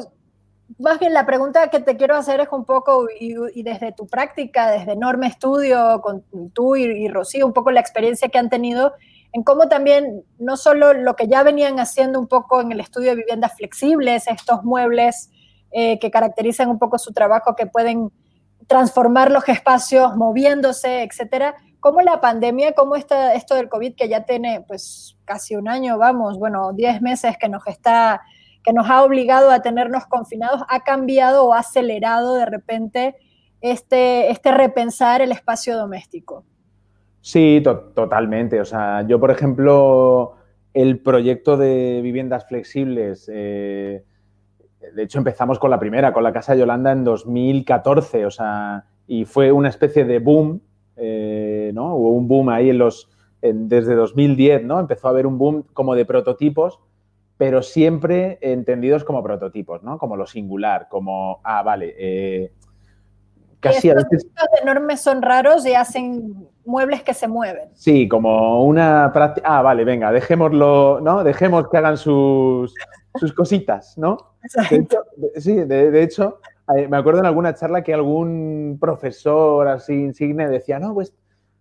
más 0.79 0.99
bien 0.99 1.13
la 1.13 1.27
pregunta 1.27 1.69
que 1.69 1.81
te 1.81 1.97
quiero 1.97 2.17
hacer 2.17 2.41
es 2.41 2.49
un 2.51 2.65
poco, 2.65 3.07
y, 3.19 3.63
desde 3.63 3.93
tu 3.93 4.07
práctica, 4.07 4.71
desde 4.71 4.93
enorme 4.93 5.27
estudio, 5.27 6.01
con 6.03 6.25
tú 6.53 6.77
y, 6.77 7.09
Rocío, 7.09 7.47
un 7.47 7.53
poco 7.53 7.71
la 7.71 7.81
experiencia 7.81 8.29
que 8.29 8.39
han 8.39 8.49
tenido, 8.49 8.95
en 9.33 9.43
cómo 9.43 9.69
también, 9.69 10.25
no 10.39 10.57
solo 10.57 10.93
lo 10.93 11.17
que 11.17 11.27
ya 11.27 11.43
venían 11.43 11.81
haciendo 11.81 12.19
un 12.19 12.27
poco 12.27 12.61
en 12.61 12.73
el 12.73 12.81
estudio 12.81 13.11
de 13.11 13.17
viviendas 13.17 13.55
flexibles, 13.57 14.27
estos 14.27 14.63
muebles 14.63 15.31
eh, 15.71 15.99
que 15.99 16.11
caracterizan 16.11 16.69
un 16.69 16.79
poco 16.79 16.99
su 16.99 17.13
trabajo, 17.13 17.57
que 17.57 17.67
pueden 17.67 18.13
transformar 18.67 19.31
los 19.31 19.49
espacios 19.49 20.17
moviéndose, 20.17 21.03
etcétera, 21.03 21.55
cómo 21.81 22.01
la 22.03 22.21
pandemia, 22.21 22.73
cómo 22.73 22.95
está 22.95 23.35
esto 23.35 23.55
del 23.55 23.69
COVID 23.69 23.95
que 23.95 24.09
ya 24.09 24.25
tiene 24.25 24.63
pues 24.69 25.17
casi 25.25 25.57
un 25.57 25.69
año, 25.69 25.99
vamos, 25.99 26.39
bueno, 26.39 26.73
10 26.73 27.01
meses 27.01 27.37
que 27.39 27.49
nos 27.49 27.67
está 27.67 28.23
que 28.63 28.73
nos 28.73 28.89
ha 28.89 29.03
obligado 29.03 29.51
a 29.51 29.61
tenernos 29.61 30.07
confinados, 30.07 30.63
ha 30.69 30.85
cambiado 30.85 31.47
o 31.47 31.53
ha 31.53 31.61
acelerado 31.61 32.37
de 32.37 32.47
repente 32.47 33.17
este, 33.61 34.31
este 34.31 34.53
repensar 34.53 35.21
el 35.21 35.33
espacio 35.33 35.77
doméstico. 35.77 36.45
Sí, 37.23 37.63
totalmente. 37.65 38.61
O 38.61 38.65
sea, 38.65 39.07
yo, 39.07 39.19
por 39.19 39.31
ejemplo, 39.31 40.35
el 40.75 40.99
proyecto 41.01 41.57
de 41.57 42.01
viviendas 42.03 42.47
flexibles, 42.47 43.31
eh, 43.33 44.05
de 44.95 45.03
hecho 45.03 45.19
empezamos 45.19 45.59
con 45.59 45.71
la 45.71 45.79
primera, 45.79 46.13
con 46.13 46.25
la 46.25 46.33
Casa 46.33 46.55
Yolanda 46.55 46.93
en 46.93 47.05
2014, 47.05 48.27
o 48.27 48.31
sea, 48.31 48.85
y 49.07 49.25
fue 49.25 49.53
una 49.53 49.69
especie 49.69 50.05
de 50.05 50.19
boom, 50.19 50.61
eh, 50.97 51.71
¿no? 51.73 51.95
Hubo 51.95 52.11
un 52.11 52.29
boom 52.29 52.49
ahí 52.51 52.71
en 52.71 52.79
los, 52.79 53.09
desde 53.41 53.95
2010, 53.95 54.65
¿no? 54.65 54.81
Empezó 54.81 55.07
a 55.07 55.11
haber 55.11 55.27
un 55.27 55.39
boom 55.39 55.65
como 55.73 55.95
de 55.95 56.05
prototipos 56.05 56.81
pero 57.43 57.61
siempre 57.61 58.39
entendidos 58.41 59.03
como 59.03 59.21
prototipos, 59.21 59.83
¿no? 59.83 59.99
Como 59.99 60.17
lo 60.17 60.29
singular, 60.29 60.87
como, 60.89 61.41
ah, 61.43 61.65
vale, 61.65 61.93
eh, 61.99 62.53
casi 63.63 63.91
a 63.91 63.95
veces... 63.95 64.27
enormes 64.61 65.01
son 65.01 65.23
raros 65.23 65.65
y 65.65 65.75
hacen 65.75 66.49
muebles 66.65 67.03
que 67.03 67.15
se 67.15 67.29
mueven. 67.29 67.71
Sí, 67.75 68.09
como 68.09 68.65
una 68.65 69.11
práctica, 69.13 69.59
ah, 69.59 69.63
vale, 69.63 69.85
venga, 69.85 70.13
dejémoslo, 70.13 71.01
¿no? 71.01 71.25
Dejemos 71.25 71.69
que 71.69 71.79
hagan 71.79 71.97
sus, 71.97 72.75
sus 73.15 73.33
cositas, 73.33 73.97
¿no? 73.97 74.19
sí, 75.37 75.55
de, 75.55 76.03
hecho, 76.03 76.41
eh, 76.77 76.89
me 76.89 76.97
acuerdo 76.97 77.21
en 77.21 77.27
alguna 77.27 77.55
charla 77.55 77.83
que 77.83 77.95
algún 77.95 78.77
profesor 78.81 79.69
así 79.69 79.93
insigne 79.93 80.49
decía, 80.49 80.79
no, 80.79 80.95
pues 80.95 81.15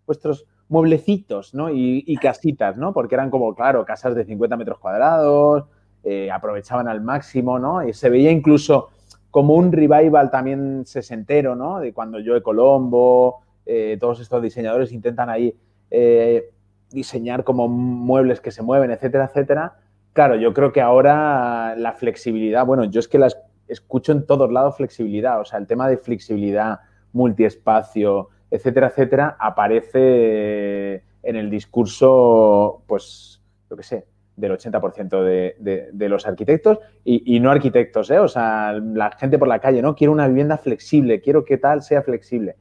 vuestros 0.06 0.46
mueblecitos, 0.68 1.54
¿no? 1.54 1.70
Y, 1.70 2.18
casitas, 2.22 2.78
¿no? 2.78 2.94
Porque 2.94 3.16
eran 3.16 3.30
como, 3.30 3.54
claro, 3.54 3.86
casas 3.86 4.16
de 4.16 4.26
50 4.26 4.56
metros 4.58 4.80
cuadrados, 4.80 5.66
eh, 6.04 6.32
aprovechaban 6.32 6.88
al 6.88 7.02
máximo, 7.02 7.60
¿no? 7.60 7.88
Y 7.88 7.94
se 7.94 8.10
veía 8.10 8.32
incluso 8.32 8.90
como 9.32 9.56
un 9.56 9.72
revival 9.72 10.30
también 10.30 10.86
sesentero, 10.86 11.56
¿no? 11.56 11.80
De 11.80 11.94
cuando 11.94 12.20
Joe 12.24 12.44
Colombo, 12.44 13.42
eh, 13.66 13.98
todos 14.00 14.20
estos 14.20 14.42
diseñadores 14.42 14.92
intentan 14.92 15.30
ahí 15.30 15.56
eh, 15.90 16.52
diseñar 16.92 17.44
como 17.44 17.68
muebles 17.68 18.42
que 18.42 18.52
se 18.52 18.62
mueven, 18.62 18.92
etcétera, 18.92 19.26
etcétera. 19.26 19.76
Claro, 20.14 20.36
yo 20.36 20.54
creo 20.54 20.74
que 20.74 20.82
ahora 20.82 21.76
la 21.78 21.94
flexibilidad, 21.94 22.66
bueno, 22.66 22.84
yo 22.84 23.00
es 23.00 23.08
que 23.08 23.18
las 23.18 23.38
escucho 23.68 24.12
en 24.12 24.26
todos 24.26 24.52
lados 24.52 24.76
flexibilidad, 24.76 25.40
o 25.40 25.46
sea, 25.46 25.58
el 25.58 25.68
tema 25.68 25.88
de 25.88 25.98
flexibilidad, 25.98 26.80
multiespacio, 27.14 28.28
etcétera, 28.50 28.88
etcétera, 28.88 29.38
aparece 29.40 31.04
en 31.24 31.36
el 31.38 31.50
discurso, 31.50 32.84
pues, 32.88 33.42
lo 33.70 33.78
que 33.78 33.84
sé, 33.84 34.06
del 34.42 34.58
80% 34.58 35.24
de, 35.24 36.10
los 36.10 36.26
arquitectos 36.26 36.80
y, 37.06 37.40
no 37.40 37.52
arquitectos, 37.52 38.10
¿eh? 38.10 38.20
O 38.20 38.28
sea, 38.28 38.74
la 38.74 39.12
gente 39.12 39.38
por 39.38 39.48
la 39.48 39.60
calle, 39.60 39.82
¿no? 39.82 39.96
Quiero 39.96 40.12
una 40.12 40.28
vivienda 40.28 40.58
flexible, 40.58 41.22
quiero 41.22 41.46
que 41.46 41.58
tal 41.58 41.84
sea 41.84 42.02
flexible. 42.02 42.56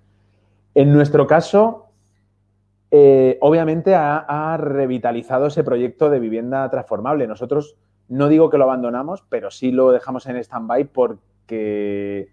En 0.74 0.92
nuestro 0.92 1.26
caso, 1.26 1.86
eh, 2.90 3.38
obviamente 3.40 3.94
ha, 3.94 4.56
revitalizado 4.58 5.46
ese 5.46 5.64
proyecto 5.64 6.10
de 6.10 6.20
vivienda 6.20 6.68
transformable. 6.70 7.26
Nosotros 7.26 7.76
no 8.08 8.28
digo 8.28 8.50
que 8.50 8.58
lo 8.58 8.64
abandonamos, 8.64 9.24
pero 9.28 9.50
sí 9.50 9.72
lo 9.72 9.90
dejamos 9.90 10.26
en 10.26 10.36
stand-by 10.36 10.84
porque 10.84 12.28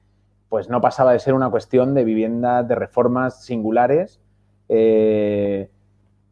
pues 0.49 0.69
no 0.69 0.81
pasaba 0.81 1.13
de 1.13 1.19
ser 1.19 1.33
una 1.33 1.49
cuestión 1.49 1.93
de 1.93 2.03
vivienda 2.03 2.63
de 2.63 2.75
reformas 2.75 3.45
singulares. 3.45 4.19
Eh, 4.67 5.69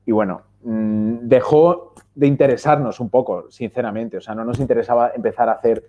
y 0.05 0.11
bueno, 0.11 0.41
mm, 0.63 1.27
dejó 1.27 1.94
de 2.15 2.27
interesarnos 2.27 2.99
un 2.99 3.09
poco, 3.09 3.51
sinceramente. 3.51 4.17
O 4.17 4.21
sea, 4.21 4.33
no 4.33 4.45
nos 4.45 4.59
interesaba 4.59 5.11
empezar 5.13 5.49
a 5.49 5.53
hacer 5.53 5.83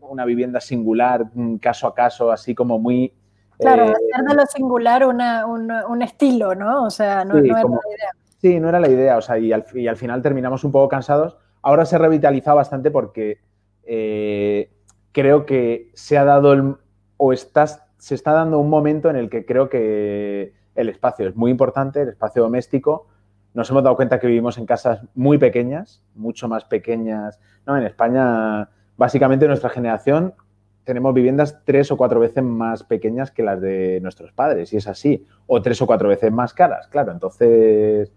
una 0.00 0.24
vivienda 0.24 0.60
singular, 0.60 1.26
mm, 1.32 1.56
caso 1.56 1.86
a 1.86 1.94
caso, 1.94 2.30
así 2.30 2.54
como 2.54 2.78
muy... 2.78 3.12
Claro, 3.58 3.84
eh, 3.84 3.94
hacer 4.12 4.26
de 4.26 4.34
lo 4.34 4.46
singular 4.46 5.06
un, 5.06 6.02
estilo, 6.02 6.54
¿no? 6.56 6.84
O 6.84 6.90
sea, 6.90 7.24
no, 7.24 7.38
era 7.38 7.54
la 7.54 7.60
idea. 7.60 8.10
Sí, 8.40 8.58
no 8.58 8.68
era 8.68 8.80
la 8.80 8.88
idea. 8.88 9.16
O 9.16 9.22
sea, 9.22 9.38
y 9.38 9.52
al, 9.52 9.64
y 9.72 9.86
al, 9.86 9.96
final 9.96 10.20
terminamos 10.22 10.64
un 10.64 10.72
poco 10.72 10.88
cansados. 10.88 11.38
Ahora 11.62 11.86
se 11.86 11.96
ha 11.96 12.00
revitalizado 12.00 12.56
bastante 12.56 12.90
porque 12.90 13.38
eh, 13.84 14.70
creo 15.12 15.46
que 15.46 15.90
se 15.94 16.18
ha 16.18 16.24
dado 16.24 16.52
el, 16.52 16.74
o 17.16 17.32
estás, 17.32 17.84
se 17.96 18.16
está 18.16 18.32
dando 18.32 18.58
un 18.58 18.68
momento 18.68 19.08
en 19.08 19.16
el 19.16 19.30
que 19.30 19.46
creo 19.46 19.68
que 19.68 20.52
el 20.74 20.88
espacio 20.88 21.28
es 21.28 21.36
muy 21.36 21.52
importante, 21.52 22.02
el 22.02 22.08
espacio 22.08 22.42
doméstico. 22.42 23.06
Nos 23.54 23.70
hemos 23.70 23.84
dado 23.84 23.96
cuenta 23.96 24.18
que 24.18 24.26
vivimos 24.26 24.58
en 24.58 24.66
casas 24.66 25.00
muy 25.14 25.38
pequeñas, 25.38 26.02
mucho 26.14 26.48
más 26.48 26.64
pequeñas. 26.64 27.40
¿no? 27.66 27.76
En 27.76 27.84
España, 27.84 28.68
básicamente 28.96 29.46
nuestra 29.46 29.70
generación, 29.70 30.34
tenemos 30.82 31.14
viviendas 31.14 31.60
tres 31.64 31.90
o 31.90 31.96
cuatro 31.96 32.20
veces 32.20 32.42
más 32.42 32.82
pequeñas 32.82 33.30
que 33.30 33.42
las 33.42 33.60
de 33.60 34.00
nuestros 34.02 34.32
padres, 34.32 34.72
y 34.72 34.76
es 34.76 34.86
así. 34.86 35.26
O 35.46 35.62
tres 35.62 35.80
o 35.80 35.86
cuatro 35.86 36.08
veces 36.08 36.30
más 36.32 36.52
caras, 36.52 36.88
claro. 36.88 37.12
Entonces, 37.12 38.12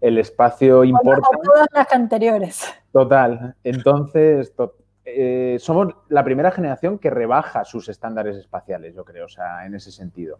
el 0.00 0.18
espacio 0.18 0.84
importa. 0.84 1.28
todas 1.44 1.66
las 1.72 1.92
anteriores. 1.92 2.64
Total. 2.92 3.54
Entonces, 3.62 4.52
eh, 5.04 5.56
somos 5.60 5.94
la 6.08 6.24
primera 6.24 6.50
generación 6.50 6.98
que 6.98 7.10
rebaja 7.10 7.64
sus 7.64 7.88
estándares 7.88 8.36
espaciales, 8.36 8.94
yo 8.94 9.04
creo, 9.04 9.26
o 9.26 9.28
sea, 9.28 9.64
en 9.66 9.74
ese 9.74 9.92
sentido. 9.92 10.38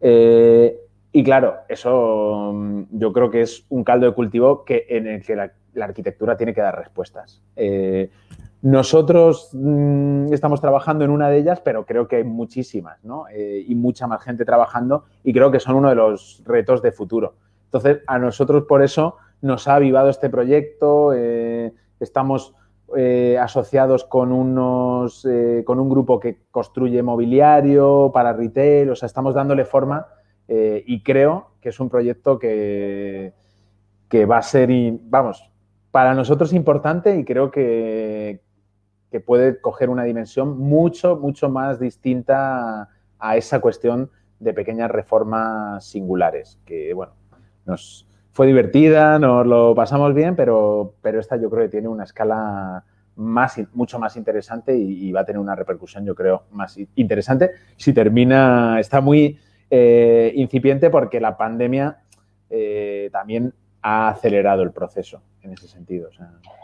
Eh, 0.00 0.78
y 1.12 1.24
claro, 1.24 1.58
eso 1.68 2.52
mm, 2.54 2.82
yo 2.90 3.12
creo 3.12 3.30
que 3.30 3.42
es 3.42 3.64
un 3.68 3.84
caldo 3.84 4.06
de 4.06 4.12
cultivo 4.12 4.64
que, 4.64 4.86
en 4.88 5.06
el 5.06 5.22
que 5.22 5.36
la, 5.36 5.52
arquitectura 5.80 6.36
tiene 6.36 6.52
que 6.52 6.60
dar 6.60 6.76
respuestas. 6.76 7.40
Eh, 7.54 8.10
nosotros 8.62 9.50
mm, 9.52 10.32
estamos 10.32 10.60
trabajando 10.60 11.04
en 11.04 11.10
una 11.10 11.28
de 11.28 11.38
ellas, 11.38 11.60
pero 11.60 11.86
creo 11.86 12.08
que 12.08 12.16
hay 12.16 12.24
muchísimas, 12.24 13.02
¿no? 13.04 13.26
Eh, 13.28 13.64
y 13.66 13.74
mucha 13.76 14.08
más 14.08 14.22
gente 14.22 14.44
trabajando 14.44 15.04
y 15.22 15.32
creo 15.32 15.52
que 15.52 15.60
son 15.60 15.76
uno 15.76 15.88
de 15.88 15.94
los 15.94 16.42
retos 16.44 16.82
de 16.82 16.90
futuro. 16.90 17.34
Entonces, 17.66 18.00
a 18.06 18.18
nosotros 18.18 18.64
por 18.64 18.82
eso 18.82 19.16
nos 19.40 19.68
ha 19.68 19.76
avivado 19.76 20.08
este 20.08 20.28
proyecto, 20.28 21.12
eh, 21.14 21.72
estamos 22.00 22.54
asociados 23.38 24.04
con, 24.04 24.32
unos, 24.32 25.28
con 25.66 25.78
un 25.78 25.90
grupo 25.90 26.18
que 26.18 26.38
construye 26.50 27.02
mobiliario 27.02 28.10
para 28.14 28.32
retail, 28.32 28.88
o 28.88 28.96
sea, 28.96 29.06
estamos 29.06 29.34
dándole 29.34 29.66
forma 29.66 30.06
eh, 30.48 30.82
y 30.86 31.02
creo 31.02 31.50
que 31.60 31.68
es 31.68 31.78
un 31.78 31.90
proyecto 31.90 32.38
que, 32.38 33.34
que 34.08 34.24
va 34.24 34.38
a 34.38 34.42
ser, 34.42 34.70
vamos, 35.02 35.50
para 35.90 36.14
nosotros 36.14 36.52
importante 36.52 37.16
y 37.16 37.24
creo 37.24 37.50
que, 37.50 38.40
que 39.10 39.20
puede 39.20 39.60
coger 39.60 39.90
una 39.90 40.04
dimensión 40.04 40.58
mucho, 40.58 41.16
mucho 41.16 41.48
más 41.48 41.78
distinta 41.78 42.88
a 43.18 43.36
esa 43.36 43.60
cuestión 43.60 44.10
de 44.38 44.54
pequeñas 44.54 44.90
reformas 44.90 45.84
singulares, 45.84 46.58
que 46.64 46.94
bueno, 46.94 47.12
nos 47.66 48.06
fue 48.32 48.46
divertida, 48.46 49.18
nos 49.18 49.46
lo 49.46 49.74
pasamos 49.74 50.14
bien, 50.14 50.36
pero, 50.36 50.94
pero 51.02 51.18
esta 51.18 51.36
yo 51.36 51.50
creo 51.50 51.64
que 51.64 51.70
tiene 51.70 51.88
una 51.88 52.04
escala 52.04 52.84
más, 53.16 53.60
mucho 53.72 53.98
más 53.98 54.16
interesante 54.16 54.76
y, 54.76 55.08
y, 55.08 55.12
va 55.12 55.22
a 55.22 55.24
tener 55.24 55.40
una 55.40 55.56
repercusión, 55.56 56.04
yo 56.04 56.14
creo, 56.14 56.44
más 56.52 56.78
interesante. 56.94 57.50
Si 57.76 57.92
termina, 57.92 58.78
está 58.78 59.00
muy, 59.00 59.40
eh, 59.70 60.32
incipiente 60.34 60.90
porque 60.90 61.20
la 61.20 61.36
pandemia 61.36 61.98
eh, 62.50 63.10
también 63.12 63.52
ha 63.82 64.08
acelerado 64.08 64.62
el 64.62 64.72
proceso 64.72 65.20
en 65.42 65.52
ese 65.52 65.68
sentido. 65.68 66.10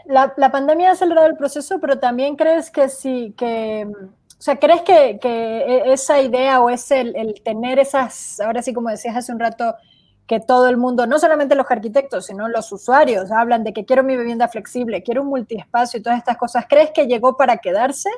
la, 0.05 0.51
pandemia 0.51 0.89
ha 0.89 0.91
acelerado 0.93 1.27
el 1.27 1.37
proceso, 1.37 1.79
pero 1.79 1.99
también 1.99 2.35
crees 2.35 2.71
que 2.71 2.89
sí, 2.89 3.33
que, 3.37 3.87
o 3.87 4.41
sea, 4.41 4.57
¿crees 4.57 4.81
que, 4.81 5.19
e, 5.21 5.93
esa 5.93 6.21
idea 6.21 6.61
o 6.61 6.69
es 6.69 6.91
el, 6.91 7.41
tener 7.43 7.79
esas, 7.79 8.39
ahora 8.39 8.61
sí 8.61 8.73
como 8.73 8.89
decías 8.89 9.15
hace 9.15 9.31
un 9.31 9.39
rato, 9.39 9.75
que 10.27 10.39
todo 10.39 10.67
el 10.67 10.77
mundo, 10.77 11.05
no 11.05 11.19
solamente 11.19 11.53
los 11.53 11.69
arquitectos, 11.69 12.25
sino 12.25 12.47
los 12.47 12.71
usuarios, 12.71 13.31
hablan 13.31 13.63
de 13.63 13.73
que 13.73 13.85
quiero 13.85 14.03
mi 14.03 14.17
vivienda 14.17 14.47
flexible, 14.47 15.03
quiero 15.03 15.21
un 15.21 15.27
multiespacio 15.27 15.99
y 15.99 16.03
todas 16.03 16.17
estas 16.17 16.37
cosas, 16.37 16.65
¿crees 16.67 16.89
que 16.89 17.05
llegó 17.05 17.37
para 17.37 17.57
quedarse? 17.57 18.09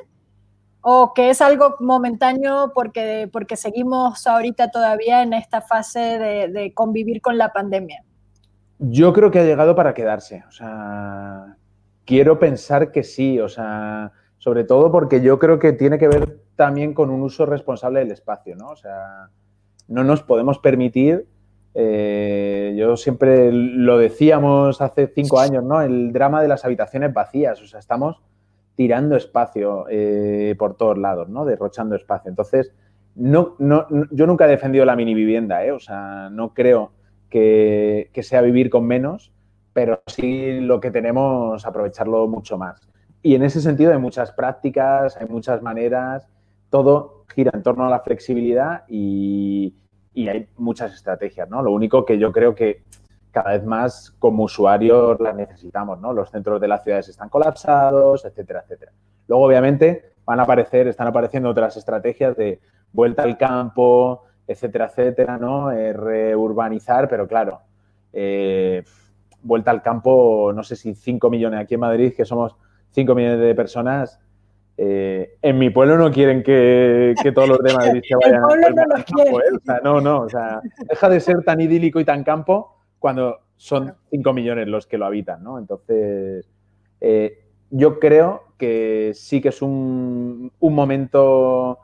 O 0.90 1.12
que 1.12 1.28
es 1.28 1.42
algo 1.42 1.76
momentáneo 1.80 2.72
porque, 2.74 3.28
porque 3.30 3.56
seguimos 3.56 4.26
ahorita 4.26 4.70
todavía 4.70 5.22
en 5.22 5.34
esta 5.34 5.60
fase 5.60 5.98
de, 5.98 6.72
convivir 6.72 7.20
con 7.20 7.36
la 7.36 7.52
pandemia? 7.52 8.02
Yo 8.78 9.12
creo 9.12 9.30
que 9.30 9.38
ha 9.38 9.44
llegado 9.44 9.74
para 9.74 9.92
quedarse. 9.92 10.44
O 10.48 10.50
sea, 10.50 11.58
quiero 12.06 12.38
pensar 12.38 12.90
que 12.90 13.02
sí. 13.02 13.38
O 13.38 13.50
sea, 13.50 14.12
sobre 14.38 14.64
todo 14.64 14.90
porque 14.90 15.20
yo 15.20 15.38
creo 15.38 15.58
que 15.58 15.74
tiene 15.74 15.98
que 15.98 16.08
ver 16.08 16.40
también 16.56 16.94
con 16.94 17.10
un 17.10 17.20
uso 17.20 17.44
responsable 17.44 18.00
del 18.00 18.12
espacio, 18.12 18.56
¿no? 18.56 18.70
O 18.70 18.76
sea, 18.76 19.28
no 19.88 20.04
nos 20.04 20.22
podemos 20.22 20.58
permitir. 20.58 21.26
Eh, 21.74 22.74
yo 22.78 22.96
siempre 22.96 23.52
lo 23.52 23.98
decíamos 23.98 24.80
hace 24.80 25.12
cinco 25.14 25.38
años, 25.38 25.62
¿no? 25.62 25.82
El 25.82 26.14
drama 26.14 26.40
de 26.40 26.48
las 26.48 26.64
habitaciones 26.64 27.12
vacías. 27.12 27.60
O 27.60 27.66
sea, 27.66 27.78
estamos 27.78 28.22
tirando 28.78 29.16
espacio 29.16 29.86
eh, 29.90 30.54
por 30.56 30.76
todos 30.76 30.96
lados, 30.96 31.28
¿no? 31.28 31.44
Derrochando 31.44 31.96
espacio. 31.96 32.28
Entonces, 32.28 32.72
no, 33.16 33.56
no, 33.58 33.88
yo 34.12 34.24
nunca 34.24 34.46
he 34.46 34.50
defendido 34.50 34.84
la 34.84 34.94
mini 34.94 35.14
vivienda, 35.14 35.64
¿eh? 35.64 35.72
O 35.72 35.80
sea, 35.80 36.30
no 36.30 36.54
creo 36.54 36.92
que, 37.28 38.08
sea 38.22 38.40
vivir 38.40 38.70
con 38.70 38.86
menos, 38.86 39.32
pero 39.72 40.00
sí 40.06 40.60
lo 40.60 40.78
que 40.78 40.92
tenemos, 40.92 41.66
aprovecharlo 41.66 42.28
mucho 42.28 42.56
más. 42.56 42.88
Y 43.20 43.34
en 43.34 43.42
ese 43.42 43.60
sentido 43.60 43.90
hay 43.90 43.98
muchas 43.98 44.30
prácticas, 44.30 45.16
hay 45.16 45.26
muchas 45.26 45.60
maneras, 45.60 46.28
todo 46.70 47.24
gira 47.34 47.50
en 47.54 47.64
torno 47.64 47.84
a 47.84 47.90
la 47.90 47.98
flexibilidad 47.98 48.84
y, 48.86 49.74
y 50.14 50.28
hay 50.28 50.46
muchas 50.56 50.94
estrategias, 50.94 51.50
¿no? 51.50 51.62
Lo 51.62 51.72
único 51.72 52.04
que 52.04 52.16
yo 52.16 52.30
creo 52.30 52.54
que 52.54 52.84
cada 53.30 53.52
vez 53.52 53.64
más 53.64 54.14
como 54.18 54.44
usuarios 54.44 55.20
las 55.20 55.34
necesitamos, 55.34 56.00
¿no? 56.00 56.12
Los 56.12 56.30
centros 56.30 56.60
de 56.60 56.68
las 56.68 56.82
ciudades 56.82 57.08
están 57.08 57.28
colapsados, 57.28 58.24
etcétera, 58.24 58.60
etcétera. 58.64 58.92
Luego, 59.26 59.44
obviamente, 59.44 60.12
van 60.24 60.40
a 60.40 60.44
aparecer, 60.44 60.88
están 60.88 61.06
apareciendo 61.06 61.48
otras 61.48 61.76
estrategias 61.76 62.36
de 62.36 62.60
vuelta 62.92 63.22
al 63.22 63.36
campo, 63.36 64.24
etcétera, 64.46 64.86
etcétera, 64.86 65.38
¿no? 65.38 65.70
Eh, 65.70 65.92
reurbanizar, 65.92 67.08
pero 67.08 67.28
claro, 67.28 67.60
eh, 68.12 68.82
vuelta 69.42 69.70
al 69.70 69.82
campo, 69.82 70.52
no 70.54 70.62
sé 70.62 70.76
si 70.76 70.94
5 70.94 71.30
millones 71.30 71.60
aquí 71.60 71.74
en 71.74 71.80
Madrid, 71.80 72.14
que 72.16 72.24
somos 72.24 72.56
5 72.90 73.14
millones 73.14 73.40
de 73.40 73.54
personas, 73.54 74.18
eh, 74.80 75.36
en 75.42 75.58
mi 75.58 75.70
pueblo 75.70 75.98
no 75.98 76.10
quieren 76.10 76.42
que, 76.42 77.14
todos 77.34 77.48
los 77.48 77.58
de 77.58 77.74
Madrid 77.74 78.02
se 78.06 78.14
vayan 78.22 78.42
al 78.44 79.04
campo, 79.04 79.36
o 79.36 79.60
sea, 79.64 79.80
no, 79.82 80.00
no, 80.00 80.20
o 80.20 80.28
sea, 80.28 80.60
deja 80.88 81.08
de 81.08 81.20
ser 81.20 81.42
tan 81.44 81.60
idílico 81.60 82.00
y 82.00 82.04
tan 82.04 82.24
campo 82.24 82.77
cuando 82.98 83.40
son 83.56 83.94
5 84.10 84.32
millones 84.32 84.68
los 84.68 84.86
que 84.86 84.98
lo 84.98 85.06
habitan, 85.06 85.42
¿no? 85.42 85.58
Entonces, 85.58 86.48
eh, 87.00 87.44
yo 87.70 87.98
creo 87.98 88.44
que 88.56 89.12
sí 89.14 89.40
que 89.40 89.48
es 89.48 89.62
un, 89.62 90.52
momento 90.60 91.78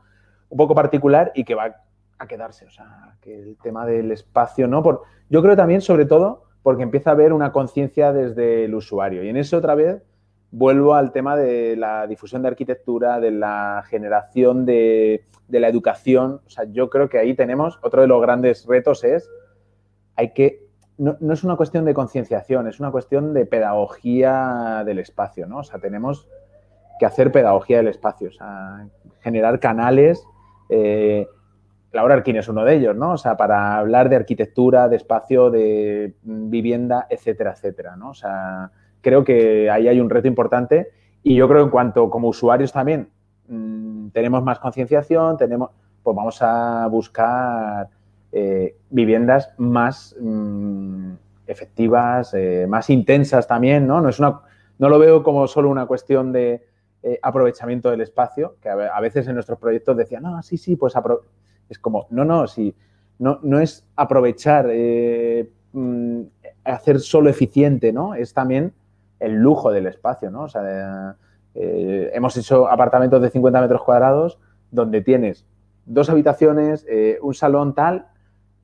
un 0.49 0.57
poco 0.57 0.75
particular 0.75 1.33
y 1.35 1.45
que 1.45 1.55
va 1.55 1.77
a 2.19 2.27
quedarse, 2.27 2.65
o 2.65 2.71
sea, 2.71 3.17
que 3.21 3.39
el 3.39 3.57
tema 3.63 3.87
del 3.87 4.13
espacio, 4.13 4.67
¿no? 4.69 4.83
Por, 4.83 5.03
yo 5.29 5.43
creo 5.43 5.57
también, 5.57 5.81
sobre 5.81 6.07
todo, 6.07 6.45
porque 6.63 6.83
empieza 6.83 7.11
a 7.11 7.13
haber 7.15 7.33
una 7.33 7.53
conciencia 7.53 8.13
desde 8.13 8.65
el 8.65 8.75
usuario. 8.75 9.23
Y 9.25 9.29
en 9.29 9.37
eso 9.37 9.59
otra 9.59 9.75
vez 9.75 10.03
vuelvo 10.51 10.95
al 10.95 11.13
tema 11.13 11.37
de 11.37 11.77
la 11.77 12.07
difusión 12.07 12.43
de 12.43 12.49
arquitectura, 12.49 13.19
de 13.19 13.33
la 13.33 13.83
generación 13.89 14.65
de, 14.65 15.25
de 15.49 15.61
la 15.61 15.69
educación. 15.69 16.41
O 16.47 16.51
sea, 16.51 16.65
yo 16.65 16.89
creo 16.89 17.09
que 17.09 17.19
ahí 17.19 17.35
tenemos, 17.35 17.79
otro 17.83 18.01
de 18.01 18.07
los 18.07 18.23
grandes 18.23 18.65
retos 18.67 19.03
es, 19.03 19.29
hay 20.17 20.33
que 20.33 20.64
no, 20.99 21.33
es 21.33 21.45
una 21.45 21.57
cuestión 21.57 21.85
de 21.85 21.95
concienciación, 21.95 22.69
es 22.69 22.81
una 22.81 22.91
cuestión 22.91 23.35
de 23.35 23.47
pedagogía 23.47 24.83
del 24.85 24.99
espacio, 24.99 25.47
¿no? 25.47 25.59
O 25.59 25.65
sea, 25.65 25.81
tenemos 25.81 26.29
que 26.99 27.07
hacer 27.07 27.33
pedagogía 27.33 27.79
del 27.79 27.89
espacio, 27.89 28.29
o 28.29 28.33
sea, 28.33 28.87
generar 29.21 29.59
canales. 29.59 30.25
Eh, 30.69 31.27
Laura 31.93 32.15
Arquín 32.15 32.37
es 32.37 32.49
uno 32.49 32.65
de 32.65 32.75
ellos, 32.75 32.97
¿no? 32.97 33.13
O 33.13 33.17
sea, 33.17 33.37
para 33.37 33.77
hablar 33.77 34.09
de 34.09 34.17
arquitectura, 34.17 34.89
de 34.89 34.97
espacio, 34.97 35.51
de 35.51 36.15
vivienda, 36.23 37.07
etcétera, 37.11 37.53
etcétera, 37.53 37.97
¿no? 37.97 38.11
O 38.11 38.15
sea, 38.15 38.71
creo 39.01 39.25
que 39.25 39.71
ahí 39.71 39.89
hay 39.89 40.01
un 40.01 40.11
reto 40.11 40.29
importante 40.29 40.91
y 41.23 41.35
yo 41.35 41.49
creo 41.49 41.61
que 41.61 41.65
en 41.65 41.71
cuanto 41.71 42.11
como 42.11 42.29
usuarios 42.29 42.73
también 42.73 43.11
mm, 43.49 44.09
tenemos 44.09 44.43
más 44.43 44.59
concienciación, 44.59 45.37
tenemos, 45.37 45.71
pues 46.03 46.17
vamos 46.17 46.41
a 46.41 46.87
buscar 46.89 47.89
eh, 48.37 48.75
viviendas 48.91 49.55
más 49.59 50.17
mm, 50.21 51.13
efectivas, 51.47 52.35
eh, 52.35 52.67
más 52.69 52.91
intensas 52.91 53.47
también, 53.47 53.87
¿no? 53.87 54.01
No, 54.01 54.09
es 54.09 54.19
una, 54.19 54.41
no 54.77 54.89
lo 54.89 54.99
veo 54.99 55.23
como 55.23 55.47
solo 55.47 55.71
una 55.71 55.87
cuestión 55.87 56.33
de 56.33 56.67
eh, 57.05 57.21
aprovechamiento 57.23 57.93
del 57.93 58.01
espacio, 58.01 58.57
que 58.61 58.69
a, 58.69 59.01
veces 59.01 59.29
en 59.29 59.35
nuestros 59.35 59.61
proyectos 59.61 59.97
decían, 59.97 60.25
no, 60.25 60.43
sí, 60.43 60.57
sí, 60.57 60.75
pues 60.75 60.95
es 61.69 61.79
como, 61.79 62.09
no, 62.11 62.25
no, 62.25 62.49
sí, 62.49 62.75
no, 63.21 63.39
no 63.45 63.61
es 63.61 63.87
aprovechar, 63.95 64.67
mm, 65.73 66.23
hacer 66.65 66.99
solo 66.99 67.31
eficiente, 67.31 67.93
¿no? 67.93 68.17
Es 68.17 68.35
también 68.35 68.73
el 69.21 69.35
lujo 69.35 69.71
del 69.71 69.87
espacio, 69.87 70.33
¿no? 70.33 70.43
O 70.43 70.49
sea, 70.49 71.15
hemos 71.55 72.37
hecho 72.37 72.67
apartamentos 72.67 73.23
de 73.23 73.31
50 73.31 73.61
metros 73.61 73.85
cuadrados 73.85 74.41
donde 74.73 75.03
tienes 75.03 75.47
dos 75.87 76.11
habitaciones, 76.11 76.85
un 77.23 77.35
salón 77.35 77.77
tal 77.77 78.09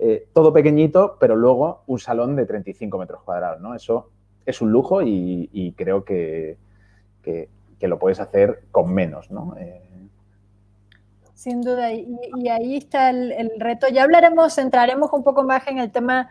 eh, 0.02 0.28
todo 0.32 0.50
pequeñito, 0.50 1.18
pero 1.20 1.36
luego 1.36 1.82
un 1.86 1.98
salón 1.98 2.34
de 2.34 2.46
35 2.46 2.96
metros 2.96 3.22
cuadrados, 3.22 3.60
¿no? 3.60 3.74
Eso 3.74 4.08
es 4.46 4.62
un 4.62 4.72
lujo 4.72 5.02
y, 5.02 5.74
creo 5.76 6.04
que, 6.06 6.56
lo 7.82 7.98
puedes 7.98 8.18
hacer 8.18 8.62
con 8.70 8.94
menos, 8.94 9.30
¿no? 9.30 9.54
Eh, 9.58 9.82
Sin 11.34 11.60
duda, 11.60 11.92
y, 11.92 12.48
ahí 12.48 12.78
está 12.78 13.10
el, 13.10 13.50
reto. 13.58 13.88
Ya 13.88 14.04
hablaremos, 14.04 14.56
entraremos 14.56 15.12
un 15.12 15.22
poco 15.22 15.44
más 15.44 15.68
en 15.68 15.78
el 15.78 15.90
tema 15.90 16.30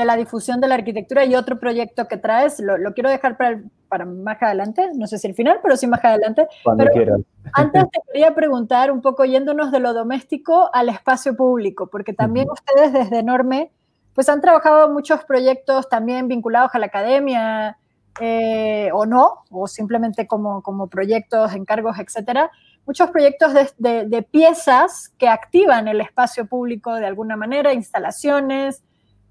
de 0.00 0.06
la 0.06 0.16
difusión 0.16 0.62
de 0.62 0.68
la 0.68 0.76
arquitectura 0.76 1.26
y 1.26 1.34
otro 1.34 1.58
proyecto 1.58 2.08
que 2.08 2.16
traes, 2.16 2.58
lo, 2.58 2.94
quiero 2.94 3.10
dejar 3.10 3.36
para, 3.36 3.60
para, 3.86 4.06
más 4.06 4.42
adelante, 4.42 4.88
no 4.94 5.06
sé 5.06 5.18
si 5.18 5.26
el 5.26 5.34
final, 5.34 5.60
pero 5.62 5.76
sí 5.76 5.86
más 5.86 6.02
adelante. 6.02 6.48
Cuando 6.64 6.86
quieras. 6.86 7.20
Antes 7.52 7.84
te 7.90 8.00
quería 8.06 8.34
preguntar 8.34 8.90
un 8.90 9.02
poco 9.02 9.26
yéndonos 9.26 9.70
de 9.70 9.80
lo 9.80 9.92
doméstico 9.92 10.70
al 10.72 10.88
espacio 10.88 11.36
público, 11.36 11.88
porque 11.88 12.14
también 12.14 12.48
ustedes 12.50 12.94
desde 12.94 13.18
Enorme, 13.18 13.72
pues 14.14 14.30
han 14.30 14.40
trabajado 14.40 14.88
muchos 14.88 15.22
proyectos 15.24 15.90
también 15.90 16.28
vinculados 16.28 16.74
a 16.74 16.78
la 16.78 16.86
academia, 16.86 17.76
eh, 18.20 18.88
o 18.94 19.04
no, 19.04 19.44
o 19.50 19.66
simplemente 19.66 20.26
como, 20.26 20.62
como 20.62 20.88
proyectos, 20.88 21.54
encargos, 21.54 21.98
etcétera. 21.98 22.50
Muchos 22.86 23.10
proyectos 23.10 23.52
de, 23.76 24.06
de 24.06 24.22
piezas 24.22 25.12
que 25.18 25.28
activan 25.28 25.88
el 25.88 26.00
espacio 26.00 26.46
público 26.46 26.94
de 26.94 27.06
alguna 27.06 27.36
manera, 27.36 27.74
instalaciones, 27.74 28.82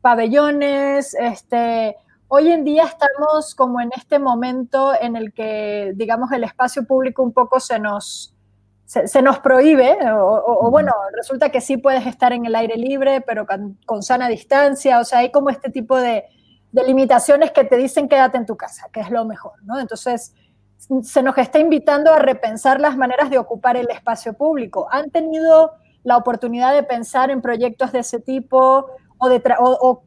pabellones, 0.01 1.13
este, 1.13 1.95
hoy 2.27 2.51
en 2.51 2.63
día 2.63 2.83
estamos 2.83 3.55
como 3.55 3.81
en 3.81 3.89
este 3.95 4.19
momento 4.19 4.93
en 4.99 5.15
el 5.15 5.33
que, 5.33 5.93
digamos, 5.95 6.31
el 6.31 6.43
espacio 6.43 6.85
público 6.85 7.23
un 7.23 7.33
poco 7.33 7.59
se 7.59 7.79
nos, 7.79 8.33
se, 8.85 9.21
nos 9.21 9.39
prohíbe, 9.39 9.97
o, 10.13 10.69
bueno, 10.71 10.93
resulta 11.15 11.49
que 11.49 11.61
sí 11.61 11.77
puedes 11.77 12.05
estar 12.05 12.33
en 12.33 12.45
el 12.45 12.55
aire 12.55 12.75
libre, 12.75 13.21
pero 13.21 13.45
con, 13.85 14.03
sana 14.03 14.27
distancia, 14.27 14.99
o 14.99 15.03
sea, 15.03 15.19
hay 15.19 15.31
como 15.31 15.49
este 15.49 15.69
tipo 15.69 15.97
de, 15.97 16.25
de, 16.71 16.83
limitaciones 16.83 17.51
que 17.51 17.63
te 17.63 17.77
dicen 17.77 18.07
quédate 18.07 18.37
en 18.37 18.45
tu 18.45 18.55
casa, 18.55 18.87
que 18.91 19.01
es 19.01 19.09
lo 19.09 19.25
mejor, 19.25 19.53
¿no? 19.63 19.79
Entonces, 19.79 20.33
se 21.03 21.21
nos 21.21 21.37
está 21.37 21.59
invitando 21.59 22.13
a 22.13 22.19
repensar 22.19 22.79
las 22.79 22.95
maneras 22.95 23.29
de 23.29 23.37
ocupar 23.37 23.75
el 23.75 23.89
espacio 23.89 24.33
público. 24.33 24.87
¿Han 24.91 25.09
tenido 25.11 25.73
la 26.03 26.15
oportunidad 26.15 26.73
de 26.73 26.83
pensar 26.83 27.29
en 27.31 27.41
proyectos 27.41 27.91
de 27.91 27.99
ese 27.99 28.19
tipo 28.19 28.89
o, 29.19 29.29
de 29.29 29.41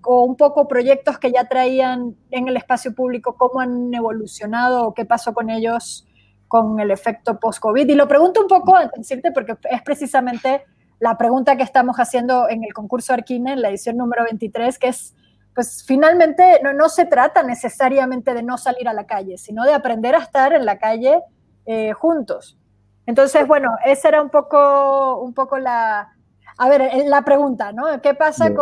un 0.04 0.36
poco 0.36 0.66
proyectos 0.66 1.18
que 1.18 1.30
ya 1.30 1.44
traían 1.44 2.16
en 2.30 2.48
el 2.48 2.56
espacio 2.56 2.94
público, 2.94 3.36
cómo 3.36 3.60
han 3.60 3.92
evolucionado 3.94 4.88
o 4.88 4.94
qué 4.94 5.04
pasó 5.04 5.34
con 5.34 5.50
ellos 5.50 6.06
con 6.48 6.80
el 6.80 6.90
efecto 6.90 7.38
post-COVID? 7.38 7.88
Y 7.88 7.94
lo 7.94 8.08
pregunto 8.08 8.40
un 8.40 8.48
poco, 8.48 8.76
decirte, 8.96 9.32
porque 9.32 9.56
es 9.70 9.82
precisamente 9.82 10.64
la 10.98 11.16
pregunta 11.18 11.56
que 11.56 11.62
estamos 11.62 11.96
haciendo 11.96 12.48
en 12.48 12.64
el 12.64 12.72
concurso 12.72 13.12
Arquine, 13.12 13.52
en 13.52 13.62
la 13.62 13.68
edición 13.68 13.96
número 13.96 14.24
23, 14.24 14.78
que 14.78 14.88
es 14.88 15.14
pues 15.54 15.84
finalmente 15.86 16.60
no, 16.62 16.88
se 16.88 17.04
trata 17.04 17.42
necesariamente 17.42 18.32
de 18.32 18.42
no 18.42 18.56
salir 18.56 18.88
a 18.88 18.94
la 18.94 19.06
calle, 19.06 19.36
sino 19.36 19.64
de 19.64 19.74
aprender 19.74 20.14
a 20.14 20.18
estar 20.18 20.52
en 20.52 20.64
la 20.64 20.78
calle 20.78 21.20
eh, 21.66 21.92
juntos. 21.92 22.58
Entonces, 23.04 23.46
bueno, 23.46 23.76
esa 23.84 24.08
era 24.08 24.22
un 24.22 24.30
poco, 24.30 25.20
un 25.20 25.34
poco 25.34 25.58
la, 25.58 26.14
a 26.58 26.68
ver, 26.68 26.82
eh, 26.82 27.04
la 27.08 27.22
pregunta, 27.22 27.72
¿no? 27.72 27.84
¿Qué 28.00 28.14
pasa 28.14 28.52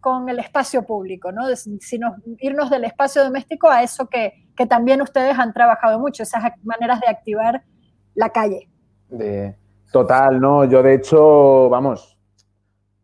con, 0.00 0.28
el 0.28 0.38
espacio 0.38 0.84
público, 0.84 1.32
¿no? 1.32 1.42
Si 1.56 1.98
nos, 1.98 2.14
irnos 2.38 2.70
del 2.70 2.84
espacio 2.84 3.24
doméstico 3.24 3.68
a 3.68 3.82
eso 3.82 4.08
que, 4.08 4.34
también 4.68 5.02
ustedes 5.02 5.36
han 5.38 5.52
trabajado 5.52 5.98
mucho, 5.98 6.22
esas 6.22 6.44
maneras 6.62 7.00
de 7.00 7.08
activar 7.08 7.64
la 8.14 8.30
calle. 8.30 8.68
De, 9.08 9.56
total, 9.90 10.40
¿no? 10.40 10.64
Yo 10.64 10.82
de 10.82 10.94
hecho, 10.94 11.68
vamos, 11.68 12.16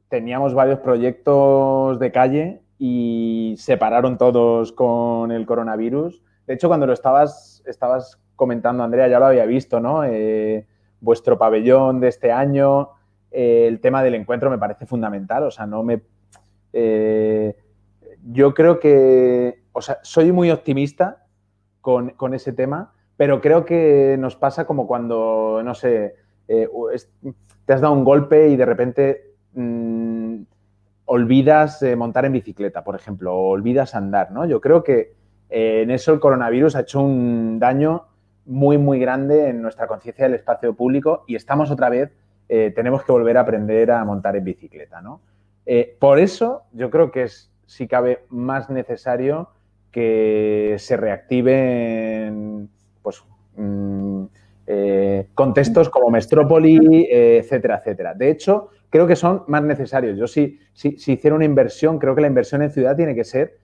teníamos 0.09 0.55
varios 0.55 0.79
proyectos 0.79 1.99
de 1.99 2.13
calle 2.13 2.63
y 2.79 3.57
se 3.59 3.77
pararon 3.77 4.19
todos 4.19 4.73
con 4.73 5.33
el 5.33 5.47
coronavirus. 5.47 6.23
De 6.47 6.55
hecho, 6.55 6.69
cuando 6.69 6.87
lo 6.87 6.93
estabas, 6.93 7.63
estabas 7.67 8.21
comentando, 8.37 8.85
Andrea, 8.85 9.09
ya 9.09 9.19
lo 9.19 9.27
había 9.27 9.47
visto, 9.47 9.81
¿no? 9.81 10.05
Eh, 10.05 10.67
vuestro 11.01 11.39
pabellón 11.39 12.01
de 12.01 12.09
este 12.09 12.31
año, 12.31 12.91
eh, 13.31 13.67
el 13.69 13.81
tema 13.81 14.03
del 14.03 14.15
encuentro 14.15 14.51
me 14.51 14.59
parece 14.59 14.87
fundamental, 14.87 15.45
o 15.45 15.51
sea, 15.51 15.67
no 15.67 15.83
me... 15.83 16.03
Eh, 16.73 17.57
yo 18.25 18.55
creo 18.55 18.79
que, 18.81 19.63
o 19.73 19.81
sea, 19.81 19.99
soy 20.03 20.33
muy 20.33 20.51
optimista 20.51 21.25
con, 21.81 22.35
ese 22.35 22.53
tema, 22.53 22.93
pero 23.17 23.41
creo 23.41 23.65
que 23.65 24.17
nos 24.19 24.37
pasa 24.37 24.67
como 24.67 24.87
cuando, 24.87 25.63
no 25.65 25.75
sé, 25.75 26.15
te 26.47 27.73
has 27.73 27.81
dado 27.81 27.95
un 27.95 28.05
golpe 28.05 28.49
y 28.49 28.57
de 28.57 28.67
repente... 28.67 29.35
Mm, 29.55 30.43
olvidas 31.09 31.83
eh, 31.83 31.97
montar 31.97 32.27
en 32.27 32.33
bicicleta, 32.33 32.85
por 32.85 32.95
ejemplo, 32.95 33.35
o 33.35 33.49
olvidas 33.49 33.95
andar, 33.95 34.31
¿no? 34.31 34.45
Yo 34.45 34.61
creo 34.61 34.85
que 34.85 35.15
eh, 35.49 35.81
en 35.83 35.91
eso 35.91 36.13
el 36.13 36.21
coronavirus 36.21 36.77
ha 36.77 36.81
hecho 36.81 37.01
un 37.01 37.59
daño 37.59 38.05
muy, 38.45 38.77
muy 38.77 38.99
grande 38.99 39.49
en 39.49 39.63
nuestra 39.63 39.87
conciencia 39.87 40.27
del 40.27 40.35
espacio 40.35 40.75
público 40.75 41.25
y 41.27 41.35
estamos 41.35 41.71
otra 41.71 41.89
vez, 41.89 42.13
eh, 42.49 42.73
tenemos 42.75 43.05
que 43.05 43.13
volver 43.13 43.37
a 43.37 43.41
aprender 43.41 43.91
a 43.91 44.05
montar 44.05 44.37
en 44.37 44.45
bicicleta, 44.45 45.01
¿no? 45.01 45.21
por 45.99 46.19
eso 46.19 46.63
yo 46.73 46.89
creo 46.89 47.11
que 47.11 47.25
es, 47.25 47.53
si 47.67 47.87
cabe, 47.87 48.25
más 48.31 48.71
necesario 48.71 49.51
que 49.91 50.77
se 50.79 50.97
reactiven, 50.97 52.71
pues, 53.03 53.23
mm, 53.55 54.25
contextos 55.35 55.91
como 55.91 56.09
Mestrópoli, 56.09 57.07
etcétera, 57.11 57.77
etcétera. 57.77 58.15
De 58.15 58.31
hecho, 58.31 58.71
creo 58.91 59.07
que 59.07 59.17
son 59.17 59.45
más 59.47 59.63
necesarios. 59.63 60.19
Yo 60.19 60.27
si, 60.27 60.59
si, 60.73 60.97
hiciera 61.13 61.37
una 61.37 61.45
inversión, 61.45 61.99
creo 61.99 62.15
que 62.15 62.23
la 62.23 62.29
inversión 62.29 62.63
en 62.63 62.71
ciudad 62.71 62.97
tiene 62.97 63.15
que 63.15 63.25
ser 63.25 63.59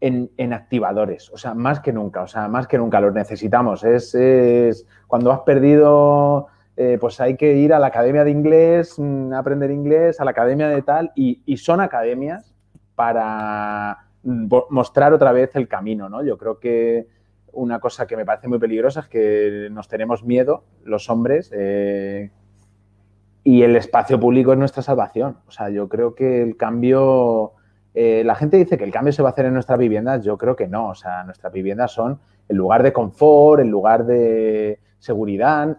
en, 0.00 0.52
activadores, 0.52 1.30
o 1.30 1.36
sea, 1.36 1.54
más 1.54 1.80
que 1.80 1.92
nunca, 1.92 2.22
o 2.22 2.28
sea, 2.28 2.48
más 2.48 2.68
que 2.68 2.78
nunca 2.78 3.00
los 3.00 3.12
necesitamos. 3.12 3.82
Es, 3.82 4.86
cuando 5.06 5.32
has 5.32 5.40
perdido, 5.40 6.46
eh, 6.76 6.98
pues 7.00 7.20
hay 7.20 7.36
que 7.36 7.54
ir 7.54 7.72
a 7.72 7.78
la 7.78 7.86
academia 7.86 8.22
de 8.22 8.30
inglés, 8.30 8.98
mm, 8.98 9.32
aprender 9.32 9.70
inglés, 9.70 10.20
a 10.20 10.24
la 10.24 10.32
academia 10.32 10.68
de 10.68 10.82
tal, 10.82 11.10
y, 11.14 11.56
son 11.56 11.80
academias 11.80 12.54
para 12.94 13.98
mostrar 14.22 15.12
otra 15.12 15.32
vez 15.32 15.54
el 15.56 15.68
camino, 15.68 16.08
¿no? 16.08 16.22
Yo 16.22 16.36
creo 16.36 16.58
que 16.58 17.06
una 17.52 17.80
cosa 17.80 18.06
que 18.06 18.16
me 18.16 18.24
parece 18.24 18.48
muy 18.48 18.58
peligrosa 18.58 19.00
es 19.00 19.08
que 19.08 19.68
nos 19.70 19.88
tenemos 19.88 20.24
miedo, 20.24 20.64
los 20.84 21.08
hombres, 21.08 21.50
eh, 21.54 22.30
y 23.42 23.62
el 23.62 23.76
espacio 23.76 24.18
público 24.20 24.52
es 24.52 24.58
nuestra 24.58 24.82
salvación. 24.82 25.38
O 25.46 25.52
sea, 25.52 25.70
yo 25.70 25.88
creo 25.88 26.14
que 26.14 26.42
el 26.42 26.56
cambio, 26.56 27.52
eh, 27.94 28.22
la 28.24 28.34
gente 28.34 28.56
dice 28.56 28.76
que 28.76 28.84
el 28.84 28.90
cambio 28.90 29.12
se 29.12 29.22
va 29.22 29.30
a 29.30 29.32
hacer 29.32 29.46
en 29.46 29.54
nuestras 29.54 29.78
viviendas, 29.78 30.24
yo 30.24 30.36
creo 30.36 30.56
que 30.56 30.66
no. 30.66 30.88
O 30.88 30.94
sea, 30.94 31.22
nuestras 31.24 31.52
viviendas 31.52 31.92
son 31.92 32.20
el 32.48 32.56
lugar 32.56 32.82
de 32.82 32.92
confort, 32.92 33.62
el 33.62 33.68
lugar 33.68 34.04
de 34.04 34.80
seguridad. 34.98 35.78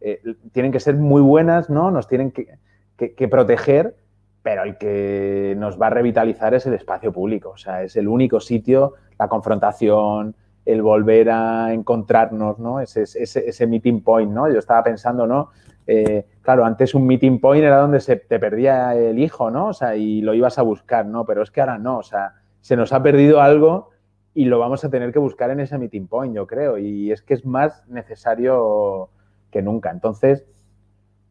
Eh, 0.00 0.20
tienen 0.52 0.72
que 0.72 0.80
ser 0.80 0.94
muy 0.96 1.22
buenas, 1.22 1.70
¿no? 1.70 1.90
Nos 1.90 2.08
tienen 2.08 2.30
que, 2.30 2.58
que, 2.96 3.28
proteger, 3.28 3.96
pero 4.42 4.62
el 4.62 4.78
que 4.78 5.54
nos 5.58 5.80
va 5.80 5.88
a 5.88 5.90
revitalizar 5.90 6.54
es 6.54 6.66
el 6.66 6.74
espacio 6.74 7.12
público. 7.12 7.50
O 7.50 7.56
sea, 7.56 7.82
es 7.82 7.96
el 7.96 8.08
único 8.08 8.40
sitio, 8.40 8.94
la 9.18 9.28
confrontación, 9.28 10.34
el 10.64 10.82
volver 10.82 11.30
a 11.30 11.72
encontrarnos, 11.72 12.58
¿no? 12.58 12.80
Ese, 12.80 13.02
ese, 13.02 13.48
ese 13.48 13.66
meeting 13.66 14.02
point, 14.02 14.30
¿no? 14.30 14.50
Yo 14.50 14.58
estaba 14.58 14.82
pensando, 14.84 15.26
¿no? 15.26 15.50
Eh, 15.86 16.26
claro, 16.42 16.66
antes 16.66 16.94
un 16.94 17.06
meeting 17.06 17.40
point 17.40 17.64
era 17.64 17.78
donde 17.78 18.00
se 18.00 18.16
te 18.16 18.38
perdía 18.38 18.94
el 18.94 19.18
hijo, 19.18 19.50
¿no? 19.50 19.68
O 19.68 19.72
sea, 19.72 19.96
y 19.96 20.20
lo 20.20 20.34
ibas 20.34 20.58
a 20.58 20.62
buscar, 20.62 21.06
¿no? 21.06 21.24
Pero 21.24 21.42
es 21.42 21.50
que 21.50 21.62
ahora 21.62 21.78
no, 21.78 21.98
o 21.98 22.02
sea, 22.02 22.34
se 22.60 22.76
nos 22.76 22.92
ha 22.92 23.02
perdido 23.02 23.40
algo 23.40 23.88
y 24.34 24.44
lo 24.44 24.58
vamos 24.58 24.84
a 24.84 24.90
tener 24.90 25.12
que 25.12 25.18
buscar 25.18 25.50
en 25.50 25.60
ese 25.60 25.78
meeting 25.78 26.06
point, 26.06 26.36
yo 26.36 26.46
creo. 26.46 26.76
Y 26.76 27.10
es 27.10 27.22
que 27.22 27.32
es 27.32 27.46
más 27.46 27.88
necesario 27.88 29.08
que 29.50 29.62
nunca. 29.62 29.90
Entonces, 29.90 30.44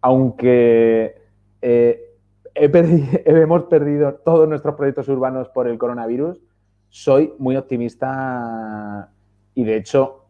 aunque 0.02 1.16
eh, 1.62 2.08
hemos 2.56 3.64
perdido 3.64 4.16
todos 4.16 4.48
nuestros 4.48 4.76
proyectos 4.76 5.08
urbanos 5.10 5.50
por 5.50 5.68
el 5.68 5.78
coronavirus, 5.78 6.42
soy 6.90 7.34
muy 7.38 7.56
optimista 7.58 9.10
y 9.54 9.64
de 9.64 9.78
hecho 9.78 10.26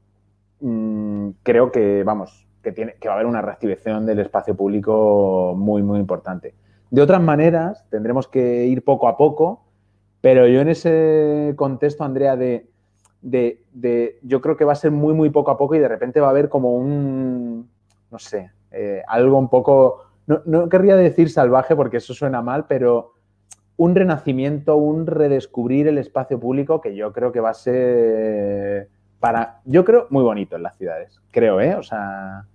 mm, 0.60 1.30
creo 1.44 1.72
que, 1.72 2.04
vamos, 2.04 2.48
que, 2.64 2.72
tiene, 2.72 2.96
que 3.00 3.08
va 3.08 3.16
a 3.16 3.18
haber 3.18 3.28
una 3.28 3.42
reactivación 3.42 4.06
del 4.06 4.20
espacio 4.20 4.56
público 4.56 5.54
muy, 5.58 5.84
muy 5.84 6.00
importante. 6.00 6.56
De 6.90 7.02
otras 7.02 7.22
maneras, 7.22 7.86
tendremos 7.90 8.28
que 8.28 8.66
ir 8.66 8.84
poco 8.84 9.08
a 9.08 9.18
poco, 9.18 9.66
pero 10.22 10.48
yo 10.48 10.62
en 10.62 10.70
ese 10.70 11.54
contexto, 11.56 12.04
Andrea, 12.04 12.36
de, 12.36 12.68
de, 13.22 14.20
yo 14.24 14.42
creo 14.42 14.58
que 14.58 14.66
va 14.66 14.74
a 14.74 14.76
ser 14.76 14.92
muy, 14.92 15.14
muy 15.14 15.30
poco 15.30 15.52
a 15.52 15.58
poco 15.58 15.76
y 15.76 15.80
de 15.80 15.88
repente 15.88 16.20
va 16.20 16.28
a 16.28 16.32
haber 16.32 16.50
como 16.50 16.76
un, 16.76 17.70
no 18.18 18.20
sé, 18.20 18.50
eh, 18.72 19.04
algo 19.08 19.38
un 19.38 19.48
poco, 19.48 20.06
no, 20.26 20.42
no 20.46 20.70
querría 20.70 20.96
decir 20.96 21.30
salvaje 21.30 21.76
porque 21.76 21.98
eso 21.98 22.16
suena 22.16 22.42
mal, 22.42 22.66
pero 22.66 23.14
un 23.76 23.94
renacimiento, 23.94 24.76
un 24.76 25.06
redescubrir 25.06 25.88
el 25.88 26.00
espacio 26.00 26.40
público 26.40 26.82
que 26.82 26.96
yo 26.96 27.14
creo 27.14 27.32
que 27.32 27.40
va 27.40 27.52
a 27.52 27.54
ser 27.54 28.90
para, 29.20 29.62
yo 29.66 29.86
creo, 29.86 30.08
muy 30.10 30.24
bonito 30.24 30.56
en 30.56 30.64
las 30.64 30.76
ciudades. 30.78 31.22
Creo, 31.32 31.62
¿eh? 31.62 31.76
O 31.76 31.84
sea. 31.84 32.46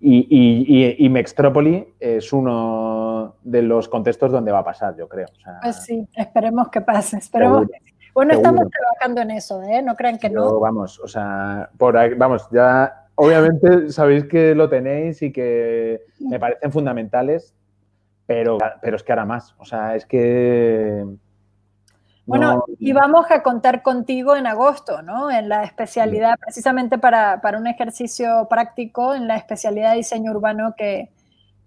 Y, 0.00 0.26
y, 0.28 1.04
y, 1.04 1.08
Mextrópoli 1.08 1.94
es 1.98 2.30
uno 2.32 3.36
de 3.42 3.62
los 3.62 3.88
contextos 3.88 4.30
donde 4.30 4.52
va 4.52 4.58
a 4.58 4.64
pasar, 4.64 4.94
yo 4.96 5.08
creo. 5.08 5.26
pues 5.62 5.82
sí, 5.82 6.06
esperemos 6.14 6.68
que 6.68 6.82
pase. 6.82 7.16
Esperemos 7.16 7.66
Bueno, 8.12 8.34
estamos 8.34 8.66
trabajando 8.68 9.22
en 9.22 9.30
eso, 9.30 9.62
¿eh? 9.62 9.80
No 9.80 9.94
crean 9.96 10.18
que 10.18 10.28
no. 10.28 10.60
Vamos, 10.60 11.00
o 11.00 11.08
sea, 11.08 11.70
por 11.78 11.96
ahí, 11.96 12.12
vamos, 12.12 12.46
ya 12.52 13.03
obviamente 13.14 13.90
sabéis 13.90 14.24
que 14.24 14.54
lo 14.54 14.68
tenéis 14.68 15.22
y 15.22 15.32
que 15.32 16.02
me 16.20 16.38
parecen 16.38 16.72
fundamentales, 16.72 17.54
pero, 18.26 18.58
pero 18.80 18.96
es 18.96 19.02
que 19.02 19.12
hará 19.12 19.24
más. 19.24 19.54
O 19.58 19.64
sea, 19.64 19.94
es 19.94 20.06
que 20.06 21.04
bueno, 22.26 22.64
y 22.78 22.92
vamos 22.92 23.26
a 23.30 23.42
contar 23.42 23.82
contigo 23.82 24.34
en 24.34 24.46
agosto, 24.46 25.02
¿no? 25.02 25.30
En 25.30 25.48
la 25.48 25.62
especialidad, 25.62 26.36
precisamente 26.40 26.96
para, 26.96 27.40
un 27.58 27.66
ejercicio 27.66 28.46
práctico, 28.48 29.14
en 29.14 29.28
la 29.28 29.36
especialidad 29.36 29.90
de 29.90 29.98
diseño 29.98 30.32
urbano 30.32 30.74
que, 30.76 31.10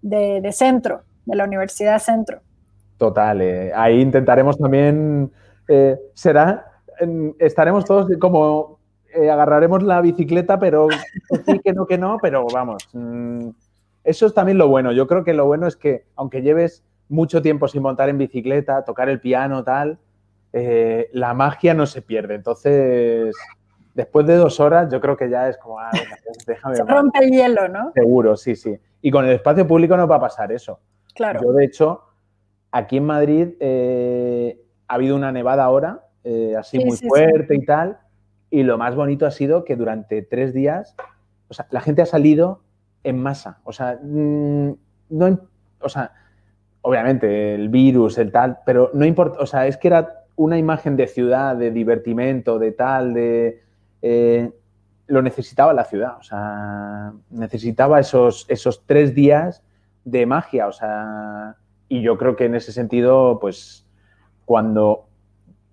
de, 0.02 0.50
Centro, 0.52 1.02
de 1.26 1.36
la 1.36 1.44
Universidad 1.44 2.00
Centro. 2.00 2.40
Total, 2.96 3.40
eh, 3.40 3.72
ahí 3.72 4.00
intentaremos 4.00 4.58
también, 4.58 5.30
eh, 5.68 5.96
será, 6.14 6.66
estaremos 7.38 7.84
todos 7.84 8.10
como, 8.18 8.77
eh, 9.14 9.30
agarraremos 9.30 9.82
la 9.82 10.00
bicicleta, 10.00 10.58
pero 10.58 10.88
sí, 11.46 11.58
que 11.60 11.72
no, 11.72 11.86
que 11.86 11.98
no, 11.98 12.18
pero 12.20 12.46
vamos, 12.52 12.88
mm, 12.92 13.48
eso 14.04 14.26
es 14.26 14.34
también 14.34 14.58
lo 14.58 14.68
bueno. 14.68 14.92
Yo 14.92 15.06
creo 15.06 15.24
que 15.24 15.34
lo 15.34 15.46
bueno 15.46 15.66
es 15.66 15.76
que, 15.76 16.06
aunque 16.16 16.42
lleves 16.42 16.84
mucho 17.08 17.42
tiempo 17.42 17.68
sin 17.68 17.82
montar 17.82 18.08
en 18.08 18.18
bicicleta, 18.18 18.84
tocar 18.84 19.08
el 19.08 19.20
piano, 19.20 19.64
tal, 19.64 19.98
eh, 20.52 21.08
la 21.12 21.34
magia 21.34 21.74
no 21.74 21.86
se 21.86 22.02
pierde. 22.02 22.34
Entonces, 22.34 23.34
después 23.94 24.26
de 24.26 24.36
dos 24.36 24.60
horas, 24.60 24.90
yo 24.90 25.00
creo 25.00 25.16
que 25.16 25.28
ya 25.28 25.48
es 25.48 25.58
como, 25.58 25.78
ah, 25.78 25.90
déjame. 26.46 26.76
Se 26.76 26.84
rompe 26.84 27.18
el 27.18 27.30
hielo, 27.30 27.68
¿no? 27.68 27.92
Seguro, 27.94 28.36
sí, 28.36 28.56
sí. 28.56 28.78
Y 29.02 29.10
con 29.10 29.26
el 29.26 29.32
espacio 29.32 29.66
público 29.66 29.96
no 29.96 30.06
va 30.06 30.16
a 30.16 30.20
pasar 30.20 30.52
eso. 30.52 30.80
Claro. 31.14 31.40
Yo, 31.42 31.52
de 31.52 31.64
hecho, 31.64 32.02
aquí 32.70 32.98
en 32.98 33.04
Madrid 33.04 33.48
eh, 33.60 34.60
ha 34.86 34.94
habido 34.94 35.16
una 35.16 35.32
nevada 35.32 35.64
ahora, 35.64 36.06
eh, 36.24 36.54
así 36.56 36.78
muy 36.78 36.96
fuerte 36.96 37.54
y 37.54 37.64
tal. 37.64 37.98
Y 38.50 38.62
lo 38.62 38.78
más 38.78 38.94
bonito 38.94 39.26
ha 39.26 39.30
sido 39.30 39.64
que 39.64 39.76
durante 39.76 40.22
tres 40.22 40.54
días, 40.54 40.94
o 41.48 41.54
sea, 41.54 41.66
la 41.70 41.80
gente 41.80 42.02
ha 42.02 42.06
salido 42.06 42.62
en 43.04 43.22
masa. 43.22 43.60
O 43.64 43.72
sea, 43.72 43.98
mm, 44.02 44.70
no, 45.10 45.40
o 45.80 45.88
sea, 45.88 46.12
obviamente 46.82 47.54
el 47.54 47.68
virus, 47.68 48.18
el 48.18 48.32
tal, 48.32 48.58
pero 48.64 48.90
no 48.94 49.04
importa, 49.04 49.40
o 49.40 49.46
sea, 49.46 49.66
es 49.66 49.76
que 49.76 49.88
era 49.88 50.24
una 50.36 50.56
imagen 50.56 50.96
de 50.96 51.06
ciudad, 51.06 51.56
de 51.56 51.70
divertimento, 51.70 52.58
de 52.58 52.72
tal, 52.72 53.14
de... 53.14 53.62
Eh, 54.02 54.50
lo 55.08 55.22
necesitaba 55.22 55.72
la 55.72 55.84
ciudad, 55.84 56.18
o 56.18 56.22
sea, 56.22 57.12
necesitaba 57.30 57.98
esos, 57.98 58.44
esos 58.48 58.84
tres 58.84 59.14
días 59.14 59.62
de 60.04 60.26
magia, 60.26 60.68
o 60.68 60.72
sea, 60.72 61.56
y 61.88 62.02
yo 62.02 62.18
creo 62.18 62.36
que 62.36 62.44
en 62.44 62.54
ese 62.54 62.72
sentido, 62.72 63.38
pues, 63.40 63.86
cuando 64.44 65.07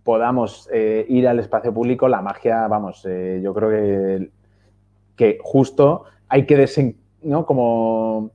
podamos 0.06 0.70
eh, 0.72 1.06
ir 1.10 1.28
al 1.28 1.40
espacio 1.40 1.74
público, 1.74 2.08
la 2.08 2.22
magia, 2.22 2.66
vamos, 2.70 3.06
eh, 3.06 3.42
yo 3.44 3.54
creo 3.54 3.70
que, 3.70 4.30
que 5.18 5.40
justo 5.42 6.06
hay 6.30 6.46
que 6.46 6.56
desen, 6.56 6.96
¿no? 7.24 7.46
Como 7.46 8.32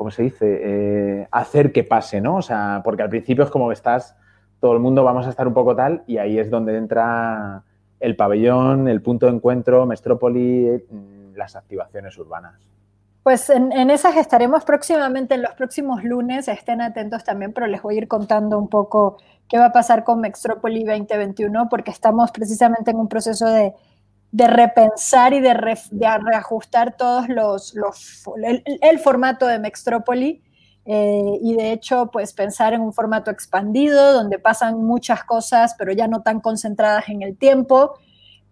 ¿cómo 0.00 0.10
se 0.10 0.22
dice? 0.22 0.60
Eh, 0.62 1.28
hacer 1.30 1.72
que 1.72 1.84
pase, 1.84 2.22
¿no? 2.22 2.36
O 2.36 2.42
sea, 2.42 2.80
porque 2.82 3.02
al 3.02 3.10
principio 3.10 3.44
es 3.44 3.50
como 3.50 3.70
estás, 3.70 4.16
todo 4.58 4.72
el 4.72 4.78
mundo 4.78 5.04
vamos 5.04 5.26
a 5.26 5.28
estar 5.28 5.46
un 5.46 5.52
poco 5.52 5.76
tal 5.76 6.04
y 6.06 6.16
ahí 6.16 6.38
es 6.38 6.48
donde 6.48 6.74
entra 6.78 7.64
el 8.00 8.16
pabellón, 8.16 8.88
el 8.88 9.02
punto 9.02 9.26
de 9.26 9.32
encuentro, 9.32 9.84
Mestrópoli, 9.84 10.82
las 11.34 11.54
activaciones 11.54 12.16
urbanas. 12.16 12.70
Pues 13.22 13.50
en, 13.50 13.90
esas 13.90 14.16
estaremos 14.16 14.64
próximamente, 14.64 15.34
en 15.34 15.42
los 15.42 15.52
próximos 15.54 16.02
lunes, 16.02 16.48
estén 16.48 16.80
atentos 16.80 17.22
también, 17.22 17.52
pero 17.52 17.66
les 17.66 17.82
voy 17.82 17.96
a 17.96 17.98
ir 17.98 18.08
contando 18.08 18.58
un 18.58 18.68
poco 18.68 19.18
qué 19.46 19.58
va 19.58 19.66
a 19.66 19.72
pasar 19.72 20.04
con 20.04 20.20
Mestrópoli 20.20 20.84
2021, 20.84 21.68
porque 21.68 21.90
estamos 21.90 22.30
precisamente 22.30 22.92
en 22.92 22.96
un 22.96 23.08
proceso 23.08 23.46
de, 23.46 23.74
de 24.32 24.46
repensar 24.46 25.34
y 25.34 25.40
de, 25.40 25.54
reajustar 25.54 26.96
todos 26.96 27.28
los, 27.28 27.74
el, 28.44 28.98
formato 29.00 29.46
de 29.46 29.58
Mextrópoli 29.58 30.42
eh, 30.86 31.38
y 31.42 31.54
de 31.56 31.72
hecho 31.72 32.10
pues 32.10 32.32
pensar 32.32 32.72
en 32.72 32.80
un 32.80 32.92
formato 32.92 33.30
expandido 33.30 34.12
donde 34.12 34.38
pasan 34.38 34.82
muchas 34.82 35.24
cosas 35.24 35.74
pero 35.78 35.92
ya 35.92 36.08
no 36.08 36.22
tan 36.22 36.40
concentradas 36.40 37.08
en 37.08 37.22
el 37.22 37.36
tiempo 37.36 37.98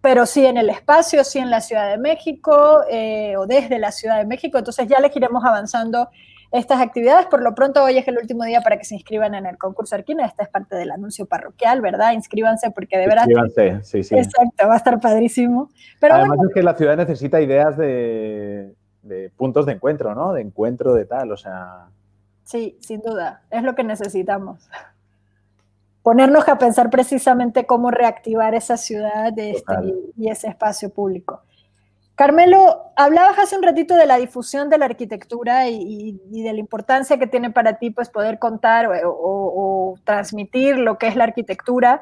pero 0.01 0.25
sí 0.25 0.45
en 0.45 0.57
el 0.57 0.69
espacio, 0.69 1.23
sí 1.23 1.39
en 1.39 1.49
la 1.49 1.61
Ciudad 1.61 1.89
de 1.89 1.97
México 1.97 2.81
eh, 2.89 3.35
o 3.37 3.45
desde 3.45 3.79
la 3.79 3.91
Ciudad 3.91 4.17
de 4.17 4.25
México, 4.25 4.57
entonces 4.57 4.87
ya 4.87 4.99
les 4.99 5.15
iremos 5.15 5.43
avanzando 5.43 6.09
estas 6.51 6.81
actividades. 6.81 7.27
Por 7.27 7.41
lo 7.41 7.53
pronto, 7.53 7.83
hoy 7.83 7.97
es 7.97 8.07
el 8.07 8.17
último 8.17 8.43
día 8.43 8.61
para 8.61 8.77
que 8.77 8.85
se 8.85 8.95
inscriban 8.95 9.35
en 9.35 9.45
el 9.45 9.57
concurso 9.57 9.95
Arquina. 9.95 10.25
Esta 10.25 10.43
es 10.43 10.49
parte 10.49 10.75
del 10.75 10.91
anuncio 10.91 11.25
parroquial, 11.25 11.81
¿verdad? 11.81 12.13
Inscríbanse 12.13 12.71
porque 12.71 12.97
de 12.97 13.07
verdad. 13.07 13.25
Inscríbanse, 13.27 13.83
sí, 13.83 14.03
sí. 14.03 14.15
Exacto, 14.15 14.67
va 14.67 14.73
a 14.73 14.77
estar 14.77 14.99
padrísimo. 14.99 15.69
Pero 15.99 16.15
Además 16.15 16.39
es 16.47 16.53
que 16.53 16.63
la 16.63 16.75
ciudad 16.75 16.97
necesita 16.97 17.41
ideas 17.41 17.77
de, 17.77 18.73
puntos 19.37 19.65
de 19.65 19.73
encuentro, 19.73 20.15
¿no? 20.15 20.33
De 20.33 20.41
encuentro 20.41 20.93
de 20.93 21.05
tal, 21.05 21.31
o 21.31 21.37
sea. 21.37 21.87
Sí, 22.43 22.77
sin 22.79 23.01
duda. 23.01 23.41
Es 23.51 23.61
lo 23.63 23.75
que 23.75 23.83
necesitamos. 23.83 24.69
Ponernos 26.03 26.47
a 26.47 26.57
pensar 26.57 26.89
precisamente 26.89 27.65
cómo 27.65 27.91
reactivar 27.91 28.55
esa 28.55 28.77
ciudad 28.77 29.37
este, 29.37 29.73
y 30.17 30.29
ese 30.29 30.47
espacio 30.47 30.89
público. 30.89 31.43
Carmelo, 32.19 32.91
hablabas 32.97 33.39
hace 33.39 33.55
un 33.55 33.63
ratito 33.63 33.95
de 33.95 34.05
la 34.05 34.17
difusión 34.17 34.69
de 34.69 34.77
la 34.77 34.83
arquitectura 34.83 35.69
y, 35.69 36.19
de 36.29 36.51
la 36.51 36.59
importancia 36.59 37.17
que 37.17 37.27
tiene 37.27 37.49
para 37.49 37.79
ti 37.79 37.91
pues, 37.91 38.09
poder 38.09 38.39
contar 38.39 38.89
o, 39.05 39.95
transmitir 40.03 40.77
lo 40.77 40.97
que 40.97 41.07
es 41.07 41.15
la 41.15 41.23
arquitectura 41.23 42.01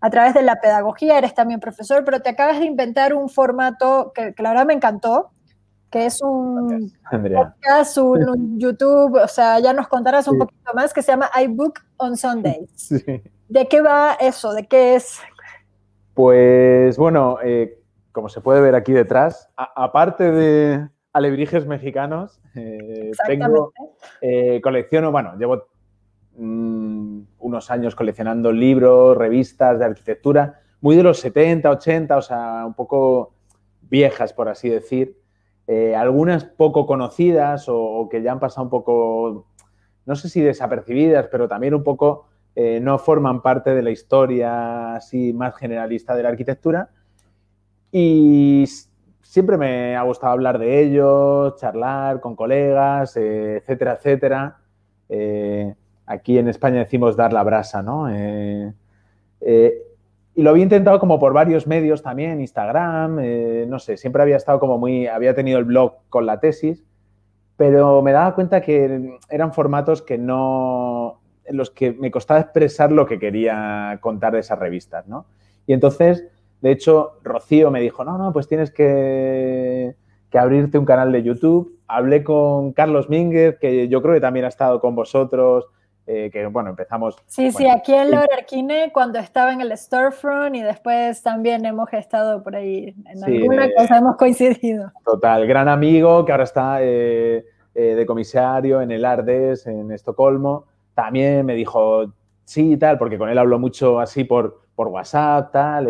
a 0.00 0.08
través 0.08 0.32
de 0.32 0.40
la 0.40 0.62
pedagogía. 0.62 1.18
Eres 1.18 1.34
también 1.34 1.60
profesor, 1.60 2.02
pero 2.02 2.20
te 2.20 2.30
acabas 2.30 2.60
de 2.60 2.64
inventar 2.64 3.12
un 3.12 3.28
formato 3.28 4.12
que, 4.14 4.34
la 4.38 4.52
verdad 4.52 4.64
me 4.64 4.72
encantó, 4.72 5.32
que 5.90 6.06
es 6.06 6.22
un 6.22 6.90
podcast, 7.10 7.98
un, 7.98 8.58
YouTube, 8.58 9.22
o 9.22 9.28
sea, 9.28 9.60
ya 9.60 9.74
nos 9.74 9.86
contarás 9.88 10.28
un 10.28 10.38
poquito 10.38 10.72
más, 10.72 10.94
que 10.94 11.02
se 11.02 11.12
llama 11.12 11.28
iBook 11.42 11.80
on 11.98 12.16
Sundays. 12.16 12.88
¿De 13.48 13.66
qué 13.66 13.80
va 13.80 14.16
eso? 14.20 14.52
¿De 14.52 14.66
qué 14.66 14.94
es? 14.94 15.20
Pues 16.14 16.96
bueno, 16.96 17.38
eh, 17.42 17.78
como 18.12 18.28
se 18.28 18.40
puede 18.40 18.60
ver 18.60 18.74
aquí 18.74 18.92
detrás, 18.92 19.48
aparte 19.56 20.30
de 20.30 20.88
alebrijes 21.12 21.66
mexicanos, 21.66 22.40
eh, 22.54 23.12
tengo, 23.26 23.72
eh, 24.20 24.60
colecciono, 24.62 25.12
bueno, 25.12 25.36
llevo 25.38 25.66
mm, 26.36 27.20
unos 27.38 27.70
años 27.70 27.94
coleccionando 27.94 28.52
libros, 28.52 29.16
revistas 29.16 29.78
de 29.78 29.84
arquitectura, 29.84 30.60
muy 30.80 30.96
de 30.96 31.02
los 31.02 31.20
70, 31.20 31.70
80, 31.70 32.16
o 32.16 32.22
sea, 32.22 32.64
un 32.66 32.74
poco 32.74 33.34
viejas, 33.82 34.32
por 34.32 34.48
así 34.48 34.68
decir. 34.68 35.16
Eh, 35.66 35.94
algunas 35.94 36.44
poco 36.44 36.86
conocidas 36.86 37.66
o, 37.68 38.08
que 38.10 38.22
ya 38.22 38.32
han 38.32 38.40
pasado 38.40 38.64
un 38.64 38.70
poco, 38.70 39.46
no 40.06 40.16
sé 40.16 40.28
si 40.28 40.40
desapercibidas, 40.40 41.28
pero 41.28 41.46
también 41.46 41.74
un 41.74 41.84
poco 41.84 42.26
no 42.56 42.98
forman 42.98 43.40
parte 43.40 43.74
de 43.74 43.82
la 43.82 43.90
historia 43.90 44.96
así 44.96 45.32
más 45.32 45.56
generalista 45.56 46.16
de 46.16 46.22
la 46.24 46.30
arquitectura. 46.30 46.90
Y 47.92 48.66
siempre 49.28 49.58
me 49.58 49.94
ha 49.94 50.02
gustado 50.02 50.32
hablar 50.32 50.58
de 50.58 50.80
ellos, 50.80 51.56
charlar 51.56 52.20
con 52.20 52.34
colegas, 52.34 53.14
eh, 53.18 53.56
etcétera, 53.58 53.92
etcétera. 53.92 54.56
Eh, 55.10 55.74
aquí 56.06 56.38
en 56.38 56.48
España 56.48 56.78
decimos 56.78 57.14
dar 57.14 57.34
la 57.34 57.42
brasa, 57.42 57.82
¿no? 57.82 58.08
Eh, 58.10 58.72
y 60.34 60.42
lo 60.42 60.50
había 60.50 60.62
intentado 60.62 60.98
como 60.98 61.18
por 61.18 61.34
varios 61.34 61.66
medios 61.66 62.02
también, 62.02 62.40
Instagram, 62.40 63.20
no 63.68 63.78
sé, 63.78 63.96
siempre 63.96 64.22
había 64.22 64.36
estado 64.36 64.60
como 64.60 64.78
muy, 64.78 65.06
había 65.06 65.34
tenido 65.34 65.58
el 65.58 65.64
blog 65.64 65.94
con 66.08 66.26
la 66.26 66.40
tesis, 66.40 66.84
pero 67.56 68.02
me 68.02 68.12
daba 68.12 68.34
cuenta 68.34 68.60
que 68.60 69.18
eran 69.28 69.52
formatos 69.52 70.00
que 70.00 70.16
no, 70.16 71.17
en 71.48 71.56
los 71.56 71.70
que 71.70 71.92
me 71.92 72.10
costaba 72.10 72.40
expresar 72.40 72.92
lo 72.92 73.06
que 73.06 73.18
quería 73.18 73.98
contar 74.00 74.34
de 74.34 74.40
esas 74.40 74.58
revistas, 74.58 75.06
¿no? 75.08 75.26
Y 75.66 75.72
entonces 75.72 76.28
de 76.60 76.72
hecho, 76.72 77.18
Rocío 77.22 77.70
me 77.70 77.80
dijo, 77.80 78.04
no, 78.04 78.18
no, 78.18 78.32
pues 78.32 78.48
tienes 78.48 78.70
que, 78.72 79.94
abrirte 80.32 80.78
un 80.78 80.84
canal 80.84 81.12
de 81.12 81.22
YouTube. 81.22 81.78
Hablé 81.86 82.24
con 82.24 82.72
Carlos 82.72 83.08
Minguez, 83.08 83.58
que 83.60 83.88
yo 83.88 84.02
creo 84.02 84.14
que 84.14 84.20
también 84.20 84.44
ha 84.44 84.48
estado 84.48 84.80
con 84.80 84.94
vosotros, 84.94 85.66
eh, 86.06 86.30
que 86.32 86.46
bueno, 86.46 86.70
empezamos. 86.70 87.16
Sí, 87.26 87.52
sí, 87.52 87.68
aquí 87.68 87.94
en 87.94 88.10
Laura 88.10 88.28
Arquine, 88.36 88.90
cuando 88.92 89.18
estaba 89.18 89.52
en 89.52 89.60
el 89.60 89.76
Storefront 89.76 90.56
y 90.56 90.62
después 90.62 91.22
también 91.22 91.64
hemos 91.64 91.92
estado 91.92 92.42
por 92.42 92.56
ahí 92.56 92.94
en 93.06 93.24
alguna 93.24 93.68
cosa, 93.76 93.98
hemos 93.98 94.16
coincidido. 94.16 94.90
Total, 95.04 95.46
gran 95.46 95.68
amigo 95.68 96.24
que 96.24 96.32
ahora 96.32 96.44
está 96.44 96.78
eh, 96.82 97.44
eh, 97.74 97.94
de 97.94 98.06
comisario 98.06 98.80
en 98.80 98.90
el 98.90 99.04
Ardes, 99.04 99.66
en 99.66 99.92
Estocolmo. 99.92 100.66
También 100.98 101.46
me 101.46 101.54
dijo, 101.54 102.12
sí, 102.44 102.76
tal, 102.76 102.98
porque 102.98 103.18
con 103.18 103.28
él 103.28 103.38
hablo 103.38 103.60
mucho 103.60 104.00
así 104.00 104.24
por, 104.24 104.62
por 104.74 104.88
WhatsApp, 104.88 105.52
tal. 105.52 105.88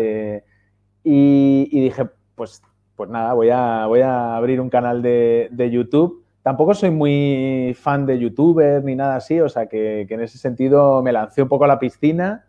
Y, 1.03 1.81
dije, 1.81 2.05
pues, 2.35 2.61
pues 2.95 3.09
nada, 3.09 3.33
voy 3.33 3.49
a, 3.49 3.87
voy 3.87 4.01
a 4.01 4.35
abrir 4.35 4.61
un 4.61 4.69
canal 4.69 5.01
de, 5.01 5.69
YouTube. 5.71 6.23
Tampoco 6.43 6.75
soy 6.75 6.91
muy 6.91 7.75
fan 7.75 8.05
de 8.05 8.19
youtubers 8.19 8.83
ni 8.83 8.93
nada 8.93 9.15
así, 9.15 9.39
o 9.39 9.49
sea 9.49 9.65
que, 9.65 10.01
en 10.07 10.21
ese 10.21 10.37
sentido 10.37 11.01
me 11.01 11.11
lancé 11.11 11.41
un 11.41 11.49
poco 11.49 11.63
a 11.63 11.67
la 11.67 11.79
piscina 11.79 12.45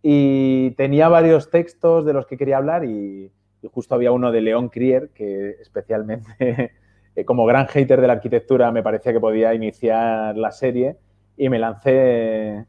y 0.00 0.70
tenía 0.78 1.08
varios 1.08 1.50
textos 1.50 2.06
de 2.06 2.14
los 2.14 2.26
que 2.26 2.38
quería 2.38 2.56
hablar 2.56 2.86
y, 2.86 3.30
justo 3.70 3.94
había 3.94 4.10
uno 4.10 4.32
de 4.32 4.40
León 4.40 4.70
Crier 4.70 5.10
que 5.10 5.50
especialmente 5.60 6.72
como 7.26 7.44
gran 7.44 7.66
hater 7.66 8.00
de 8.00 8.06
la 8.06 8.14
arquitectura 8.14 8.72
me 8.72 8.82
parecía 8.82 9.12
que 9.12 9.20
podía 9.20 9.52
iniciar 9.52 10.34
la 10.38 10.50
serie 10.50 10.96
y 11.36 11.48
me 11.48 11.58
lancé 11.58 12.66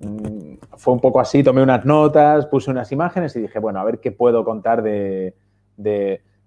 Mm, 0.00 0.58
fue 0.76 0.94
un 0.94 1.00
poco 1.00 1.18
así, 1.20 1.42
tomé 1.42 1.62
unas 1.62 1.84
notas, 1.84 2.46
puse 2.46 2.70
unas 2.70 2.90
imágenes 2.92 3.34
y 3.36 3.40
dije, 3.40 3.58
bueno, 3.58 3.80
a 3.80 3.84
ver 3.84 3.98
qué 3.98 4.12
puedo 4.12 4.44
contar 4.44 4.82
de, 4.82 5.34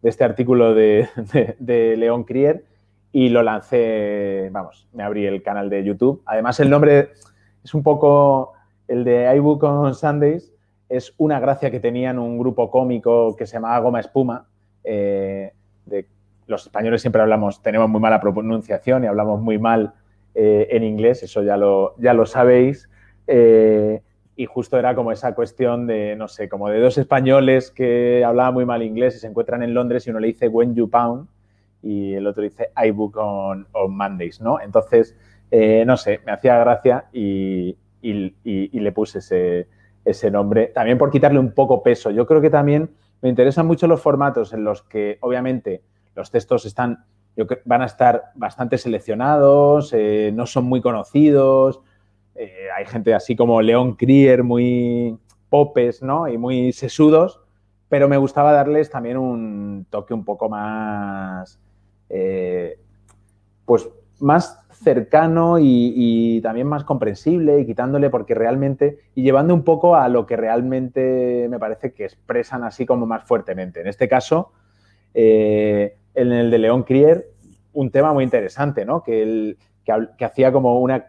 este 0.03 0.23
artículo 0.23 0.73
de, 0.75 1.07
León 1.97 2.23
Crier 2.23 2.65
y 3.11 3.29
lo 3.29 3.43
lancé, 3.43 4.49
vamos, 4.51 4.87
me 4.93 5.03
abrí 5.03 5.25
el 5.25 5.43
canal 5.43 5.69
de 5.69 5.83
YouTube. 5.83 6.21
Además, 6.25 6.59
el 6.61 6.69
nombre 6.69 7.09
es 7.63 7.73
un 7.73 7.83
poco 7.83 8.53
el 8.87 9.03
de 9.03 9.35
iBook 9.35 9.63
on 9.63 9.95
Sundays, 9.95 10.53
es 10.87 11.13
una 11.17 11.39
gracia 11.39 11.71
que 11.71 11.79
tenían 11.79 12.19
un 12.19 12.37
grupo 12.37 12.71
cómico 12.71 13.35
que 13.35 13.45
se 13.45 13.53
llamaba 13.53 13.79
Goma 13.79 13.99
Espuma. 13.99 14.45
Eh, 14.83 15.51
de, 15.85 16.07
los 16.47 16.65
españoles 16.65 17.01
siempre 17.01 17.21
hablamos, 17.21 17.61
tenemos 17.61 17.89
muy 17.89 18.01
mala 18.01 18.19
pronunciación 18.19 19.03
y 19.03 19.07
hablamos 19.07 19.41
muy 19.41 19.57
mal 19.57 19.93
eh, 20.33 20.67
en 20.71 20.83
inglés, 20.83 21.23
eso 21.23 21.43
ya 21.43 21.57
lo, 21.57 21.95
ya 21.97 22.13
lo 22.13 22.25
sabéis. 22.25 22.89
Eh, 23.27 24.01
y 24.35 24.45
justo 24.45 24.79
era 24.79 24.95
como 24.95 25.11
esa 25.11 25.35
cuestión 25.35 25.85
de, 25.87 26.15
no 26.15 26.27
sé, 26.27 26.49
como 26.49 26.69
de 26.69 26.79
dos 26.79 26.97
españoles 26.97 27.69
que 27.69 28.23
hablaban 28.25 28.53
muy 28.53 28.65
mal 28.65 28.81
inglés 28.81 29.15
y 29.15 29.19
se 29.19 29.27
encuentran 29.27 29.61
en 29.61 29.73
Londres 29.73 30.07
y 30.07 30.09
uno 30.09 30.19
le 30.19 30.27
dice 30.27 30.47
When 30.47 30.73
You 30.73 30.89
Pound 30.89 31.27
y 31.83 32.13
el 32.13 32.25
otro 32.25 32.43
dice 32.43 32.71
I 32.83 32.91
book 32.91 33.17
on, 33.17 33.67
Mondays, 33.89 34.41
¿no? 34.41 34.59
Entonces, 34.59 35.15
eh, 35.49 35.83
no 35.85 35.97
sé, 35.97 36.21
me 36.25 36.31
hacía 36.31 36.57
gracia 36.57 37.05
y, 37.11 37.75
le 38.01 38.91
puse 38.93 39.19
ese, 39.19 39.67
ese 40.05 40.31
nombre. 40.31 40.67
También 40.67 40.97
por 40.97 41.11
quitarle 41.11 41.39
un 41.39 41.51
poco 41.51 41.83
peso. 41.83 42.09
Yo 42.11 42.25
creo 42.25 42.41
que 42.41 42.49
también 42.49 42.89
me 43.21 43.29
interesan 43.29 43.67
mucho 43.67 43.87
los 43.87 44.01
formatos 44.01 44.53
en 44.53 44.63
los 44.63 44.81
que, 44.83 45.17
obviamente, 45.21 45.81
los 46.15 46.31
textos 46.31 46.65
están, 46.65 47.05
van 47.65 47.81
a 47.81 47.85
estar 47.85 48.31
bastante 48.35 48.77
seleccionados, 48.77 49.93
eh, 49.93 50.31
no 50.33 50.45
son 50.45 50.65
muy 50.65 50.81
conocidos. 50.81 51.81
Eh, 52.35 52.67
hay 52.75 52.85
gente 52.85 53.13
así 53.13 53.35
como 53.35 53.61
León 53.61 53.95
Krier, 53.95 54.43
muy 54.43 55.17
popes, 55.49 56.01
¿no? 56.01 56.27
Y 56.27 56.37
muy 56.37 56.71
sesudos, 56.73 57.41
pero 57.89 58.07
me 58.07 58.17
gustaba 58.17 58.53
darles 58.53 58.89
también 58.89 59.17
un 59.17 59.85
toque 59.89 60.13
un 60.13 60.23
poco 60.23 60.49
más, 60.49 61.59
eh, 62.09 62.79
pues 63.65 63.89
más 64.19 64.59
cercano 64.71 65.57
y, 65.59 66.39
también 66.41 66.67
más 66.67 66.83
comprensible 66.83 67.59
y 67.59 67.65
quitándole 67.65 68.09
porque 68.09 68.33
realmente 68.33 68.99
y 69.13 69.21
llevando 69.21 69.53
un 69.53 69.63
poco 69.63 69.95
a 69.95 70.07
lo 70.09 70.25
que 70.25 70.35
realmente 70.37 71.47
me 71.49 71.59
parece 71.59 71.93
que 71.93 72.05
expresan 72.05 72.63
así 72.63 72.85
como 72.85 73.05
más 73.05 73.23
fuertemente. 73.25 73.81
En 73.81 73.87
este 73.87 74.07
caso, 74.07 74.53
en 76.15 76.31
el 76.31 76.51
de 76.51 76.57
León 76.57 76.83
Crier, 76.83 77.29
un 77.73 77.91
tema 77.91 78.13
muy 78.13 78.23
interesante, 78.23 78.85
¿no? 78.85 79.03
Que, 79.03 79.55
que, 79.85 80.25
hacía 80.25 80.51
como 80.51 80.79
una, 80.79 81.05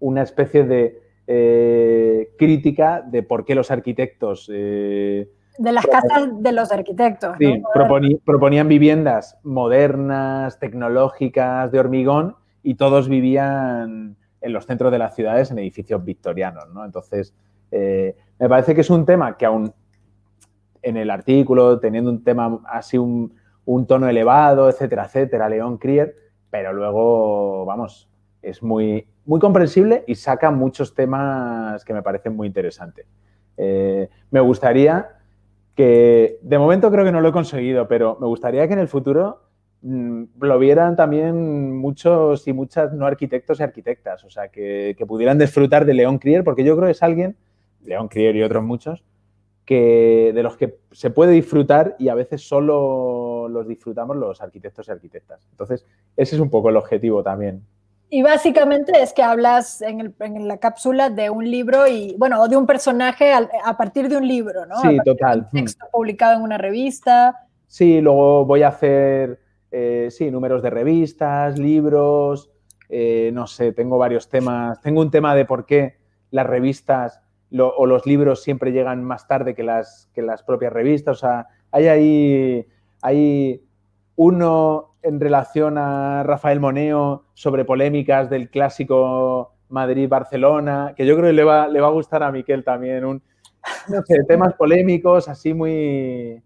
una 0.00 0.22
especie 0.22 0.64
de 0.64 1.00
eh, 1.26 2.30
crítica 2.38 3.02
de 3.02 3.22
por 3.22 3.44
qué 3.44 3.54
los 3.54 3.70
arquitectos... 3.70 4.50
Eh, 4.52 5.28
de 5.58 5.72
las 5.72 5.86
casas 5.86 6.28
de 6.38 6.52
los 6.52 6.70
arquitectos. 6.70 7.34
Sí, 7.38 7.62
proponían 8.24 8.68
viviendas 8.68 9.38
modernas, 9.42 10.58
tecnológicas, 10.58 11.72
de 11.72 11.80
hormigón, 11.80 12.36
y 12.62 12.74
todos 12.74 13.08
vivían 13.08 14.16
en 14.40 14.52
los 14.52 14.66
centros 14.66 14.92
de 14.92 14.98
las 14.98 15.14
ciudades 15.14 15.50
en 15.50 15.58
edificios 15.58 16.04
victorianos, 16.04 16.68
¿no? 16.74 16.84
Entonces, 16.84 17.34
eh, 17.70 18.14
me 18.38 18.48
parece 18.48 18.74
que 18.74 18.82
es 18.82 18.90
un 18.90 19.06
tema 19.06 19.36
que 19.36 19.46
aún 19.46 19.72
en 20.82 20.96
el 20.96 21.10
artículo, 21.10 21.80
teniendo 21.80 22.10
un 22.10 22.22
tema 22.22 22.60
así, 22.66 22.98
un, 22.98 23.34
tono 23.86 24.08
elevado, 24.08 24.68
etcétera, 24.68 25.04
etcétera, 25.04 25.48
León 25.48 25.78
Krier, 25.78 26.14
pero 26.50 26.72
luego, 26.72 27.64
vamos, 27.64 28.08
es 28.42 28.62
muy, 28.62 29.06
muy 29.24 29.40
comprensible 29.40 30.04
y 30.06 30.14
saca 30.14 30.50
muchos 30.50 30.94
temas 30.94 31.84
que 31.84 31.92
me 31.92 32.02
parecen 32.02 32.36
muy 32.36 32.46
interesantes. 32.46 33.06
Eh, 33.56 34.08
me 34.30 34.40
gustaría 34.40 35.08
que, 35.74 36.38
de 36.42 36.58
momento 36.58 36.90
creo 36.90 37.04
que 37.04 37.12
no 37.12 37.20
lo 37.20 37.28
he 37.28 37.32
conseguido, 37.32 37.88
pero 37.88 38.16
me 38.20 38.26
gustaría 38.26 38.66
que 38.66 38.74
en 38.74 38.80
el 38.80 38.88
futuro 38.88 39.46
Mm, 39.82 40.24
lo 40.40 40.58
vieran 40.58 40.96
también 40.96 41.76
muchos 41.76 42.48
y 42.48 42.52
muchas 42.52 42.92
no 42.92 43.06
arquitectos 43.06 43.60
y 43.60 43.62
arquitectas, 43.62 44.24
o 44.24 44.30
sea, 44.30 44.48
que, 44.48 44.96
pudieran 45.06 45.38
disfrutar 45.38 45.84
de 45.84 45.94
León 45.94 46.18
Crier, 46.18 46.42
porque 46.42 46.64
yo 46.64 46.74
creo 46.74 46.86
que 46.86 46.92
es 46.92 47.02
alguien, 47.04 47.36
León 47.84 48.08
Crier 48.08 48.34
y 48.34 48.42
otros 48.42 48.64
muchos, 48.64 49.04
que 49.64 50.32
de 50.34 50.42
los 50.42 50.56
que 50.56 50.78
se 50.92 51.10
puede 51.10 51.32
disfrutar 51.32 51.94
y 51.98 52.08
a 52.08 52.14
veces 52.14 52.48
solo 52.48 53.25
los 53.48 53.66
disfrutamos 53.66 54.16
los 54.16 54.40
arquitectos 54.40 54.88
y 54.88 54.90
arquitectas. 54.90 55.46
Entonces, 55.50 55.84
ese 56.16 56.36
es 56.36 56.40
un 56.40 56.50
poco 56.50 56.70
el 56.70 56.76
objetivo 56.76 57.22
también. 57.22 57.62
Y 58.08 58.22
básicamente 58.22 59.02
es 59.02 59.12
que 59.12 59.22
hablas 59.22 59.82
en, 59.82 60.14
la 60.46 60.58
cápsula 60.58 61.10
de 61.10 61.28
un 61.28 61.50
libro 61.50 61.88
y, 61.88 62.14
bueno, 62.18 62.40
o 62.40 62.48
de 62.48 62.56
un 62.56 62.66
personaje 62.66 63.32
a, 63.32 63.76
partir 63.76 64.08
de 64.08 64.16
un 64.16 64.28
libro, 64.28 64.64
¿no? 64.64 64.76
Sí, 64.80 64.98
total. 65.04 65.48
un 65.52 65.60
texto 65.60 65.86
publicado 65.90 66.36
en 66.36 66.42
una 66.42 66.56
revista. 66.56 67.46
Sí, 67.66 68.00
luego 68.00 68.44
voy 68.44 68.62
a 68.62 68.68
hacer 68.68 69.40
eh, 69.72 70.08
sí, 70.10 70.30
números 70.30 70.62
de 70.62 70.70
revistas, 70.70 71.58
libros, 71.58 72.50
eh, 72.88 73.30
no 73.32 73.48
sé, 73.48 73.72
tengo 73.72 73.98
varios 73.98 74.28
temas. 74.28 74.80
Tengo 74.80 75.00
un 75.00 75.10
tema 75.10 75.34
de 75.34 75.44
por 75.44 75.66
qué 75.66 75.96
las 76.30 76.46
revistas 76.46 77.20
o 77.58 77.86
los 77.86 78.06
libros 78.06 78.42
siempre 78.42 78.72
llegan 78.72 79.04
más 79.04 79.26
tarde 79.26 79.54
que 79.54 79.62
las, 79.62 80.08
que 80.14 80.22
las 80.22 80.42
propias 80.42 80.72
revistas. 80.72 81.16
O 81.16 81.20
sea, 81.20 81.48
hay 81.72 81.88
ahí 81.88 82.66
hay 83.02 83.62
uno 84.16 84.94
en 85.02 85.20
relación 85.20 85.78
a 85.78 86.22
Rafael 86.24 86.60
Moneo 86.60 87.24
sobre 87.34 87.64
polémicas 87.64 88.28
del 88.28 88.50
clásico 88.50 89.52
Madrid-Barcelona, 89.68 90.94
que 90.96 91.06
yo 91.06 91.16
creo 91.16 91.28
que 91.28 91.32
le 91.32 91.44
va, 91.44 91.68
le 91.68 91.80
va 91.80 91.88
a 91.88 91.92
gustar 91.92 92.22
a 92.22 92.32
Miquel 92.32 92.64
también. 92.64 93.04
Un, 93.04 93.22
no 93.88 94.02
sé, 94.04 94.24
temas 94.24 94.54
polémicos, 94.54 95.28
así 95.28 95.54
muy... 95.54 96.42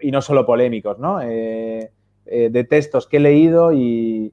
y 0.00 0.10
no 0.10 0.20
solo 0.20 0.46
polémicos, 0.46 0.98
¿no? 0.98 1.20
Eh, 1.20 1.90
eh, 2.26 2.48
de 2.50 2.64
textos 2.64 3.06
que 3.06 3.18
he 3.18 3.20
leído 3.20 3.72
y, 3.72 4.32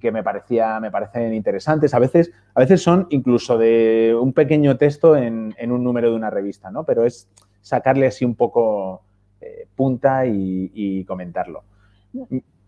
que 0.00 0.10
me, 0.10 0.22
parecía, 0.22 0.80
me 0.80 0.90
parecen 0.90 1.32
interesantes. 1.34 1.94
A 1.94 1.98
veces, 1.98 2.32
a 2.54 2.60
veces 2.60 2.82
son 2.82 3.06
incluso 3.10 3.56
de 3.56 4.16
un 4.20 4.32
pequeño 4.32 4.76
texto 4.76 5.16
en, 5.16 5.54
un 5.60 5.84
número 5.84 6.10
de 6.10 6.16
una 6.16 6.30
revista, 6.30 6.70
¿no? 6.70 6.84
Pero 6.84 7.04
es 7.04 7.28
sacarle 7.60 8.06
así 8.06 8.24
un 8.24 8.34
poco 8.34 9.02
eh, 9.46 9.68
punta 9.74 10.24
y, 10.26 11.04
comentarlo. 11.04 11.64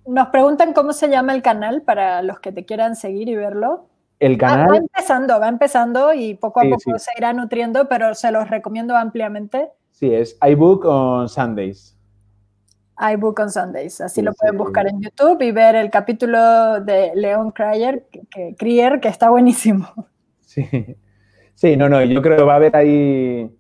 Nos 0.07 0.29
preguntan 0.29 0.73
cómo 0.73 0.93
se 0.93 1.09
llama 1.09 1.35
el 1.35 1.43
canal 1.43 1.83
para 1.83 2.23
los 2.23 2.41
que 2.41 2.53
te 2.53 2.65
quieran 2.65 2.97
seguir 2.97 3.29
y 3.29 3.37
verlo. 3.37 3.89
El 4.19 4.37
canal. 4.37 4.71
va 4.71 4.77
empezando, 4.77 5.39
va 5.39 5.49
empezando 5.49 6.13
y 6.13 6.35
poco 6.35 6.61
a 6.61 6.65
poco 6.65 6.99
se 6.99 7.11
irá 7.17 7.33
nutriendo, 7.33 7.89
pero 7.89 8.15
se 8.15 8.33
los 8.33 8.51
recomiendo 8.51 8.97
ampliamente. 8.97 9.71
Sí, 9.93 10.13
es 10.13 10.37
iBook 10.43 10.85
on 10.85 11.29
Sundays 11.29 11.99
iBook 12.99 13.39
on 13.39 13.51
Sundays. 13.51 14.01
Así 14.01 14.23
lo 14.23 14.33
pueden 14.35 14.57
buscar 14.57 14.89
en 14.89 15.01
YouTube 15.01 15.41
y 15.43 15.53
ver 15.53 15.77
el 15.77 15.91
capítulo 15.91 16.81
de 16.81 17.13
Leon 17.15 17.53
Cryer, 17.53 18.07
que, 18.31 18.55
que 18.57 19.09
está 19.09 19.31
buenísimo. 19.31 19.89
Sí. 20.49 20.67
sí, 21.55 21.77
no, 21.77 21.91
no, 21.91 22.03
yo 22.03 22.23
creo 22.23 22.39
que 22.39 22.43
va 22.43 22.55
a 22.55 22.57
haber 22.57 22.75
ahí 22.75 23.55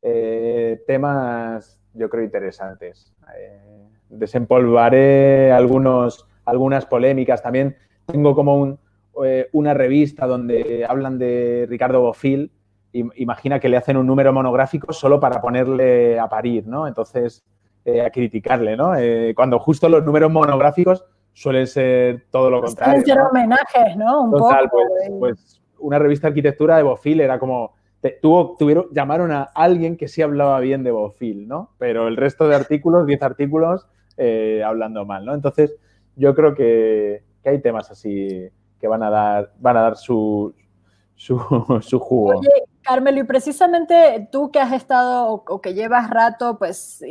eh, 0.00 0.51
temas, 0.76 1.78
yo 1.94 2.08
creo, 2.08 2.24
interesantes. 2.24 3.12
Eh, 3.36 3.88
desempolvaré 4.08 5.52
algunos, 5.52 6.26
algunas 6.44 6.86
polémicas. 6.86 7.42
También 7.42 7.76
tengo 8.06 8.34
como 8.34 8.78
eh, 9.24 9.48
una 9.52 9.74
revista 9.74 10.26
donde 10.26 10.84
hablan 10.88 11.18
de 11.18 11.66
Ricardo 11.68 12.00
Bofill. 12.00 12.50
Imagina 12.92 13.58
que 13.58 13.70
le 13.70 13.78
hacen 13.78 13.96
un 13.96 14.06
número 14.06 14.32
monográfico 14.32 14.92
solo 14.92 15.18
para 15.18 15.40
ponerle 15.40 16.18
a 16.18 16.28
parir, 16.28 16.66
¿no? 16.66 16.86
Entonces, 16.86 17.42
eh, 17.86 18.02
a 18.02 18.10
criticarle, 18.10 18.76
¿no? 18.76 18.92
Cuando 19.34 19.58
justo 19.58 19.88
los 19.88 20.04
números 20.04 20.30
monográficos 20.30 21.04
suelen 21.32 21.66
ser 21.66 22.26
todo 22.30 22.50
lo 22.50 22.60
contrario. 22.60 23.00
Suelen 23.00 23.06
ser 23.06 23.26
homenajes, 23.26 23.96
¿no? 23.96 24.24
Un 24.24 24.30
Total, 24.32 24.68
poco, 24.68 24.84
pues, 24.98 25.10
pues, 25.18 25.62
una 25.78 25.98
revista 25.98 26.26
de 26.26 26.32
arquitectura 26.32 26.76
de 26.76 26.82
Bofil 26.82 27.20
era 27.20 27.38
como, 27.38 27.74
tuvieron, 28.20 28.86
llamaron 28.92 29.30
a 29.32 29.42
alguien 29.42 29.96
que 29.96 30.08
sí 30.08 30.22
hablaba 30.22 30.58
bien 30.60 30.82
de 30.82 30.90
Bofil, 30.90 31.46
¿no? 31.46 31.70
Pero 31.78 32.08
el 32.08 32.16
resto 32.16 32.48
de 32.48 32.56
artículos, 32.56 33.06
10 33.06 33.22
artículos, 33.22 33.86
eh, 34.16 34.62
hablando 34.64 35.04
mal, 35.04 35.24
¿no? 35.24 35.34
Entonces, 35.34 35.74
yo 36.16 36.34
creo 36.34 36.54
que, 36.54 37.22
que, 37.42 37.50
hay 37.50 37.60
temas 37.60 37.90
así 37.90 38.48
que 38.80 38.88
van 38.88 39.02
a 39.02 39.10
dar, 39.10 39.52
van 39.58 39.76
a 39.76 39.82
dar 39.82 39.96
su, 39.96 40.54
su, 41.14 41.38
su 41.82 41.98
jugo. 42.00 42.38
Oye, 42.38 42.48
Carmelo, 42.82 43.20
y 43.20 43.24
precisamente 43.24 44.28
tú 44.32 44.50
que 44.50 44.58
has 44.58 44.72
estado 44.72 45.28
o, 45.28 45.60
que 45.60 45.74
llevas 45.74 46.10
rato, 46.10 46.58
pues, 46.58 47.02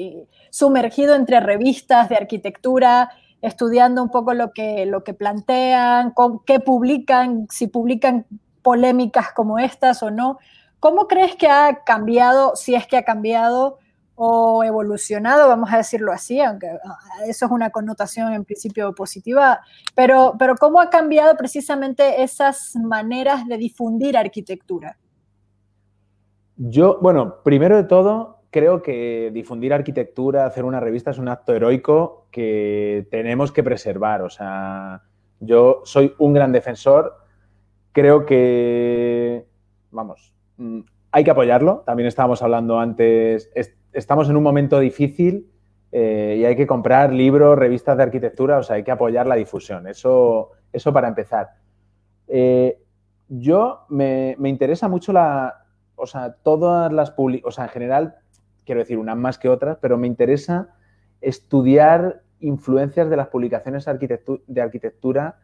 sumergido 0.49 1.15
entre 1.15 1.39
revistas 1.39 2.09
de 2.09 2.17
arquitectura, 2.17 3.11
estudiando 3.41 4.03
un 4.03 4.09
poco 4.09 4.33
lo 4.33 4.51
que, 4.51 4.85
lo 4.85 5.03
que 5.03 5.13
plantean, 5.13 6.13
qué 6.45 6.59
publican, 6.59 7.47
si 7.49 7.67
publican 7.67 8.25
polémicas 8.61 9.31
como 9.33 9.57
estas 9.57 10.03
o 10.03 10.11
no. 10.11 10.37
¿Cómo 10.82 11.07
crees 11.07 11.36
que 11.36 11.47
ha 11.47 11.84
cambiado, 11.84 12.55
si 12.55 12.73
es 12.73 12.88
que 12.88 12.97
ha 12.97 13.03
cambiado 13.03 13.77
o 14.15 14.63
evolucionado, 14.63 15.47
vamos 15.47 15.71
a 15.71 15.77
decirlo 15.77 16.11
así, 16.11 16.41
aunque 16.41 16.67
ah, 16.67 16.97
eso 17.27 17.45
es 17.45 17.51
una 17.51 17.69
connotación 17.69 18.34
en 18.34 18.43
principio 18.43 18.91
positiva, 18.95 19.61
pero, 19.93 20.34
pero 20.39 20.55
cómo 20.55 20.82
ha 20.82 20.89
cambiado 20.89 21.38
precisamente 21.38 22.23
esas 22.23 22.75
maneras 22.75 23.47
de 23.47 23.57
difundir 23.57 24.17
arquitectura? 24.17 24.97
Yo, 26.57 26.97
bueno, 26.99 27.43
primero 27.43 27.77
de 27.77 27.84
todo, 27.84 28.41
creo 28.49 28.82
que 28.82 29.29
difundir 29.32 29.73
arquitectura, 29.73 30.47
hacer 30.47 30.65
una 30.65 30.79
revista 30.79 31.11
es 31.11 31.19
un 31.19 31.27
acto 31.27 31.53
heroico 31.53 32.25
que 32.32 33.07
tenemos 33.11 33.51
que 33.51 33.61
preservar. 33.61 34.23
O 34.23 34.32
sea, 34.32 35.03
yo 35.39 35.82
soy 35.86 36.15
un 36.17 36.34
gran 36.34 36.51
defensor. 36.51 37.17
Creo 37.91 38.25
que, 38.25 39.45
vamos, 39.91 40.32
hay 41.12 41.24
que 41.24 41.32
apoyarlo. 41.32 41.84
También 41.86 42.07
estábamos 42.07 42.41
hablando 42.41 42.80
antes, 42.80 43.51
estamos 43.93 44.30
en 44.30 44.38
un 44.38 44.43
momento 44.43 44.80
difícil 44.80 45.51
eh, 45.91 46.38
y 46.39 46.45
hay 46.45 46.55
que 46.55 46.68
comprar 46.68 47.12
libros, 47.12 47.57
revistas 47.57 47.97
de 47.97 48.03
arquitectura, 48.03 48.57
o 48.57 48.64
sea, 48.64 48.78
hay 48.78 48.84
que 48.84 48.91
apoyar 48.91 49.28
la 49.28 49.36
difusión. 49.36 49.88
Eso, 49.88 50.51
eso 50.72 50.93
para 50.93 51.07
empezar. 51.07 51.49
Eh, 52.28 52.78
yo 53.28 53.86
me, 53.89 54.36
interesa 54.43 54.88
mucho 54.88 55.12
la, 55.14 55.66
o 55.95 56.05
sea, 56.05 56.34
todas 56.43 56.91
las 56.91 57.14
o 57.18 57.51
sea, 57.51 57.66
en 57.66 57.70
general, 57.70 58.16
quiero 58.66 58.80
decir, 58.80 58.97
unas 58.97 59.18
más 59.18 59.38
que 59.38 59.49
otras, 59.49 59.78
pero 59.82 59.97
me 59.97 60.07
interesa 60.07 60.70
estudiar 61.20 62.22
influencias 62.39 63.09
de 63.09 63.18
las 63.18 63.28
publicaciones 63.28 63.86
de 63.86 64.62
arquitectura, 64.62 65.39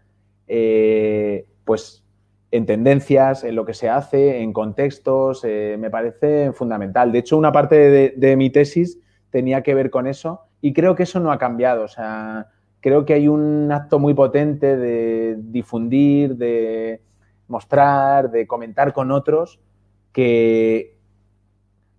eh, 0.47 1.47
pues 1.63 2.07
en 2.51 2.65
tendencias, 2.65 3.43
en 3.43 3.55
lo 3.55 3.65
que 3.65 3.73
se 3.73 3.89
hace, 3.89 4.41
en 4.41 4.53
contextos, 4.53 5.43
eh, 5.43 5.75
me 5.79 5.89
parece 5.89 6.53
fundamental. 6.53 7.11
De 7.11 7.19
hecho, 7.19 7.37
una 7.37 7.51
parte 7.51 8.11
de, 8.15 8.35
mi 8.37 8.49
tesis 8.49 8.99
tenía 9.29 9.63
que 9.63 9.73
ver 9.73 9.89
con 9.89 10.07
eso 10.07 10.41
y 10.61 10.73
creo 10.73 10.95
que 10.95 11.03
eso 11.03 11.19
no 11.19 11.31
ha 11.31 11.37
cambiado. 11.37 11.83
O 11.83 11.87
sea, 11.87 12.47
creo 12.79 13.05
que 13.05 13.13
hay 13.13 13.27
un 13.27 13.69
acto 13.71 13.99
muy 13.99 14.13
potente 14.13 14.77
de 14.77 15.35
difundir, 15.37 16.37
de 16.37 17.01
mostrar, 17.47 18.31
de 18.31 18.47
comentar 18.47 18.93
con 18.93 19.11
otros, 19.11 19.59
que, 20.13 20.97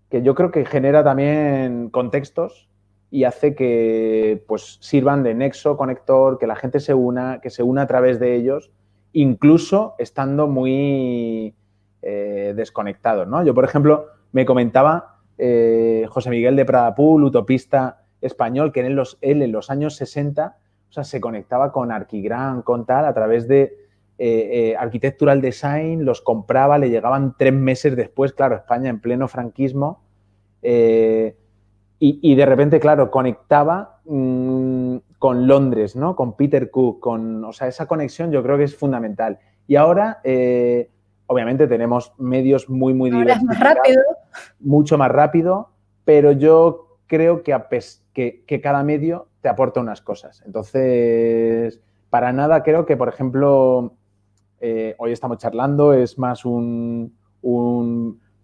que 0.08 0.22
yo 0.22 0.34
creo 0.34 0.50
que 0.50 0.64
genera 0.64 1.04
también 1.04 1.90
contextos 1.90 2.68
y 3.10 3.24
hace 3.24 3.54
que 3.54 4.42
pues, 4.46 4.78
sirvan 4.80 5.22
de 5.22 5.34
nexo, 5.34 5.76
conector, 5.76 6.38
que 6.38 6.46
la 6.46 6.56
gente 6.56 6.80
se 6.80 6.94
una, 6.94 7.40
que 7.40 7.50
se 7.50 7.62
una 7.62 7.82
a 7.82 7.86
través 7.86 8.18
de 8.18 8.34
ellos 8.34 8.70
incluso 9.12 9.94
estando 9.98 10.46
muy 10.46 11.54
eh, 12.02 12.52
desconectados. 12.56 13.26
¿no? 13.26 13.44
Yo, 13.44 13.54
por 13.54 13.64
ejemplo, 13.64 14.06
me 14.32 14.44
comentaba 14.44 15.20
eh, 15.38 16.06
José 16.08 16.30
Miguel 16.30 16.56
de 16.56 16.64
Pradapul, 16.64 17.24
utopista 17.24 18.04
español, 18.20 18.72
que 18.72 18.80
en 18.80 18.96
los, 18.96 19.18
él 19.20 19.42
en 19.42 19.52
los 19.52 19.70
años 19.70 19.96
60 19.96 20.56
o 20.88 20.92
sea, 20.92 21.04
se 21.04 21.20
conectaba 21.20 21.72
con 21.72 21.92
Arquigram, 21.92 22.62
con 22.62 22.86
tal, 22.86 23.04
a 23.04 23.12
través 23.12 23.46
de 23.46 23.76
eh, 24.18 24.74
Architectural 24.78 25.40
Design, 25.40 26.04
los 26.04 26.22
compraba, 26.22 26.78
le 26.78 26.90
llegaban 26.90 27.34
tres 27.38 27.52
meses 27.52 27.94
después, 27.94 28.32
claro, 28.32 28.56
España 28.56 28.90
en 28.90 29.00
pleno 29.00 29.28
franquismo, 29.28 30.02
y, 32.00 32.34
de 32.34 32.46
repente, 32.46 32.78
claro, 32.80 33.10
conectaba 33.10 34.00
mm, 34.04 34.98
con 35.18 35.46
Londres, 35.46 35.96
¿no? 35.96 36.14
Con 36.14 36.36
Peter 36.36 36.70
Cook, 36.70 37.00
con, 37.00 37.44
o 37.44 37.52
sea, 37.52 37.68
esa 37.68 37.86
conexión 37.86 38.30
yo 38.30 38.42
creo 38.42 38.56
que 38.56 38.64
es 38.64 38.76
fundamental. 38.76 39.38
Y 39.66 39.76
ahora, 39.76 40.20
eh, 40.24 40.90
obviamente, 41.26 41.66
tenemos 41.66 42.12
medios 42.18 42.68
muy, 42.68 42.94
muy 42.94 43.10
diversos. 43.10 43.42
más 43.44 43.60
rápido. 43.60 44.02
Mucho 44.60 44.96
más 44.96 45.10
rápido, 45.10 45.70
pero 46.04 46.32
yo 46.32 46.98
creo 47.06 47.42
que, 47.42 47.58
que, 48.12 48.44
que, 48.46 48.60
cada 48.60 48.84
medio 48.84 49.28
te 49.40 49.48
aporta 49.48 49.80
unas 49.80 50.00
cosas. 50.00 50.42
Entonces, 50.46 51.80
para 52.10 52.32
nada 52.32 52.62
creo 52.62 52.86
que, 52.86 52.96
por 52.96 53.08
ejemplo, 53.08 53.94
eh, 54.60 54.94
hoy 54.98 55.12
estamos 55.12 55.38
charlando, 55.38 55.92
es 55.92 56.18
más 56.18 56.44
un 56.44 57.12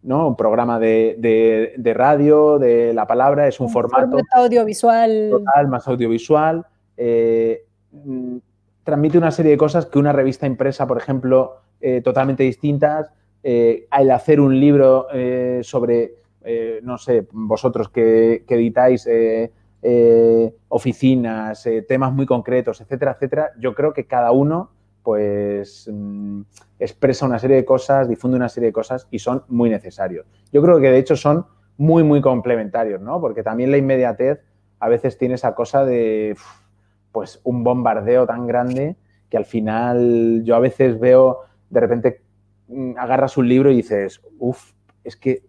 ¿no? 0.05 0.28
Un 0.28 0.36
programa 0.36 0.78
de, 0.78 1.74
radio, 1.94 2.59
de 2.59 2.92
la 2.92 3.07
palabra, 3.07 3.48
es 3.48 3.59
un, 3.59 3.70
formato, 3.70 4.18
audiovisual. 4.32 5.28
Total, 5.30 5.68
más 5.68 5.88
audiovisual. 5.88 6.64
Eh, 6.96 7.64
mm, 7.90 8.36
transmite 8.84 9.18
una 9.18 9.30
serie 9.30 9.52
de 9.52 9.57
cosas 9.57 9.86
que 9.86 9.98
una 9.98 10.12
revista 10.12 10.46
impresa, 10.46 10.86
por 10.86 10.98
ejemplo, 10.98 11.57
eh, 11.80 12.02
totalmente 12.02 12.42
distintas. 12.42 13.11
Eh, 13.42 13.86
al 13.90 14.11
hacer 14.11 14.40
un 14.40 14.59
libro 14.59 15.07
sobre, 15.62 16.14
no 16.82 16.98
sé, 16.98 17.26
vosotros 17.32 17.88
que, 17.88 18.44
que 18.46 18.55
editáis 18.55 19.09
oficinas, 20.68 21.68
temas 21.86 22.12
muy 22.12 22.26
concretos, 22.26 22.80
etcétera, 22.80 23.12
etcétera, 23.12 23.52
yo 23.59 23.74
creo 23.74 23.92
que 23.92 24.07
cada 24.07 24.32
uno 24.32 24.70
pues 25.05 25.88
mm, 25.92 26.40
expresa 26.80 27.26
una 27.26 27.38
serie 27.38 27.57
de 27.57 27.64
cosas, 27.64 28.09
difunde 28.09 28.38
una 28.38 28.48
serie 28.48 28.70
de 28.70 28.72
cosas 28.72 29.07
y 29.11 29.20
son 29.20 29.44
muy 29.48 29.68
necesarios. 29.70 30.26
Yo 30.50 30.62
creo 30.62 30.80
que 30.80 30.90
de 30.90 30.98
hecho 30.98 31.14
son 31.14 31.46
muy, 31.76 32.02
muy 32.02 32.20
complementarios, 32.20 33.00
¿no? 33.00 33.20
Porque 33.20 33.42
también 33.42 33.70
la 33.70 33.76
inmediatez 33.76 34.40
a 34.80 34.88
veces 34.88 35.18
tiene 35.18 35.34
esa 35.34 35.55
cosa 35.55 35.84
de, 35.84 36.36
pues, 37.12 37.38
un 37.44 37.62
bombardeo 37.62 38.26
tan 38.26 38.46
grande 38.46 38.96
que 39.28 39.36
al 39.36 39.44
final 39.44 40.42
yo 40.44 40.57
a 40.57 40.61
veces 40.61 40.98
veo, 40.98 41.40
de 41.68 41.80
repente 41.80 42.22
mm, 42.68 42.94
agarras 42.96 43.36
un 43.36 43.48
libro 43.48 43.70
y 43.70 43.76
dices, 43.76 44.22
uff, 44.38 44.72
es 45.05 45.16
que, 45.16 45.42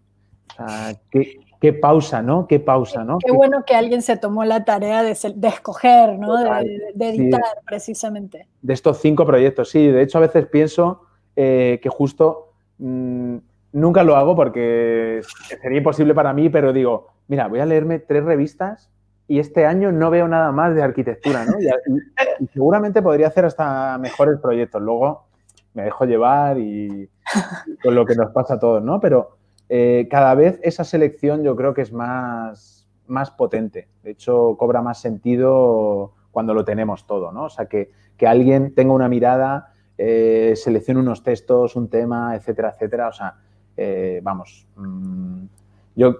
o 0.49 0.53
sea, 0.53 0.95
¿qué, 1.09 1.39
qué 1.59 1.73
pausa, 1.73 2.21
¿no? 2.21 2.47
Qué 2.47 2.59
pausa, 2.59 3.03
¿no? 3.03 3.17
Qué, 3.19 3.31
bueno 3.31 3.63
que 3.65 3.75
alguien 3.75 4.01
se 4.01 4.17
tomó 4.17 4.45
la 4.45 4.65
tarea 4.65 5.03
de, 5.03 5.11
escoger, 5.11 6.17
¿no? 6.17 6.37
de, 6.37 7.09
editar, 7.09 7.41
precisamente. 7.65 8.47
De 8.61 8.73
estos 8.73 8.99
cinco 8.99 9.25
proyectos, 9.25 9.69
sí. 9.69 9.87
De 9.87 10.01
hecho, 10.01 10.17
a 10.17 10.21
veces 10.21 10.47
pienso 10.47 11.01
eh, 11.35 11.79
que 11.81 11.89
justo 11.89 12.53
mm, 12.77 13.37
nunca 13.73 14.03
lo 14.03 14.15
hago 14.15 14.35
porque 14.35 15.21
sería 15.61 15.77
imposible 15.77 16.13
para 16.13 16.33
mí, 16.33 16.49
pero 16.49 16.73
digo, 16.73 17.07
mira, 17.27 17.47
voy 17.47 17.59
a 17.59 17.65
leerme 17.65 17.99
tres 17.99 18.23
revistas 18.23 18.89
y 19.27 19.39
este 19.39 19.65
año 19.65 19.91
no 19.91 20.09
veo 20.09 20.27
nada 20.27 20.51
más 20.51 20.75
de 20.75 20.83
arquitectura, 20.83 21.45
¿no? 21.45 21.53
Y, 21.59 22.47
seguramente 22.53 23.01
podría 23.01 23.27
hacer 23.27 23.45
hasta 23.45 23.97
mejores 23.97 24.39
proyectos. 24.39 24.81
Luego 24.81 25.25
me 25.73 25.83
dejo 25.83 26.05
llevar 26.05 26.57
y, 26.59 27.09
y 27.67 27.77
con 27.81 27.95
lo 27.95 28.05
que 28.05 28.15
nos 28.15 28.31
pasa 28.31 28.55
a 28.55 28.59
todos, 28.59 28.83
¿no? 28.83 28.99
Pero 28.99 29.37
eh, 29.69 30.07
cada 30.09 30.35
vez 30.35 30.59
esa 30.63 30.83
selección 30.83 31.43
yo 31.43 31.55
creo 31.55 31.73
que 31.73 31.81
es 31.81 31.91
más, 31.91 32.87
más 33.07 33.31
potente. 33.31 33.87
De 34.03 34.11
hecho, 34.11 34.55
cobra 34.57 34.81
más 34.81 34.99
sentido 34.99 36.13
cuando 36.31 36.53
lo 36.53 36.65
tenemos 36.65 37.07
todo, 37.07 37.31
¿no? 37.31 37.45
O 37.45 37.49
sea, 37.49 37.65
que, 37.65 37.91
alguien 38.25 38.73
tenga 38.73 38.93
una 38.93 39.09
mirada, 39.09 39.73
eh, 39.97 40.53
seleccione 40.55 40.99
unos 40.99 41.23
textos, 41.23 41.75
un 41.75 41.89
tema, 41.89 42.35
etcétera, 42.35 42.69
etcétera. 42.69 43.07
O 43.09 43.13
sea, 43.13 43.35
eh, 43.77 44.19
vamos, 44.23 44.67
mm, 44.75 45.45
yo 45.95 46.17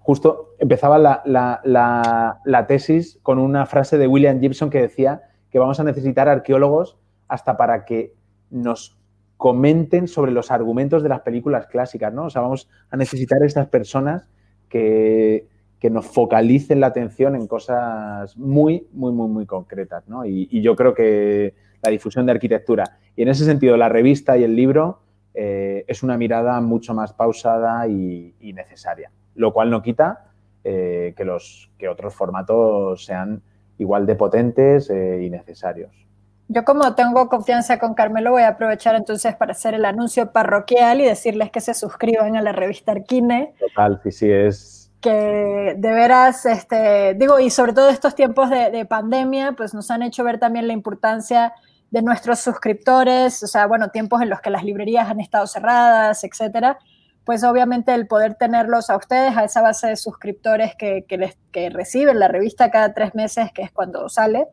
justo 0.00 0.54
empezaba 0.58 0.98
la, 0.98 1.22
la, 1.24 2.66
tesis 2.66 3.20
con 3.22 3.38
una 3.38 3.66
frase 3.66 3.98
de 3.98 4.06
William 4.06 4.40
Gibson 4.40 4.70
que 4.70 4.80
decía 4.80 5.22
que 5.50 5.58
vamos 5.58 5.78
a 5.78 5.84
necesitar 5.84 6.28
arqueólogos 6.28 6.98
hasta 7.28 7.56
para 7.56 7.84
que 7.84 8.14
nos 8.50 8.97
comenten 9.38 10.08
sobre 10.08 10.32
los 10.32 10.50
argumentos 10.50 11.02
de 11.02 11.08
las 11.08 11.20
películas 11.20 11.68
clásicas, 11.68 12.12
¿no? 12.12 12.24
O 12.24 12.30
sea, 12.30 12.42
vamos 12.42 12.68
a 12.90 12.96
necesitar 12.96 13.42
estas 13.44 13.68
personas 13.68 14.28
que, 14.68 15.46
nos 15.90 16.06
focalicen 16.06 16.80
la 16.80 16.88
atención 16.88 17.36
en 17.36 17.46
cosas 17.46 18.36
muy, 18.36 18.88
muy, 18.92 19.12
muy, 19.12 19.28
muy 19.28 19.46
concretas, 19.46 20.08
¿no? 20.08 20.26
Y, 20.26 20.60
yo 20.60 20.74
creo 20.74 20.92
que 20.92 21.54
la 21.80 21.90
difusión 21.90 22.26
de 22.26 22.32
arquitectura 22.32 22.98
y 23.14 23.22
en 23.22 23.28
ese 23.28 23.44
sentido 23.44 23.76
la 23.76 23.88
revista 23.88 24.36
y 24.36 24.42
el 24.42 24.56
libro 24.56 24.98
eh, 25.34 25.84
es 25.86 26.02
una 26.02 26.18
mirada 26.18 26.60
mucho 26.60 26.92
más 26.92 27.12
pausada 27.12 27.86
y, 27.86 28.34
necesaria, 28.40 29.12
lo 29.36 29.52
cual 29.52 29.70
no 29.70 29.82
quita 29.82 30.32
eh, 30.64 31.14
que, 31.16 31.24
los, 31.24 31.70
que 31.78 31.88
otros 31.88 32.12
formatos 32.12 33.04
sean 33.04 33.40
igual 33.78 34.04
de 34.04 34.16
potentes 34.16 34.90
eh, 34.90 35.22
y 35.22 35.30
necesarios. 35.30 36.07
Yo 36.50 36.64
como 36.64 36.94
tengo 36.94 37.28
confianza 37.28 37.78
con 37.78 37.92
Carmelo, 37.92 38.30
voy 38.30 38.42
a 38.42 38.48
aprovechar 38.48 38.94
entonces 38.94 39.36
para 39.36 39.52
hacer 39.52 39.74
el 39.74 39.84
anuncio 39.84 40.32
parroquial 40.32 41.02
y 41.02 41.04
decirles 41.04 41.50
que 41.50 41.60
se 41.60 41.74
suscriban 41.74 42.36
a 42.36 42.42
la 42.42 42.52
revista 42.52 42.92
Arquine. 42.92 43.54
Total, 43.58 44.00
sí, 44.02 44.12
sí, 44.12 44.30
es... 44.30 44.90
Que 45.02 45.76
de 45.78 45.92
veras, 45.92 46.44
este, 46.46 47.14
digo, 47.14 47.38
y 47.38 47.50
sobre 47.50 47.72
todo 47.72 47.88
estos 47.88 48.16
tiempos 48.16 48.50
de, 48.50 48.84
pandemia, 48.86 49.52
pues 49.52 49.72
nos 49.72 49.92
han 49.92 50.02
hecho 50.02 50.24
ver 50.24 50.40
también 50.40 50.66
la 50.66 50.72
importancia 50.72 51.52
de 51.90 52.02
nuestros 52.02 52.40
suscriptores, 52.40 53.40
o 53.44 53.46
sea, 53.46 53.66
bueno, 53.66 53.90
tiempos 53.90 54.22
en 54.22 54.30
los 54.30 54.40
que 54.40 54.50
las 54.50 54.64
librerías 54.64 55.08
han 55.08 55.20
estado 55.20 55.46
cerradas, 55.46 56.24
etcétera, 56.24 56.78
pues 57.24 57.44
obviamente 57.44 57.94
el 57.94 58.08
poder 58.08 58.34
tenerlos 58.34 58.90
a 58.90 58.96
ustedes, 58.96 59.36
a 59.36 59.44
esa 59.44 59.62
base 59.62 59.86
de 59.86 59.96
suscriptores 59.96 60.74
que, 60.74 61.04
que, 61.06 61.16
les, 61.16 61.38
que 61.52 61.70
reciben 61.70 62.18
la 62.18 62.26
revista 62.26 62.72
cada 62.72 62.92
tres 62.92 63.14
meses, 63.14 63.52
que 63.52 63.62
es 63.62 63.70
cuando 63.70 64.08
sale, 64.08 64.48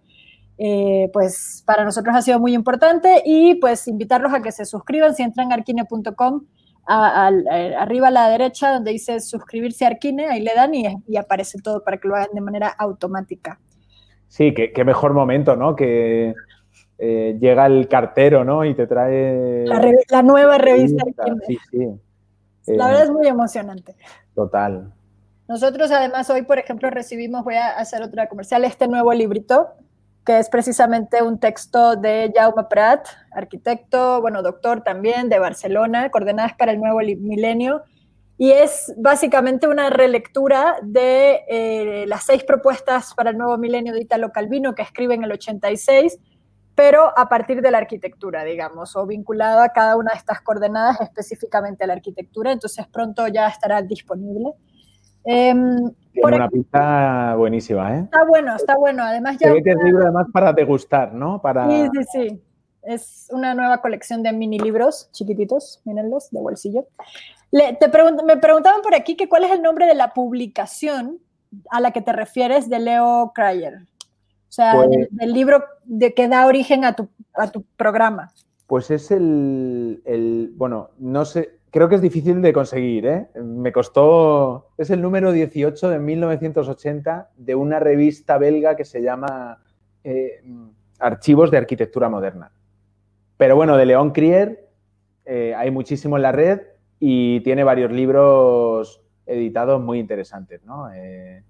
eh, 0.58 1.10
pues 1.12 1.64
para 1.66 1.84
nosotros 1.84 2.16
ha 2.16 2.22
sido 2.22 2.39
muy 2.39 2.53
importante 2.53 3.22
y 3.26 3.56
pues 3.56 3.88
invitarlos 3.88 4.34
a 4.34 4.41
que 4.41 4.51
se 4.51 4.66
suscriban 4.66 5.14
si 5.14 5.24
entran 5.24 5.51
a 5.51 5.56
arquine.com 5.56 6.41
arriba 6.88 8.08
a 8.08 8.12
la 8.12 8.30
derecha 8.30 8.72
donde 8.72 8.91
dice 8.91 9.20
suscribirse 9.20 9.86
a 9.86 9.89
Arquine, 9.89 10.28
ahí 10.28 10.41
le 10.41 10.53
dan 10.53 10.74
y, 10.74 10.86
aparece 11.18 11.60
todo 11.60 11.84
para 11.84 11.97
que 11.97 12.08
lo 12.08 12.16
hagan 12.16 12.30
de 12.34 12.41
manera 12.41 12.68
automática. 12.78 13.60
Sí, 14.28 14.53
qué, 14.53 14.84
mejor 14.84 15.14
momento, 15.14 15.56
¿no? 15.56 15.76
Que 15.76 16.34
eh, 16.97 17.38
llega 17.39 17.66
el 17.66 17.88
cartero, 17.88 18.43
¿no? 18.43 18.66
Y 18.66 18.76
te 18.76 18.86
trae... 18.86 19.66
La, 20.10 20.22
nueva 20.22 20.58
revista 20.58 21.03
Arquine. 21.03 21.41
Sí, 21.47 21.58
sí. 21.72 22.76
La 22.76 22.88
verdad 22.88 23.03
es 23.03 23.12
muy 23.12 23.28
emocionante. 23.28 23.95
Total. 24.34 24.93
Nosotros 25.47 25.91
además 25.91 26.30
hoy, 26.30 26.41
por 26.41 26.58
ejemplo, 26.58 26.89
recibimos, 26.89 27.43
voy 27.43 27.56
a 27.56 27.78
hacer 27.78 28.01
otra 28.01 28.28
comercial, 28.28 28.66
este 28.66 28.88
nuevo 28.88 29.14
librito 29.14 29.70
que 30.26 30.39
es 30.39 30.49
precisamente 30.49 31.21
un 31.21 31.39
texto 31.39 31.95
de 31.95 32.34
Jaume 32.36 32.63
Prat, 32.69 33.07
arquitecto, 33.32 34.21
bueno, 34.21 34.41
doctor 34.41 34.82
también 34.82 35.30
de 35.30 35.38
Barcelona, 35.38 36.09
coordenadas 36.09 36.53
para 36.55 36.71
el 36.71 36.80
nuevo 36.80 36.99
milenio, 36.99 37.84
y 38.38 38.51
es 38.51 38.93
básicamente 38.97 39.67
una 39.67 39.89
relectura 39.89 40.78
de 40.82 41.41
eh, 41.47 42.05
las 42.07 42.26
seis 42.26 42.43
propuestas 42.43 43.13
para 43.13 43.30
el 43.30 43.38
nuevo 43.38 43.57
milenio 43.57 43.93
de 43.93 44.01
Italo 44.01 44.32
Calvino 44.32 44.76
que 44.76 44.82
escribe 44.82 45.13
en 45.13 45.23
el 45.23 45.32
86, 45.32 46.17
pero 46.73 47.17
a 47.17 47.30
partir 47.30 47.61
de 47.61 47.71
la 47.71 47.78
arquitectura, 47.78 48.43
digamos, 48.43 48.95
o 48.97 49.05
vinculado 49.05 49.61
a 49.61 49.69
cada 49.69 49.95
una 49.95 50.11
de 50.11 50.17
estas 50.17 50.41
coordenadas 50.41 50.99
específicamente 51.01 51.84
a 51.84 51.88
la 51.88 51.93
arquitectura, 51.93 52.51
entonces 52.51 52.86
pronto 52.88 53.28
ya 53.28 53.47
estará 53.47 53.82
disponible. 53.82 54.53
Tiene 55.26 56.38
una 56.38 56.49
pista 56.49 57.36
buenísima, 57.36 57.97
¿eh? 57.97 57.99
Está 58.03 58.23
bueno, 58.26 58.55
está 58.55 58.78
bueno. 58.78 59.03
Además 59.03 59.38
ya... 59.38 59.51
Ve 59.51 59.63
que 59.63 59.71
es 59.71 59.78
libro 59.84 60.03
además 60.03 60.28
para 60.32 60.53
degustar, 60.53 61.13
¿no? 61.13 61.41
Para... 61.41 61.69
Sí, 61.69 61.89
sí, 61.93 62.03
sí. 62.11 62.41
Es 62.84 63.28
una 63.32 63.55
nueva 63.55 63.82
colección 63.82 64.21
de 64.21 64.32
mini 64.32 64.59
libros 64.59 65.09
chiquititos, 65.11 65.82
mírenlos, 65.86 66.30
de 66.30 66.39
bolsillo. 66.39 66.86
te 67.51 67.91
me 68.23 68.38
preguntaban 68.38 68.82
por 68.84 68.93
aquí 68.93 69.15
que 69.15 69.28
cuál 69.28 69.43
es 69.43 69.51
el 69.51 69.63
nombre 69.63 69.88
de 69.88 69.95
la 69.95 70.13
publicación 70.13 71.19
a 71.71 71.80
la 71.80 71.91
que 71.91 72.01
te 72.01 72.13
refieres 72.13 72.69
de 72.69 72.80
Leo 72.80 73.32
Cryer. 73.34 73.80
O 74.49 74.51
sea, 74.55 74.73
pues 74.73 74.89
del, 75.09 75.34
libro 75.34 75.65
de, 75.84 76.13
que 76.13 76.28
da 76.28 76.45
origen 76.45 76.86
a 76.86 76.95
tu, 76.95 77.09
a 77.34 77.49
tu 77.49 77.63
programa. 77.76 78.32
Pues 78.67 78.91
es 78.91 79.11
el, 79.11 80.01
el, 80.05 80.53
bueno, 80.55 80.91
no 80.99 81.26
sé, 81.26 81.59
creo 81.76 81.89
que 81.89 81.95
es 81.95 82.01
difícil 82.01 82.41
de 82.41 82.53
conseguir, 82.53 83.05
¿eh? 83.05 83.28
Me 83.36 83.73
costó, 83.73 84.69
es 84.78 84.89
el 84.91 85.01
número 85.01 85.34
18 85.34 85.89
de 85.89 85.99
1980 85.99 87.32
de 87.36 87.53
una 87.53 87.82
revista 87.82 88.38
belga 88.38 88.78
que 88.78 88.86
se 88.86 89.01
llama 89.01 89.61
eh, 90.01 90.41
Archivos 90.99 91.51
de 91.51 91.57
Arquitectura 91.57 92.07
Moderna. 92.07 92.49
Pero 93.36 93.57
bueno, 93.57 93.76
de 93.76 93.88
León 93.88 94.11
Crier 94.11 94.69
eh, 95.26 95.53
hay 95.53 95.69
muchísimo 95.69 96.15
en 96.15 96.21
la 96.21 96.32
red 96.32 96.61
y 96.97 97.41
tiene 97.41 97.65
varios 97.65 97.91
libros 97.91 99.01
editados 99.26 99.82
muy 99.82 99.99
interesantes, 99.99 100.63
¿no? 100.63 100.89
Eh, 100.93 101.43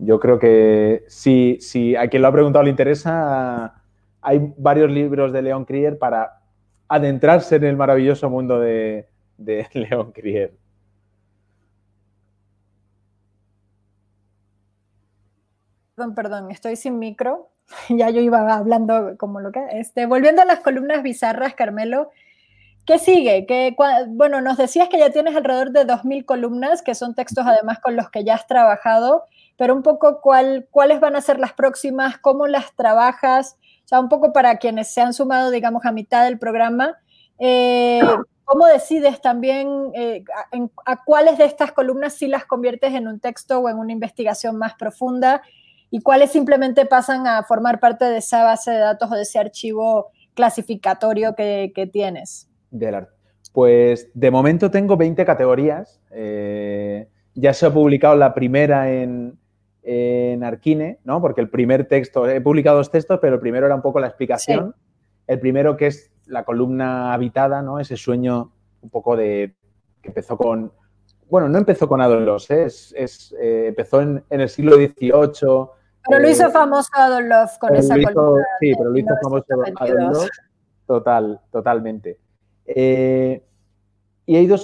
yo 0.00 0.20
creo 0.20 0.38
que 0.38 1.04
si, 1.08 1.56
si 1.62 1.96
a 1.96 2.08
quien 2.08 2.20
lo 2.20 2.28
ha 2.28 2.32
preguntado 2.32 2.64
le 2.64 2.70
interesa, 2.72 3.84
hay 4.20 4.52
varios 4.58 4.90
libros 4.90 5.32
de 5.32 5.40
León 5.40 5.64
Crier 5.64 5.96
para 5.96 6.42
adentrarse 6.88 7.56
en 7.56 7.64
el 7.64 7.78
maravilloso 7.78 8.28
mundo 8.28 8.60
de, 8.60 9.09
de 9.40 9.66
León 9.72 10.12
Crier. 10.12 10.52
Perdón, 15.96 16.14
perdón, 16.14 16.50
estoy 16.50 16.76
sin 16.76 16.98
micro. 16.98 17.50
ya 17.88 18.10
yo 18.10 18.20
iba 18.20 18.54
hablando 18.54 19.16
como 19.18 19.40
lo 19.40 19.52
que... 19.52 19.60
Este, 19.72 20.06
volviendo 20.06 20.42
a 20.42 20.44
las 20.44 20.60
columnas 20.60 21.02
bizarras, 21.02 21.54
Carmelo, 21.54 22.10
¿qué 22.86 22.98
sigue? 22.98 23.46
¿Qué, 23.46 23.76
bueno, 24.08 24.40
nos 24.40 24.56
decías 24.56 24.88
que 24.88 24.98
ya 24.98 25.10
tienes 25.10 25.36
alrededor 25.36 25.70
de 25.70 25.86
2.000 25.86 26.24
columnas, 26.24 26.82
que 26.82 26.94
son 26.94 27.14
textos 27.14 27.46
además 27.46 27.80
con 27.80 27.96
los 27.96 28.10
que 28.10 28.24
ya 28.24 28.34
has 28.34 28.46
trabajado, 28.46 29.24
pero 29.56 29.74
un 29.74 29.82
poco 29.82 30.20
cuál, 30.20 30.66
cuáles 30.70 31.00
van 31.00 31.16
a 31.16 31.20
ser 31.20 31.38
las 31.38 31.52
próximas, 31.52 32.18
cómo 32.18 32.46
las 32.46 32.74
trabajas, 32.74 33.56
o 33.84 33.88
sea, 33.88 34.00
un 34.00 34.08
poco 34.08 34.32
para 34.32 34.56
quienes 34.56 34.92
se 34.92 35.00
han 35.00 35.12
sumado, 35.12 35.50
digamos, 35.50 35.84
a 35.84 35.92
mitad 35.92 36.24
del 36.24 36.38
programa. 36.38 36.98
Eh, 37.38 38.00
¿Cómo 38.50 38.66
decides 38.66 39.20
también 39.20 39.92
eh, 39.94 40.24
a, 40.84 40.92
a, 40.92 41.04
cuáles 41.04 41.38
de 41.38 41.44
estas 41.44 41.70
columnas 41.70 42.14
sí 42.14 42.26
las 42.26 42.46
conviertes 42.46 42.92
en 42.94 43.06
un 43.06 43.20
texto 43.20 43.60
o 43.60 43.68
en 43.68 43.78
una 43.78 43.92
investigación 43.92 44.56
más 44.56 44.74
profunda 44.74 45.40
y 45.88 46.00
cuáles 46.00 46.32
simplemente 46.32 46.84
pasan 46.84 47.28
a 47.28 47.44
formar 47.44 47.78
parte 47.78 48.06
de 48.06 48.18
esa 48.18 48.42
base 48.42 48.72
de 48.72 48.78
datos 48.78 49.08
o 49.08 49.14
de 49.14 49.22
ese 49.22 49.38
archivo 49.38 50.10
clasificatorio 50.34 51.36
que, 51.36 51.90
tienes? 51.92 52.48
Pues 53.52 54.10
de 54.14 54.32
momento 54.32 54.68
tengo 54.68 54.96
20 54.96 55.24
categorías. 55.24 56.00
Eh, 56.10 57.08
ya 57.34 57.52
se 57.52 57.66
ha 57.66 57.72
publicado 57.72 58.16
la 58.16 58.34
primera 58.34 58.90
en, 58.90 59.38
en, 59.84 60.42
Arquine, 60.42 60.98
¿no? 61.04 61.20
Porque 61.20 61.40
el 61.40 61.50
primer 61.50 61.86
texto, 61.86 62.28
he 62.28 62.40
publicado 62.40 62.78
dos 62.78 62.90
textos, 62.90 63.20
pero 63.22 63.36
el 63.36 63.40
primero 63.40 63.66
era 63.66 63.76
un 63.76 63.82
poco 63.82 64.00
la 64.00 64.08
explicación. 64.08 64.74
El 65.30 65.38
primero 65.38 65.76
que 65.76 65.86
es 65.86 66.10
la 66.26 66.44
columna 66.44 67.14
habitada, 67.14 67.62
¿no? 67.62 67.78
Ese 67.78 67.96
sueño 67.96 68.50
un 68.80 68.90
poco 68.90 69.16
de 69.16 69.54
que 70.02 70.08
empezó 70.08 70.36
con, 70.36 70.72
bueno, 71.28 71.48
no 71.48 71.56
empezó 71.56 71.86
con 71.86 72.00
Adolfo, 72.00 72.52
¿eh? 72.52 72.64
es, 72.64 73.32
eh, 73.40 73.66
empezó 73.68 74.00
en, 74.00 74.24
en, 74.28 74.40
el 74.40 74.48
siglo 74.48 74.74
XVIII, 74.74 75.68
pero 76.08 76.20
lo 76.20 76.28
hizo 76.28 76.48
eh, 76.48 76.50
famoso 76.50 76.88
Adolf 76.94 77.58
con 77.60 77.76
esa 77.76 77.94
columna. 77.94 78.44
Sí, 78.58 78.72
pero 78.76 78.90
lo 78.90 78.98
hizo 78.98 79.14
famoso 79.22 79.44
Adolf. 79.76 80.28
Total, 80.88 81.40
totalmente. 81.52 82.18
Y 82.66 82.76
he 84.36 84.42
ido 84.42 84.56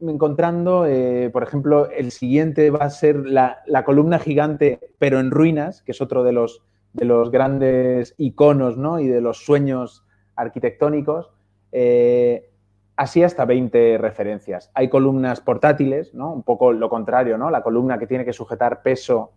encontrando, 0.00 0.86
por 1.32 1.42
ejemplo, 1.42 1.88
el 1.88 2.10
siguiente 2.10 2.70
va 2.70 2.84
a 2.84 2.90
ser 2.90 3.24
la, 3.24 3.62
columna 3.86 4.18
gigante, 4.18 4.80
pero 4.98 5.18
en 5.18 5.30
ruinas, 5.30 5.80
que 5.80 5.92
es 5.92 6.02
otro 6.02 6.24
de 6.24 6.32
los, 6.32 6.62
de 6.92 7.06
los 7.06 7.30
grandes 7.30 8.14
iconos 8.18 8.76
¿no? 8.76 9.00
y 9.00 9.08
de 9.08 9.22
los 9.22 9.46
sueños 9.46 10.04
arquitectónicos. 10.40 11.30
así 12.96 13.22
hasta 13.22 13.44
20 13.44 13.98
referencias. 13.98 14.70
Hay 14.74 14.88
columnas 14.88 15.40
portátiles, 15.40 16.14
¿no? 16.14 16.32
un 16.32 16.42
poco 16.42 16.72
lo 16.72 16.88
contrario, 16.88 17.38
¿no? 17.38 17.50
la 17.50 17.62
columna 17.62 17.98
que 17.98 18.06
tiene 18.06 18.24
que 18.24 18.32
sujetar 18.32 18.82
peso 18.82 19.32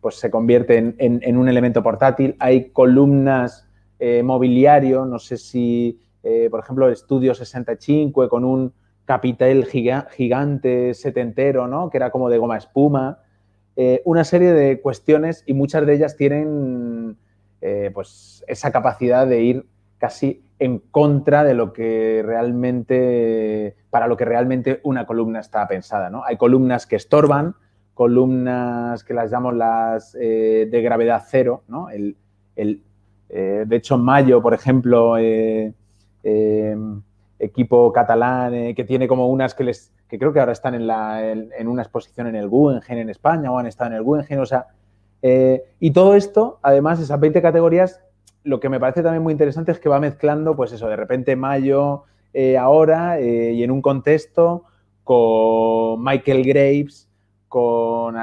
pues 0.00 0.16
se 0.16 0.30
convierte 0.30 0.94
en, 0.96 1.36
un 1.36 1.48
elemento 1.48 1.82
portátil. 1.82 2.36
Hay 2.38 2.70
columnas 2.70 3.66
eh, 3.98 4.22
mobiliario, 4.22 5.04
no 5.04 5.18
sé 5.18 5.36
si, 5.36 6.00
eh, 6.22 6.48
por 6.50 6.60
ejemplo, 6.60 6.86
el 6.86 6.92
Estudio 6.92 7.34
65 7.34 8.28
con 8.28 8.44
un 8.44 8.72
capitel 9.04 9.66
gigante 9.66 10.94
setentero, 10.94 11.66
¿no? 11.66 11.90
que 11.90 11.96
era 11.96 12.10
como 12.10 12.28
de 12.28 12.38
goma 12.38 12.58
espuma. 12.58 13.20
Eh, 13.74 14.02
una 14.04 14.24
serie 14.24 14.52
de 14.52 14.80
cuestiones 14.80 15.42
y 15.46 15.54
muchas 15.54 15.86
de 15.86 15.94
ellas 15.94 16.16
tienen 16.16 17.16
pues 17.92 18.44
esa 18.46 18.70
capacidad 18.70 19.26
de 19.26 19.42
ir 19.42 19.66
casi 19.98 20.42
en 20.58 20.78
contra 20.78 21.44
de 21.44 21.54
lo 21.54 21.72
que 21.72 22.22
realmente, 22.24 23.76
para 23.90 24.06
lo 24.06 24.16
que 24.16 24.24
realmente 24.24 24.80
una 24.82 25.06
columna 25.06 25.40
está 25.40 25.66
pensada. 25.68 26.10
¿no? 26.10 26.24
Hay 26.24 26.36
columnas 26.36 26.86
que 26.86 26.96
estorban, 26.96 27.54
columnas 27.94 29.04
que 29.04 29.14
las 29.14 29.30
llamo 29.30 29.52
las 29.52 30.16
eh, 30.20 30.68
de 30.70 30.82
gravedad 30.82 31.24
cero, 31.26 31.64
¿no? 31.68 31.90
El, 31.90 32.16
eh, 33.28 33.64
de 33.66 33.76
hecho, 33.76 33.98
mayo, 33.98 34.40
por 34.40 34.54
ejemplo, 34.54 35.16
eh, 35.18 35.72
equipo 37.38 37.92
catalán 37.92 38.74
que 38.74 38.84
tiene 38.84 39.06
como 39.06 39.28
unas 39.28 39.54
que 39.54 39.64
les 39.64 39.92
que 40.08 40.18
creo 40.18 40.32
que 40.32 40.40
ahora 40.40 40.52
están 40.52 40.74
en, 40.74 40.86
la, 40.86 41.28
en, 41.30 41.68
una 41.68 41.82
exposición 41.82 42.26
en 42.28 42.36
el 42.36 42.48
Guggenheim 42.48 43.02
en 43.02 43.10
España 43.10 43.52
o 43.52 43.58
han 43.58 43.66
estado 43.66 43.90
en 43.90 43.96
el 43.96 44.02
Guggenheim, 44.02 44.40
o 44.40 44.46
sea, 44.46 44.68
y 45.22 45.90
todo 45.90 46.14
esto, 46.14 46.58
además, 46.62 47.00
esas 47.00 47.18
20 47.18 47.42
categorías, 47.42 48.00
lo 48.44 48.60
que 48.60 48.68
me 48.68 48.78
parece 48.78 49.02
también 49.02 49.22
muy 49.22 49.32
interesante 49.32 49.72
es 49.72 49.80
que 49.80 49.88
va 49.88 50.00
mezclando, 50.00 50.54
pues 50.54 50.72
eso, 50.72 50.88
de 50.88 50.96
repente 50.96 51.36
mayo, 51.36 52.04
ahora, 52.58 53.20
y 53.20 53.62
en 53.62 53.70
un 53.70 53.82
contexto 53.82 54.64
con 55.08 56.04
Michael 56.04 56.44
Graves, 56.44 57.08
con 57.48 58.14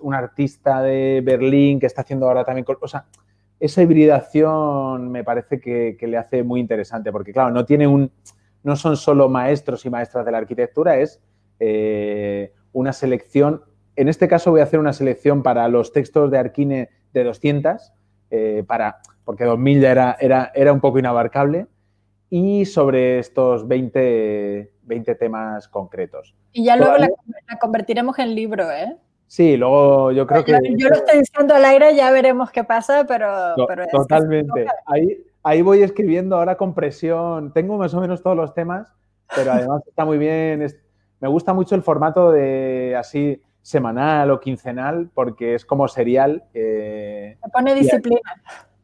un 0.00 0.14
artista 0.14 0.82
de 0.82 1.22
Berlín 1.24 1.80
que 1.80 1.86
está 1.86 2.02
haciendo 2.02 2.28
ahora 2.28 2.44
también... 2.44 2.66
O 2.78 2.88
sea, 2.88 3.06
esa 3.58 3.82
hibridación 3.82 5.10
me 5.10 5.24
parece 5.24 5.60
que, 5.60 5.96
le 5.98 6.16
hace 6.18 6.42
muy 6.42 6.60
interesante, 6.60 7.10
porque 7.10 7.32
claro, 7.32 7.50
no 7.50 7.64
tiene 7.64 7.86
un... 7.86 8.10
No 8.62 8.76
son 8.76 8.96
solo 8.96 9.28
maestros 9.28 9.86
y 9.86 9.90
maestras 9.90 10.26
de 10.26 10.32
la 10.32 10.38
arquitectura, 10.38 10.98
es 10.98 11.20
eh, 11.58 12.52
una 12.72 12.92
selección... 12.92 13.62
En 13.96 14.08
este 14.08 14.28
caso 14.28 14.50
voy 14.50 14.60
a 14.60 14.64
hacer 14.64 14.78
una 14.78 14.92
selección 14.92 15.42
para 15.42 15.66
los 15.68 15.92
textos 15.92 16.30
de 16.30 16.38
Arquine 16.38 16.90
de 17.12 17.24
200, 17.24 17.92
eh, 18.30 18.62
para, 18.66 18.98
porque 19.24 19.44
2000 19.44 19.80
ya 19.80 19.90
era, 19.90 20.16
era, 20.20 20.52
era 20.54 20.72
un 20.72 20.80
poco 20.80 20.98
inabarcable, 20.98 21.66
y 22.28 22.64
sobre 22.66 23.18
estos 23.18 23.66
20, 23.66 24.70
20 24.82 25.14
temas 25.14 25.68
concretos. 25.68 26.34
Y 26.52 26.64
ya 26.64 26.76
luego 26.76 26.96
la, 26.98 27.08
convertiremos 27.60 28.18
en 28.18 28.34
libro, 28.34 28.70
¿eh? 28.70 28.96
Sí, 29.28 29.56
luego 29.56 30.12
yo 30.12 30.26
creo 30.26 30.44
que... 30.44 30.52
Yo, 30.76 30.88
lo 30.88 30.94
estoy 30.94 31.18
diciendo 31.18 31.54
al 31.54 31.64
aire, 31.64 31.96
ya 31.96 32.10
veremos 32.10 32.50
qué 32.50 32.64
pasa, 32.64 33.04
pero... 33.06 33.54
totalmente. 33.90 34.66
ahí, 34.86 35.24
ahí 35.42 35.62
voy 35.62 35.82
escribiendo 35.82 36.36
ahora 36.36 36.56
con 36.56 36.74
presión. 36.74 37.52
Tengo 37.52 37.76
más 37.76 37.94
o 37.94 38.00
menos 38.00 38.22
todos 38.22 38.36
los 38.36 38.54
temas, 38.54 38.92
pero 39.34 39.52
además 39.52 39.82
está 39.86 40.04
muy 40.04 40.18
bien. 40.18 40.66
me 41.20 41.28
gusta 41.28 41.54
mucho 41.54 41.74
el 41.74 41.82
formato 41.82 42.30
de 42.30 42.94
así 42.96 43.42
semanal 43.66 44.30
o 44.30 44.38
quincenal 44.38 45.10
porque 45.12 45.56
es 45.56 45.64
como 45.64 45.88
serial. 45.88 46.44
me 46.54 47.36
pone 47.52 47.74
disciplina. 47.74 48.20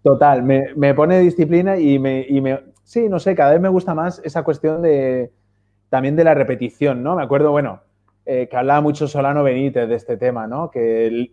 total, 0.03 0.43
me, 0.43 0.75
me, 0.75 0.93
pone 0.93 1.21
disciplina 1.21 1.79
y 1.79 2.01
me, 2.01 2.27
y 2.29 2.41
me... 2.41 2.61
Sí, 2.83 3.09
no 3.09 3.21
sé, 3.21 3.37
cada 3.37 3.53
vez 3.53 3.61
me 3.61 3.69
gusta 3.69 3.95
más 3.95 4.21
esa 4.25 4.43
cuestión 4.43 4.83
de 4.83 5.31
también 5.89 6.17
de 6.17 6.25
la 6.25 6.35
repetición, 6.35 7.05
¿no? 7.05 7.15
Me 7.15 7.23
acuerdo, 7.23 7.53
bueno, 7.53 7.83
eh, 8.27 8.49
que 8.51 8.57
hablaba 8.57 8.81
mucho 8.81 9.07
Solano 9.07 9.45
Benítez 9.45 9.89
de 9.89 9.95
este 9.95 10.17
tema, 10.17 10.49
¿no? 10.49 10.69
Que 10.69 11.31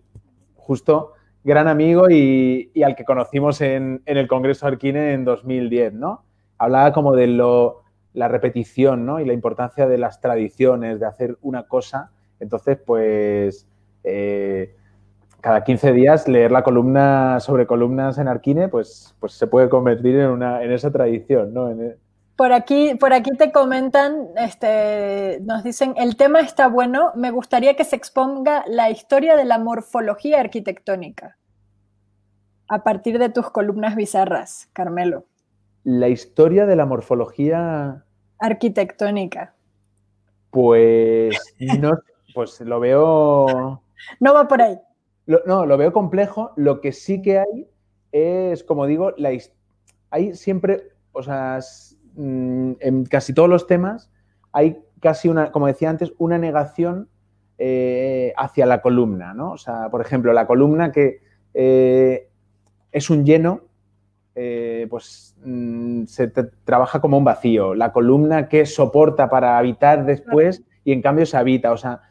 justo 0.56 1.14
gran 1.44 1.68
amigo 1.68 2.08
y, 2.12 2.72
al 2.84 2.96
que 2.96 3.04
conocimos 3.04 3.62
en, 3.62 4.04
el 4.06 4.28
Congreso 4.28 4.68
Arquine 4.68 5.14
en 5.14 5.26
2010, 5.26 5.94
¿no? 5.94 6.24
Hablaba 6.60 6.94
como 6.94 7.16
de 7.16 7.26
lo, 7.26 7.82
la 8.14 8.28
repetición, 8.28 9.08
¿no? 9.08 9.20
Y 9.20 9.26
la 9.26 9.34
importancia 9.34 9.88
de 9.88 9.98
las 9.98 10.22
tradiciones, 10.22 11.00
de 11.00 11.08
hacer 11.08 11.38
una 11.42 11.64
cosa. 11.64 12.12
Entonces, 12.40 12.78
pues, 12.86 13.68
eh, 14.04 14.76
cada 15.42 15.64
15 15.64 15.94
días 15.94 16.28
leer 16.28 16.52
la 16.52 16.64
columna 16.64 17.40
sobre 17.40 17.68
columnas 17.68 18.18
en 18.18 18.28
Arquine, 18.28 18.68
pues, 18.68 19.16
pues 19.20 19.34
se 19.34 19.48
puede 19.48 19.70
convertir 19.70 20.16
en, 20.16 20.28
una, 20.28 20.64
en 20.64 20.72
esa 20.72 20.92
tradición, 20.92 21.54
¿no? 21.54 21.70
Por 22.36 22.54
aquí, 22.54 22.96
por 22.96 23.12
aquí 23.14 23.32
te 23.38 23.52
comentan, 23.52 24.28
este, 24.38 25.40
nos 25.42 25.64
dicen, 25.64 25.94
el 25.98 26.16
tema 26.16 26.40
está 26.40 26.68
bueno, 26.68 27.12
me 27.16 27.32
gustaría 27.32 27.76
que 27.76 27.84
se 27.84 27.98
exponga 27.98 28.64
la 28.68 28.90
historia 28.90 29.36
de 29.36 29.44
la 29.46 29.60
morfología 29.60 30.40
arquitectónica 30.40 31.36
a 32.70 32.84
partir 32.84 33.20
de 33.20 33.30
tus 33.30 33.50
columnas 33.50 33.96
bizarras, 33.96 34.70
Carmelo. 34.74 35.26
La 35.84 36.08
historia 36.08 36.66
de 36.66 36.76
la 36.76 36.86
morfología 36.86 38.06
arquitectónica. 38.38 39.54
Pues 40.52 41.36
no, 41.80 42.00
pues 42.34 42.60
lo 42.62 42.80
veo. 42.80 43.82
No 44.20 44.34
va 44.34 44.48
por 44.48 44.62
ahí. 44.62 44.80
no, 45.26 45.66
lo 45.66 45.78
veo 45.78 45.94
complejo. 45.94 46.52
Lo 46.56 46.82
que 46.82 46.92
sí 46.92 47.22
que 47.22 47.40
hay 47.40 47.68
es, 48.12 48.64
como 48.64 48.86
digo, 48.86 49.12
la, 49.18 49.32
hay 50.12 50.36
siempre, 50.36 50.92
o 51.12 51.22
sea, 51.22 51.60
Mm, 52.16 52.74
en 52.82 53.06
casi 53.06 53.34
todos 53.34 53.48
los 53.48 53.66
temas 53.66 54.12
hay 54.52 54.78
casi 55.00 55.30
una, 55.30 55.54
como 55.54 55.68
decía 55.68 55.90
antes, 55.90 56.12
una 56.18 56.38
negación 56.38 57.08
eh, 57.58 58.34
hacia 58.36 58.66
la 58.66 58.82
columna, 58.82 59.34
¿no? 59.34 59.52
O 59.52 59.58
sea, 59.58 59.90
por 59.90 60.02
ejemplo, 60.02 60.34
la 60.34 60.46
columna 60.46 60.92
que 60.92 61.22
eh, 61.54 62.28
es 62.92 63.10
un 63.10 63.26
lleno, 63.26 63.62
eh, 64.36 64.88
pues 64.90 65.34
mm, 65.46 66.06
se 66.06 66.28
trabaja 66.28 67.00
como 67.00 67.18
un 67.18 67.24
vacío. 67.24 67.74
La 67.74 67.94
columna 67.94 68.50
que 68.50 68.66
soporta 68.66 69.30
para 69.30 69.58
habitar 69.58 70.06
después 70.06 70.64
y 70.84 70.92
en 70.92 71.02
cambio 71.02 71.26
se 71.26 71.38
habita. 71.38 71.72
O 71.72 71.78
sea, 71.78 72.02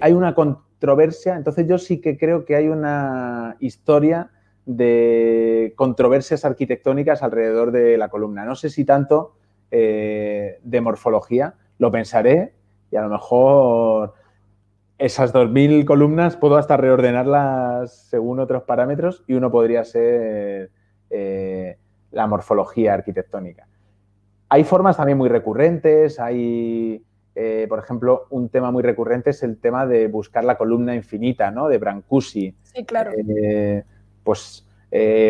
hay 0.00 0.12
una 0.12 0.34
controversia. 0.34 1.36
Entonces 1.36 1.66
yo 1.66 1.78
sí 1.78 2.00
que 2.00 2.18
creo 2.18 2.44
que 2.44 2.56
hay 2.56 2.68
una 2.68 3.56
historia 3.60 4.30
de 4.66 5.72
controversias 5.76 6.44
arquitectónicas 6.44 7.22
alrededor 7.22 7.72
de 7.72 7.96
la 7.98 8.08
columna. 8.08 8.44
No 8.44 8.54
sé 8.54 8.70
si 8.70 8.84
tanto 8.84 9.34
eh, 9.70 10.58
de 10.62 10.80
morfología, 10.80 11.54
lo 11.78 11.90
pensaré 11.90 12.54
y 12.90 12.96
a 12.96 13.02
lo 13.02 13.08
mejor 13.08 14.14
esas 14.98 15.32
2.000 15.32 15.84
columnas 15.84 16.36
puedo 16.36 16.56
hasta 16.56 16.76
reordenarlas 16.76 18.08
según 18.08 18.38
otros 18.38 18.64
parámetros 18.64 19.24
y 19.26 19.34
uno 19.34 19.50
podría 19.50 19.84
ser 19.84 20.70
eh, 21.08 21.78
la 22.10 22.26
morfología 22.26 22.94
arquitectónica. 22.94 23.66
Hay 24.48 24.64
formas 24.64 24.96
también 24.96 25.18
muy 25.18 25.28
recurrentes, 25.28 26.18
hay, 26.20 27.04
eh, 27.34 27.66
por 27.68 27.78
ejemplo, 27.78 28.26
un 28.30 28.48
tema 28.48 28.70
muy 28.70 28.82
recurrente 28.82 29.30
es 29.30 29.42
el 29.42 29.58
tema 29.58 29.86
de 29.86 30.08
buscar 30.08 30.44
la 30.44 30.56
columna 30.58 30.94
infinita, 30.94 31.50
¿no? 31.50 31.68
De 31.68 31.78
Brancusi. 31.78 32.54
Sí, 32.62 32.84
claro. 32.84 33.12
pues 34.24 34.66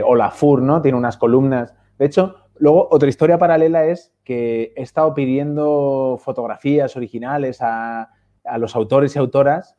Olafur, 0.05 0.63
¿no? 0.63 0.81
Tiene 0.81 0.97
unas 0.97 1.17
columnas. 1.17 1.75
De 1.99 2.07
hecho, 2.07 2.37
Luego, 2.61 2.89
otra 2.91 3.09
historia 3.09 3.39
paralela 3.39 3.87
es 3.87 4.13
que 4.23 4.75
he 4.77 4.83
estado 4.83 5.15
pidiendo 5.15 6.21
fotografías 6.23 6.95
originales 6.95 7.61
a, 7.63 8.11
los 8.59 8.77
autores 8.77 9.17
y 9.17 9.19
autoras 9.19 9.77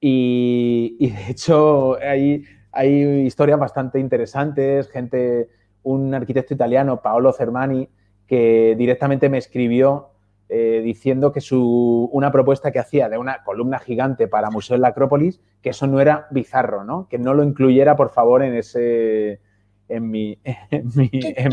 y, 0.00 1.10
de 1.10 1.30
hecho 1.30 1.98
hay, 2.00 2.44
hay, 2.72 3.02
historias 3.26 3.58
bastante 3.58 3.98
interesantes, 4.00 4.88
gente, 4.88 5.50
un 5.82 6.14
arquitecto 6.14 6.54
italiano, 6.54 7.02
Paolo 7.02 7.34
Cermani, 7.34 7.90
que 8.26 8.76
directamente 8.78 9.28
me 9.28 9.36
escribió 9.36 10.11
eh, 10.54 10.82
diciendo 10.82 11.32
que 11.32 11.40
su, 11.40 12.10
una 12.12 12.30
propuesta 12.30 12.72
que 12.72 12.78
hacía 12.78 13.08
de 13.08 13.16
una 13.16 13.42
columna 13.42 13.78
gigante 13.78 14.28
para 14.28 14.50
Museo 14.50 14.76
de 14.76 14.82
la 14.82 14.88
Acrópolis, 14.88 15.40
que 15.62 15.70
eso 15.70 15.86
no 15.86 15.98
era 15.98 16.26
bizarro, 16.30 16.84
¿no? 16.84 17.08
que 17.08 17.18
no 17.18 17.32
lo 17.32 17.42
incluyera, 17.42 17.96
por 17.96 18.10
favor, 18.10 18.42
en 18.42 18.54
ese 18.54 19.40
en 19.88 20.10
mi... 20.10 20.38
ahí 20.44 20.92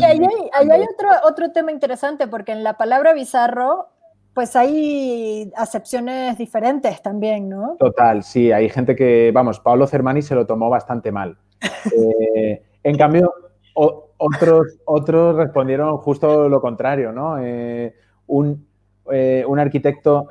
hay, 0.00 0.20
otro, 0.94 1.08
otro 1.24 1.50
tema 1.50 1.72
interesante, 1.72 2.28
porque 2.28 2.52
en 2.52 2.62
la 2.62 2.76
palabra 2.76 3.14
bizarro, 3.14 3.88
pues 4.34 4.54
hay 4.54 5.50
acepciones 5.56 6.36
diferentes 6.36 7.00
también, 7.00 7.48
¿no? 7.48 7.76
Total, 7.78 8.22
sí, 8.22 8.52
hay 8.52 8.68
gente 8.68 8.94
que, 8.94 9.30
vamos, 9.32 9.60
Pablo 9.60 9.86
Cermani 9.86 10.20
se 10.20 10.34
lo 10.34 10.46
tomó 10.46 10.68
bastante 10.68 11.10
mal. 11.10 11.38
Eh, 11.96 12.62
en 12.82 12.98
cambio, 12.98 13.32
otros, 13.74 14.78
otros 14.84 15.36
respondieron 15.36 15.96
justo 15.96 16.50
lo 16.50 16.60
contrario, 16.60 17.12
¿no? 17.12 17.38
Eh, 17.38 17.94
un, 18.26 18.66
eh, 19.12 19.44
un, 19.46 19.58
arquitecto 19.58 20.28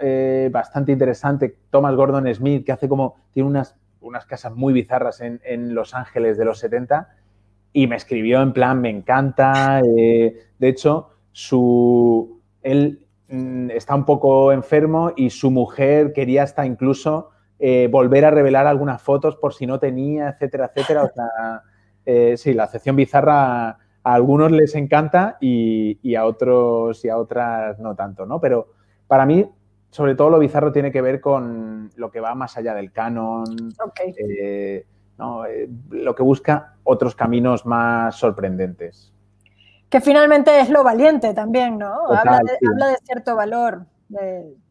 bastante 0.51 0.91
interesante, 0.91 1.55
Thomas 1.69 1.95
Gordon 1.95 2.33
Smith, 2.33 2.65
que 2.65 2.71
hace 2.71 2.87
como, 2.89 3.15
tiene 3.31 3.49
unas, 3.49 3.75
unas 4.01 4.25
casas 4.25 4.53
muy 4.53 4.73
bizarras 4.73 5.21
en, 5.21 5.41
en 5.43 5.73
Los 5.73 5.93
Ángeles 5.93 6.37
de 6.37 6.45
los 6.45 6.59
70, 6.59 7.09
y 7.73 7.87
me 7.87 7.95
escribió 7.95 8.41
en 8.41 8.53
plan, 8.53 8.81
me 8.81 8.89
encanta. 8.89 9.81
Eh, 9.81 10.35
de 10.57 10.67
hecho, 10.67 11.09
su, 11.31 12.41
él 12.61 13.05
mm, 13.29 13.71
está 13.71 13.95
un 13.95 14.05
poco 14.05 14.51
enfermo 14.51 15.13
y 15.15 15.29
su 15.29 15.51
mujer 15.51 16.13
quería 16.13 16.43
hasta 16.43 16.65
incluso 16.65 17.29
eh, 17.59 17.87
volver 17.91 18.25
a 18.25 18.31
revelar 18.31 18.67
algunas 18.67 19.01
fotos 19.01 19.35
por 19.35 19.53
si 19.53 19.67
no 19.67 19.79
tenía, 19.79 20.29
etcétera, 20.29 20.71
etcétera. 20.73 21.03
O 21.03 21.09
sea, 21.09 21.63
eh, 22.05 22.37
sí, 22.37 22.53
la 22.53 22.63
acepción 22.63 22.95
bizarra 22.95 23.77
a 24.03 24.13
algunos 24.13 24.51
les 24.51 24.75
encanta 24.75 25.37
y, 25.39 26.15
a 26.15 26.25
otros 26.25 27.03
y 27.03 27.09
a 27.09 27.17
otras 27.17 27.79
no 27.79 27.95
tanto, 27.95 28.25
¿no? 28.25 28.39
Pero 28.39 28.67
para 29.07 29.25
mí, 29.25 29.49
sobre 29.89 30.15
todo 30.15 30.29
lo 30.29 30.39
bizarro 30.39 30.71
tiene 30.71 30.91
que 30.91 31.01
ver 31.01 31.19
con 31.19 31.89
lo 31.95 32.11
que 32.11 32.19
va 32.19 32.35
más 32.35 32.57
allá 32.57 32.73
del 32.73 32.91
canon. 32.91 33.73
Eh, 34.17 34.85
lo 35.89 36.15
que 36.15 36.23
busca 36.23 36.75
otros 36.83 37.15
caminos 37.15 37.65
más 37.65 38.15
sorprendentes. 38.15 39.13
Que 39.89 39.99
finalmente 39.99 40.59
es 40.61 40.69
lo 40.69 40.83
valiente 40.83 41.33
también, 41.33 41.77
¿no? 41.77 42.07
habla, 42.07 42.39
de, 42.39 42.97
cierto 43.03 43.35
valor. 43.35 43.85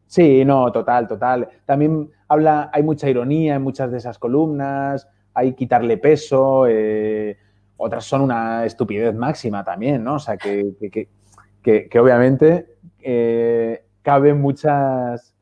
Sí, 0.07 0.43
no, 0.43 0.71
total, 0.71 1.07
total. 1.07 1.49
También 1.65 2.09
habla, 2.27 2.69
hay 2.73 2.81
mucha 2.81 3.09
ironía 3.09 3.55
en 3.55 3.61
muchas 3.61 3.91
de 3.91 3.97
esas 3.97 4.17
columnas, 4.17 5.07
hay 5.33 5.53
quitarle 5.53 5.97
peso, 5.97 6.65
eh, 6.67 7.37
otras 7.79 8.05
son 8.05 8.21
una 8.21 8.65
estupidez 8.65 9.15
máxima 9.15 9.63
también, 9.63 10.03
¿no? 10.03 10.15
O 10.15 10.19
sea, 10.19 10.37
que, 10.37 10.75
que, 11.61 11.99
obviamente 11.99 12.75
eh, 12.99 13.83
caben 14.01 14.41
muchas, 14.41 15.33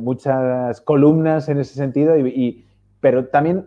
muchas 0.00 0.80
columnas 0.82 1.48
en 1.48 1.58
ese 1.58 1.74
sentido, 1.74 2.16
y, 2.18 2.66
pero 3.00 3.26
también 3.26 3.66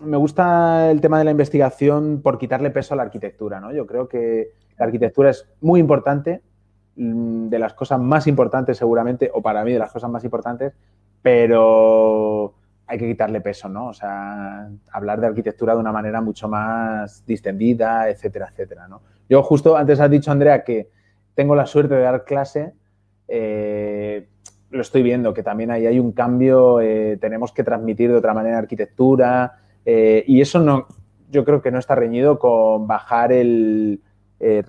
me 0.00 0.16
gusta 0.16 0.90
el 0.90 1.00
tema 1.00 1.18
de 1.18 1.24
la 1.24 1.30
investigación 1.32 2.20
por 2.22 2.38
quitarle 2.38 2.70
peso 2.70 2.94
a 2.94 2.96
la 2.96 3.02
arquitectura, 3.02 3.60
¿no? 3.60 3.72
Yo 3.72 3.86
creo 3.86 4.08
que 4.08 4.52
la 4.78 4.86
arquitectura 4.86 5.30
es 5.30 5.48
muy 5.60 5.80
importante, 5.80 6.42
mm, 6.96 7.48
de 7.48 7.58
las 7.58 7.74
cosas 7.74 7.98
más 7.98 8.26
importantes 8.26 8.78
seguramente, 8.78 9.30
o 9.32 9.42
para 9.42 9.64
mí 9.64 9.72
de 9.72 9.78
las 9.78 9.92
cosas 9.92 10.10
más 10.10 10.24
importantes, 10.24 10.72
pero 11.22 12.54
hay 12.88 12.98
que 12.98 13.06
quitarle 13.06 13.40
peso, 13.40 13.68
¿no? 13.68 13.88
O 13.88 13.92
sea, 13.92 14.68
hablar 14.92 15.20
de 15.20 15.26
arquitectura 15.26 15.74
de 15.74 15.80
una 15.80 15.92
manera 15.92 16.20
mucho 16.20 16.48
más 16.48 17.24
distendida, 17.26 18.08
etcétera, 18.08 18.48
etcétera, 18.50 18.88
¿no? 18.88 19.02
Yo 19.28 19.42
justo 19.42 19.76
antes 19.76 20.00
has 20.00 20.10
dicho, 20.10 20.32
Andrea, 20.32 20.64
que 20.64 20.88
tengo 21.34 21.54
la 21.54 21.66
suerte 21.66 21.94
de 21.94 22.02
dar 22.02 22.24
clase, 22.24 22.72
eh, 23.28 24.26
lo 24.70 24.80
estoy 24.80 25.02
viendo, 25.02 25.34
que 25.34 25.42
también 25.42 25.70
ahí 25.70 25.86
hay 25.86 25.98
un 25.98 26.12
cambio, 26.12 26.80
eh, 26.80 27.18
tenemos 27.20 27.52
que 27.52 27.62
transmitir 27.62 28.10
de 28.10 28.16
otra 28.16 28.32
manera 28.34 28.58
arquitectura, 28.58 29.58
eh, 29.84 30.24
y 30.26 30.40
eso 30.40 30.58
no, 30.58 30.86
yo 31.30 31.44
creo 31.44 31.60
que 31.60 31.70
no 31.70 31.78
está 31.78 31.94
reñido 31.94 32.38
con 32.38 32.86
bajar 32.86 33.32
el, 33.32 34.00
eh, 34.40 34.62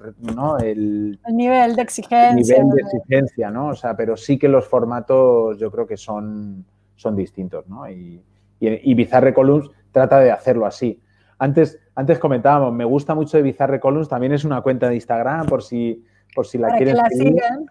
el, 0.62 1.20
nivel 1.32 1.76
de 1.76 1.82
exigencia. 1.82 2.58
nivel 2.58 2.76
de 2.76 2.82
exigencia, 2.82 3.52
¿no? 3.52 3.68
O 3.68 3.76
sea, 3.76 3.96
pero 3.96 4.18
sí 4.18 4.38
que 4.40 4.48
los 4.48 4.68
formatos 4.68 5.58
yo 5.60 5.72
creo 5.72 5.86
que 5.86 5.98
son, 5.98 6.66
son 7.00 7.16
distintos, 7.16 7.68
¿no? 7.68 7.90
Y, 7.90 8.22
y, 8.60 8.94
Bizarre 8.94 9.34
Columns 9.34 9.72
trata 9.92 10.20
de 10.20 10.32
hacerlo 10.32 10.66
así. 10.66 11.00
Antes, 11.38 11.80
antes 11.96 12.20
comentábamos, 12.20 12.74
me 12.74 12.84
gusta 12.84 13.16
mucho 13.16 13.38
de 13.38 13.44
Bizarre 13.44 13.80
Columns, 13.80 14.10
también 14.10 14.34
es 14.34 14.44
una 14.44 14.62
cuenta 14.62 14.90
de 14.90 14.96
Instagram 14.96 15.48
por 15.48 15.64
si, 15.64 16.04
por 16.36 16.46
si 16.46 16.58
la 16.58 16.76
quieren 16.76 16.98
sigan. 17.12 17.66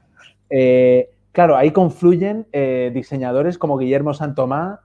Eh, 0.48 1.10
claro, 1.32 1.56
ahí 1.56 1.70
confluyen 1.72 2.46
diseñadores 2.92 3.58
como 3.58 3.76
Guillermo 3.76 4.14
Santomá, 4.14 4.80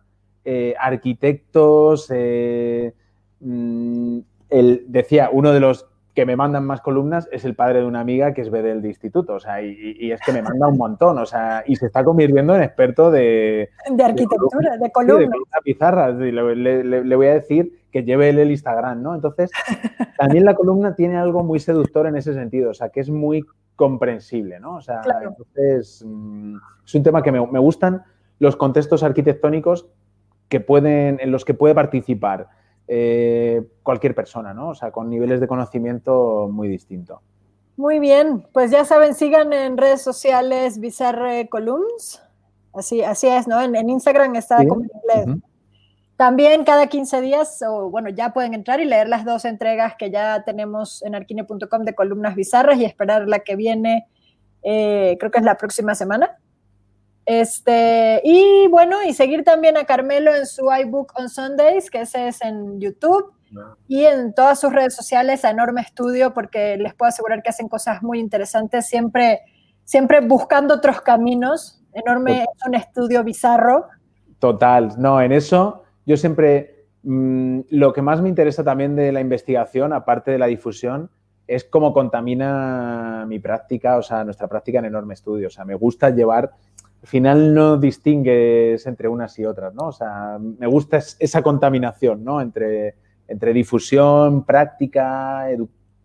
eh, 0.46 0.76
arquitectos, 0.78 2.12
eh, 2.14 2.94
mm, 3.40 4.20
decía, 4.88 5.30
uno 5.32 5.54
de 5.54 5.62
los 5.62 5.88
que 6.14 6.26
me 6.26 6.36
mandan 6.36 6.66
más 6.66 6.82
columnas 6.82 7.28
es 7.32 7.44
el 7.44 7.56
padre 7.56 7.80
de 7.80 7.86
una 7.86 8.00
amiga 8.00 8.34
que 8.34 8.42
es 8.42 8.52
Bedel 8.52 8.82
de 8.82 8.90
instituto, 8.90 9.34
o 9.34 9.40
sea, 9.40 9.64
y, 9.64 10.12
es 10.12 10.22
que 10.22 10.32
me 10.32 10.44
manda 10.44 10.68
un 10.68 10.78
montón, 10.78 11.18
o 11.18 11.26
sea, 11.26 11.64
y 11.66 11.76
se 11.76 11.88
está 11.88 12.04
convirtiendo 12.04 12.56
en 12.56 12.62
experto 12.62 13.10
de... 13.10 13.70
De 13.90 14.04
arquitectura, 14.04 14.78
de 14.78 14.92
columnas. 14.92 15.30
De, 15.30 15.62
pizarras, 15.64 16.16
le, 16.16 17.16
voy 17.16 17.28
a 17.28 17.34
decir 17.34 17.82
que 17.92 18.04
lleve 18.04 18.30
él 18.30 18.38
el 18.38 18.52
Instagram, 18.52 19.02
¿no? 19.02 19.16
Entonces, 19.16 19.50
también 20.18 20.46
la 20.46 20.54
columna 20.54 20.96
tiene 20.96 21.18
algo 21.18 21.44
muy 21.44 21.60
seductor 21.60 22.06
en 22.06 22.16
ese 22.16 22.34
sentido, 22.34 22.72
o 22.72 22.74
sea, 22.76 22.90
que 22.90 23.00
es 23.00 23.10
muy 23.10 23.44
comprensible, 23.76 24.60
¿no? 24.60 24.76
O 24.76 24.82
sea, 24.82 25.02
entonces, 25.24 26.04
mm, 26.06 26.58
es 26.86 26.96
un 26.96 27.04
tema 27.04 27.24
que 27.24 27.32
me, 27.32 27.46
me 27.48 27.60
gustan 27.60 28.04
los 28.38 28.56
contextos 28.56 29.02
arquitectónicos 29.02 29.88
que 30.48 30.60
pueden, 30.60 31.20
en 31.22 31.32
los 31.32 31.44
que 31.44 31.56
puede 31.56 31.74
participar 31.74 32.50
eh, 32.88 33.62
cualquier 33.82 34.16
persona, 34.16 34.54
¿no? 34.54 34.70
O 34.70 34.76
sea, 34.76 34.92
con 34.92 35.10
niveles 35.10 35.40
de 35.40 35.48
conocimiento 35.48 36.50
muy 36.52 36.68
distintos. 36.68 37.20
Muy 37.76 38.00
bien, 38.00 38.46
pues 38.54 38.72
ya 38.72 38.86
saben, 38.86 39.16
sigan 39.16 39.52
en 39.52 39.78
redes 39.78 40.02
sociales 40.02 40.80
Bizarre 40.80 41.50
Columns. 41.50 42.22
Así, 42.74 43.04
así 43.04 43.28
es, 43.28 43.48
¿no? 43.48 43.62
En, 43.62 43.90
Instagram 43.90 44.36
está 44.36 44.58
como 44.68 44.82
en 44.82 44.92
inglés. 44.94 45.44
También 46.16 46.64
cada 46.64 46.88
15 46.88 47.22
días, 47.22 47.64
o 47.68 47.90
bueno, 47.90 48.10
ya 48.10 48.34
pueden 48.34 48.54
entrar 48.54 48.80
y 48.80 48.86
leer 48.86 49.10
las 49.10 49.26
dos 49.26 49.46
entregas 49.46 49.96
que 49.98 50.12
ya 50.12 50.44
tenemos 50.44 51.02
en 51.04 51.16
arquine.com 51.16 51.84
de 51.84 51.96
columnas 51.96 52.36
bizarras 52.36 52.78
y 52.78 52.86
esperar 52.86 53.28
la 53.28 53.40
que 53.40 53.56
viene, 53.56 54.08
eh, 54.62 55.18
creo 55.20 55.32
que 55.32 55.40
es 55.40 55.46
la 55.46 55.58
próxima 55.58 55.96
semana. 55.96 56.38
Este, 57.26 58.22
y 58.24 58.68
bueno, 58.68 59.04
y 59.04 59.14
seguir 59.14 59.44
también 59.44 59.78
a 59.78 59.86
Carmelo 59.86 60.34
en 60.36 60.46
su 60.46 60.70
iBook 60.72 61.14
on 61.18 61.30
Sundays, 61.30 61.90
que 61.90 62.02
ese 62.02 62.28
es 62.28 62.42
en 62.42 62.80
YouTube, 62.80 63.34
y 63.88 64.04
en 64.04 64.34
todas 64.34 64.60
sus 64.60 64.74
redes 64.74 64.96
sociales 64.96 65.46
a 65.46 65.52
Enorme 65.52 65.82
Estudio, 65.82 66.34
porque 66.34 66.76
les 66.78 66.96
puedo 66.96 67.10
asegurar 67.10 67.44
que 67.44 67.50
hacen 67.50 67.70
cosas 67.70 68.02
muy 68.02 68.20
interesantes, 68.20 68.88
siempre, 68.88 69.42
siempre 69.84 70.22
buscando 70.22 70.74
otros 70.74 71.02
caminos. 71.02 71.84
Enorme 71.94 72.42
es 72.42 72.68
un 72.68 72.74
estudio 72.74 73.24
bizarro. 73.24 73.86
Total, 74.40 74.94
no, 74.98 75.22
en 75.22 75.32
eso 75.32 75.84
yo 76.06 76.18
siempre, 76.18 76.88
mm, 77.04 77.62
lo 77.70 77.94
que 77.94 78.02
más 78.02 78.22
me 78.22 78.30
interesa 78.30 78.64
también 78.64 78.96
de 78.96 79.12
la 79.12 79.22
investigación, 79.22 79.94
aparte 79.94 80.32
de 80.32 80.38
la 80.38 80.48
difusión, 80.48 81.10
es 81.48 81.64
cómo 81.66 81.94
contamina 81.94 83.26
mi 83.28 83.40
práctica, 83.40 83.98
o 83.98 84.02
sea, 84.02 84.24
nuestra 84.24 84.48
práctica 84.48 84.80
en 84.80 84.86
Enorme 84.86 85.14
Estudio. 85.14 85.48
O 85.48 85.52
sea, 85.52 85.66
me 85.66 85.76
gusta 85.76 86.10
llevar 86.10 86.52
al 87.04 87.10
final 87.10 87.54
no 87.54 87.76
distingues 87.76 88.88
entre 88.88 89.10
unas 89.10 89.38
y 89.38 89.44
otras, 89.44 89.74
¿no? 89.74 89.88
O 89.88 89.92
sea, 89.92 90.38
me 90.40 90.68
gusta 90.68 91.00
esa 91.20 91.42
contaminación, 91.42 92.24
¿no? 92.24 92.40
Entre, 92.40 92.96
entre 93.28 93.52
difusión, 93.52 94.46
práctica, 94.46 95.46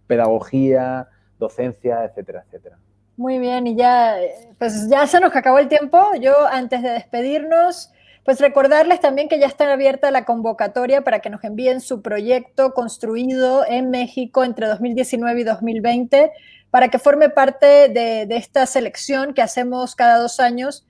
pedagogía, 0.08 1.06
docencia, 1.38 2.04
etcétera, 2.04 2.42
etcétera. 2.44 2.78
Muy 3.16 3.38
bien, 3.38 3.68
y 3.68 3.76
ya, 3.76 4.16
pues 4.58 4.88
ya 4.88 5.06
se 5.06 5.20
nos 5.20 5.34
acabó 5.36 5.60
el 5.60 5.68
tiempo. 5.68 6.00
Yo, 6.20 6.34
antes 6.50 6.82
de 6.82 6.90
despedirnos, 6.90 7.92
pues 8.24 8.40
recordarles 8.40 9.00
también 9.00 9.28
que 9.28 9.38
ya 9.38 9.46
está 9.46 9.72
abierta 9.72 10.10
la 10.10 10.24
convocatoria 10.24 11.04
para 11.04 11.20
que 11.20 11.30
nos 11.30 11.44
envíen 11.44 11.80
su 11.80 12.02
proyecto 12.02 12.74
construido 12.74 13.64
en 13.64 13.90
México 13.90 14.42
entre 14.42 14.66
2019 14.66 15.42
y 15.42 15.44
2020 15.44 16.32
para 16.70 16.88
que 16.88 16.98
forme 16.98 17.30
parte 17.30 17.88
de, 17.88 18.26
de, 18.26 18.36
esta 18.36 18.66
selección 18.66 19.32
que 19.32 19.42
hacemos 19.42 19.94
cada 19.94 20.18
dos 20.18 20.40
años 20.40 20.84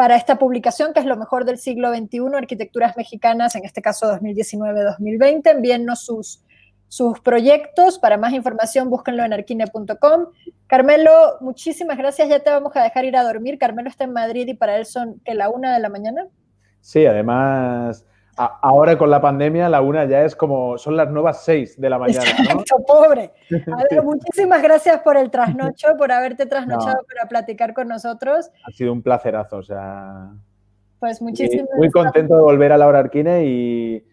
para 0.00 0.16
esta 0.16 0.38
publicación, 0.38 0.94
que 0.94 1.00
es 1.00 1.04
lo 1.04 1.18
mejor 1.18 1.44
del 1.44 1.58
siglo 1.58 1.94
XXI, 1.94 2.34
Arquitecturas 2.34 2.96
Mexicanas, 2.96 3.54
en 3.54 3.66
este 3.66 3.82
caso 3.82 4.10
2019-2020. 4.18 5.50
Envíennos 5.50 6.06
sus, 6.06 6.42
sus 6.88 7.20
proyectos. 7.20 7.98
Para 7.98 8.16
más 8.16 8.32
información, 8.32 8.88
búsquenlo 8.88 9.22
en 9.24 9.34
arquine.com. 9.34 10.28
Carmelo, 10.66 11.36
muchísimas 11.42 11.98
gracias. 11.98 12.30
Ya 12.30 12.38
te 12.38 12.48
vamos 12.48 12.74
a 12.76 12.82
dejar 12.82 13.04
ir 13.04 13.14
a 13.14 13.22
dormir. 13.22 13.58
Carmelo 13.58 13.90
está 13.90 14.04
en 14.04 14.14
Madrid 14.14 14.48
y 14.48 14.54
para 14.54 14.78
él 14.78 14.86
son 14.86 15.20
que 15.22 15.34
la 15.34 15.50
una 15.50 15.74
de 15.74 15.80
la 15.80 15.90
mañana. 15.90 16.28
Sí, 16.80 17.04
además 17.04 18.06
ahora 18.46 18.96
con 18.96 19.10
la 19.10 19.20
pandemia 19.20 19.68
la 19.68 19.80
una 19.80 20.04
ya 20.06 20.24
es 20.24 20.34
como, 20.34 20.78
son 20.78 20.96
las 20.96 21.10
nuevas 21.10 21.44
seis 21.44 21.80
de 21.80 21.90
la 21.90 21.98
mañana. 21.98 22.24
Exacto, 22.24 22.84
pobre. 22.86 23.32
muchísimas 24.04 24.62
gracias 24.62 25.00
por 25.00 25.16
el 25.16 25.30
trasnocho, 25.30 25.88
por 25.98 26.12
haberte 26.12 26.46
trasnochado 26.46 27.04
para 27.06 27.28
platicar 27.28 27.74
con 27.74 27.88
nosotros. 27.88 28.50
Ha 28.66 28.70
sido 28.72 28.92
un 28.92 29.02
placerazo, 29.02 29.58
o 29.58 29.62
sea... 29.62 30.30
Pues 30.98 31.22
muchísimas 31.22 31.68
Muy 31.78 31.90
contento 31.90 32.36
de 32.36 32.42
volver 32.42 32.72
a 32.72 32.76
Laura 32.76 32.98
Arquine 32.98 33.46
y, 33.46 34.04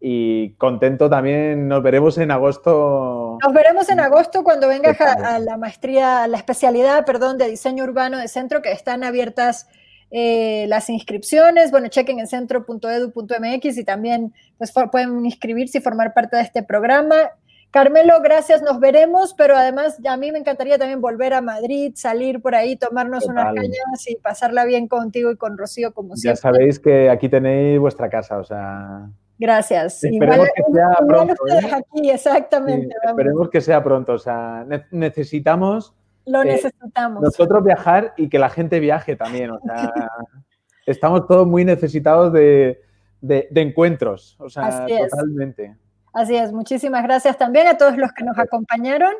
y 0.00 0.54
contento 0.54 1.08
también, 1.08 1.68
nos 1.68 1.84
veremos 1.84 2.18
en 2.18 2.32
agosto. 2.32 3.38
Nos 3.40 3.52
veremos 3.54 3.88
en 3.90 4.00
agosto 4.00 4.42
cuando 4.42 4.66
vengas 4.66 5.00
a, 5.00 5.36
a, 5.36 5.38
la 5.38 5.56
maestría, 5.56 6.24
a 6.24 6.26
la 6.26 6.36
especialidad, 6.38 7.04
perdón, 7.06 7.38
de 7.38 7.48
diseño 7.48 7.84
urbano 7.84 8.18
de 8.18 8.26
centro, 8.26 8.60
que 8.60 8.72
están 8.72 9.04
abiertas 9.04 9.68
eh, 10.14 10.66
las 10.68 10.90
inscripciones, 10.90 11.70
bueno, 11.70 11.88
chequen 11.88 12.18
en 12.18 12.26
centro.edu.mx 12.26 13.78
y 13.78 13.84
también 13.84 14.34
pues, 14.58 14.70
pueden 14.92 15.24
inscribirse 15.24 15.78
y 15.78 15.80
formar 15.80 16.12
parte 16.12 16.36
de 16.36 16.42
este 16.42 16.62
programa. 16.62 17.16
Carmelo, 17.70 18.20
gracias, 18.22 18.60
nos 18.60 18.78
veremos, 18.78 19.32
pero 19.32 19.56
además 19.56 19.98
a 20.06 20.16
mí 20.18 20.30
me 20.30 20.38
encantaría 20.38 20.76
también 20.76 21.00
volver 21.00 21.32
a 21.32 21.40
Madrid, 21.40 21.92
salir 21.96 22.42
por 22.42 22.54
ahí, 22.54 22.76
tomarnos 22.76 23.24
unas 23.24 23.54
cañas 23.54 24.06
y 24.06 24.16
pasarla 24.16 24.66
bien 24.66 24.86
contigo 24.86 25.30
y 25.30 25.38
con 25.38 25.56
Rocío 25.56 25.94
como 25.94 26.14
siempre. 26.14 26.36
Ya 26.36 26.42
sabéis 26.42 26.78
que 26.78 27.08
aquí 27.08 27.30
tenéis 27.30 27.80
vuestra 27.80 28.10
casa, 28.10 28.36
o 28.36 28.44
sea... 28.44 29.08
Gracias. 29.38 30.04
Esperemos 30.04 30.48
que 30.54 30.62
sea 30.74 30.98
pronto. 31.08 31.34
¿eh? 31.48 31.70
Aquí, 31.72 32.10
exactamente. 32.10 32.94
esperemos 33.02 33.48
que 33.48 33.62
sea 33.62 33.82
pronto, 33.82 34.12
o 34.12 34.18
sea, 34.18 34.66
necesitamos 34.90 35.94
lo 36.26 36.42
eh, 36.42 36.46
necesitamos. 36.46 37.22
Nosotros 37.22 37.64
viajar 37.64 38.14
y 38.16 38.28
que 38.28 38.38
la 38.38 38.50
gente 38.50 38.80
viaje 38.80 39.16
también. 39.16 39.50
O 39.50 39.60
sea, 39.60 39.92
estamos 40.86 41.26
todos 41.26 41.46
muy 41.46 41.64
necesitados 41.64 42.32
de, 42.32 42.80
encuentros. 43.54 44.36
O 44.38 44.48
sea, 44.48 44.86
totalmente. 44.86 45.76
Así 46.12 46.36
es. 46.36 46.52
Muchísimas 46.52 47.02
gracias 47.02 47.38
también 47.38 47.66
a 47.66 47.76
todos 47.76 47.96
los 47.96 48.12
que 48.12 48.24
nos 48.24 48.38
acompañaron. 48.38 49.14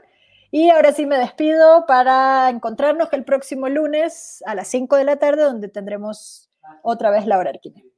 Y 0.50 0.68
ahora 0.68 0.92
sí 0.92 1.06
me 1.06 1.16
despido 1.16 1.86
para 1.86 2.50
encontrarnos 2.50 3.10
el 3.12 3.24
próximo 3.24 3.70
lunes 3.70 4.42
a 4.46 4.54
las 4.54 4.68
5 4.68 4.96
de 4.96 5.04
la 5.04 5.16
tarde, 5.16 5.44
donde 5.44 5.68
tendremos 5.68 6.50
otra 6.82 7.10
vez 7.10 7.26
la 7.26 7.38
hora 7.38 7.50
Arquine. 7.50 7.91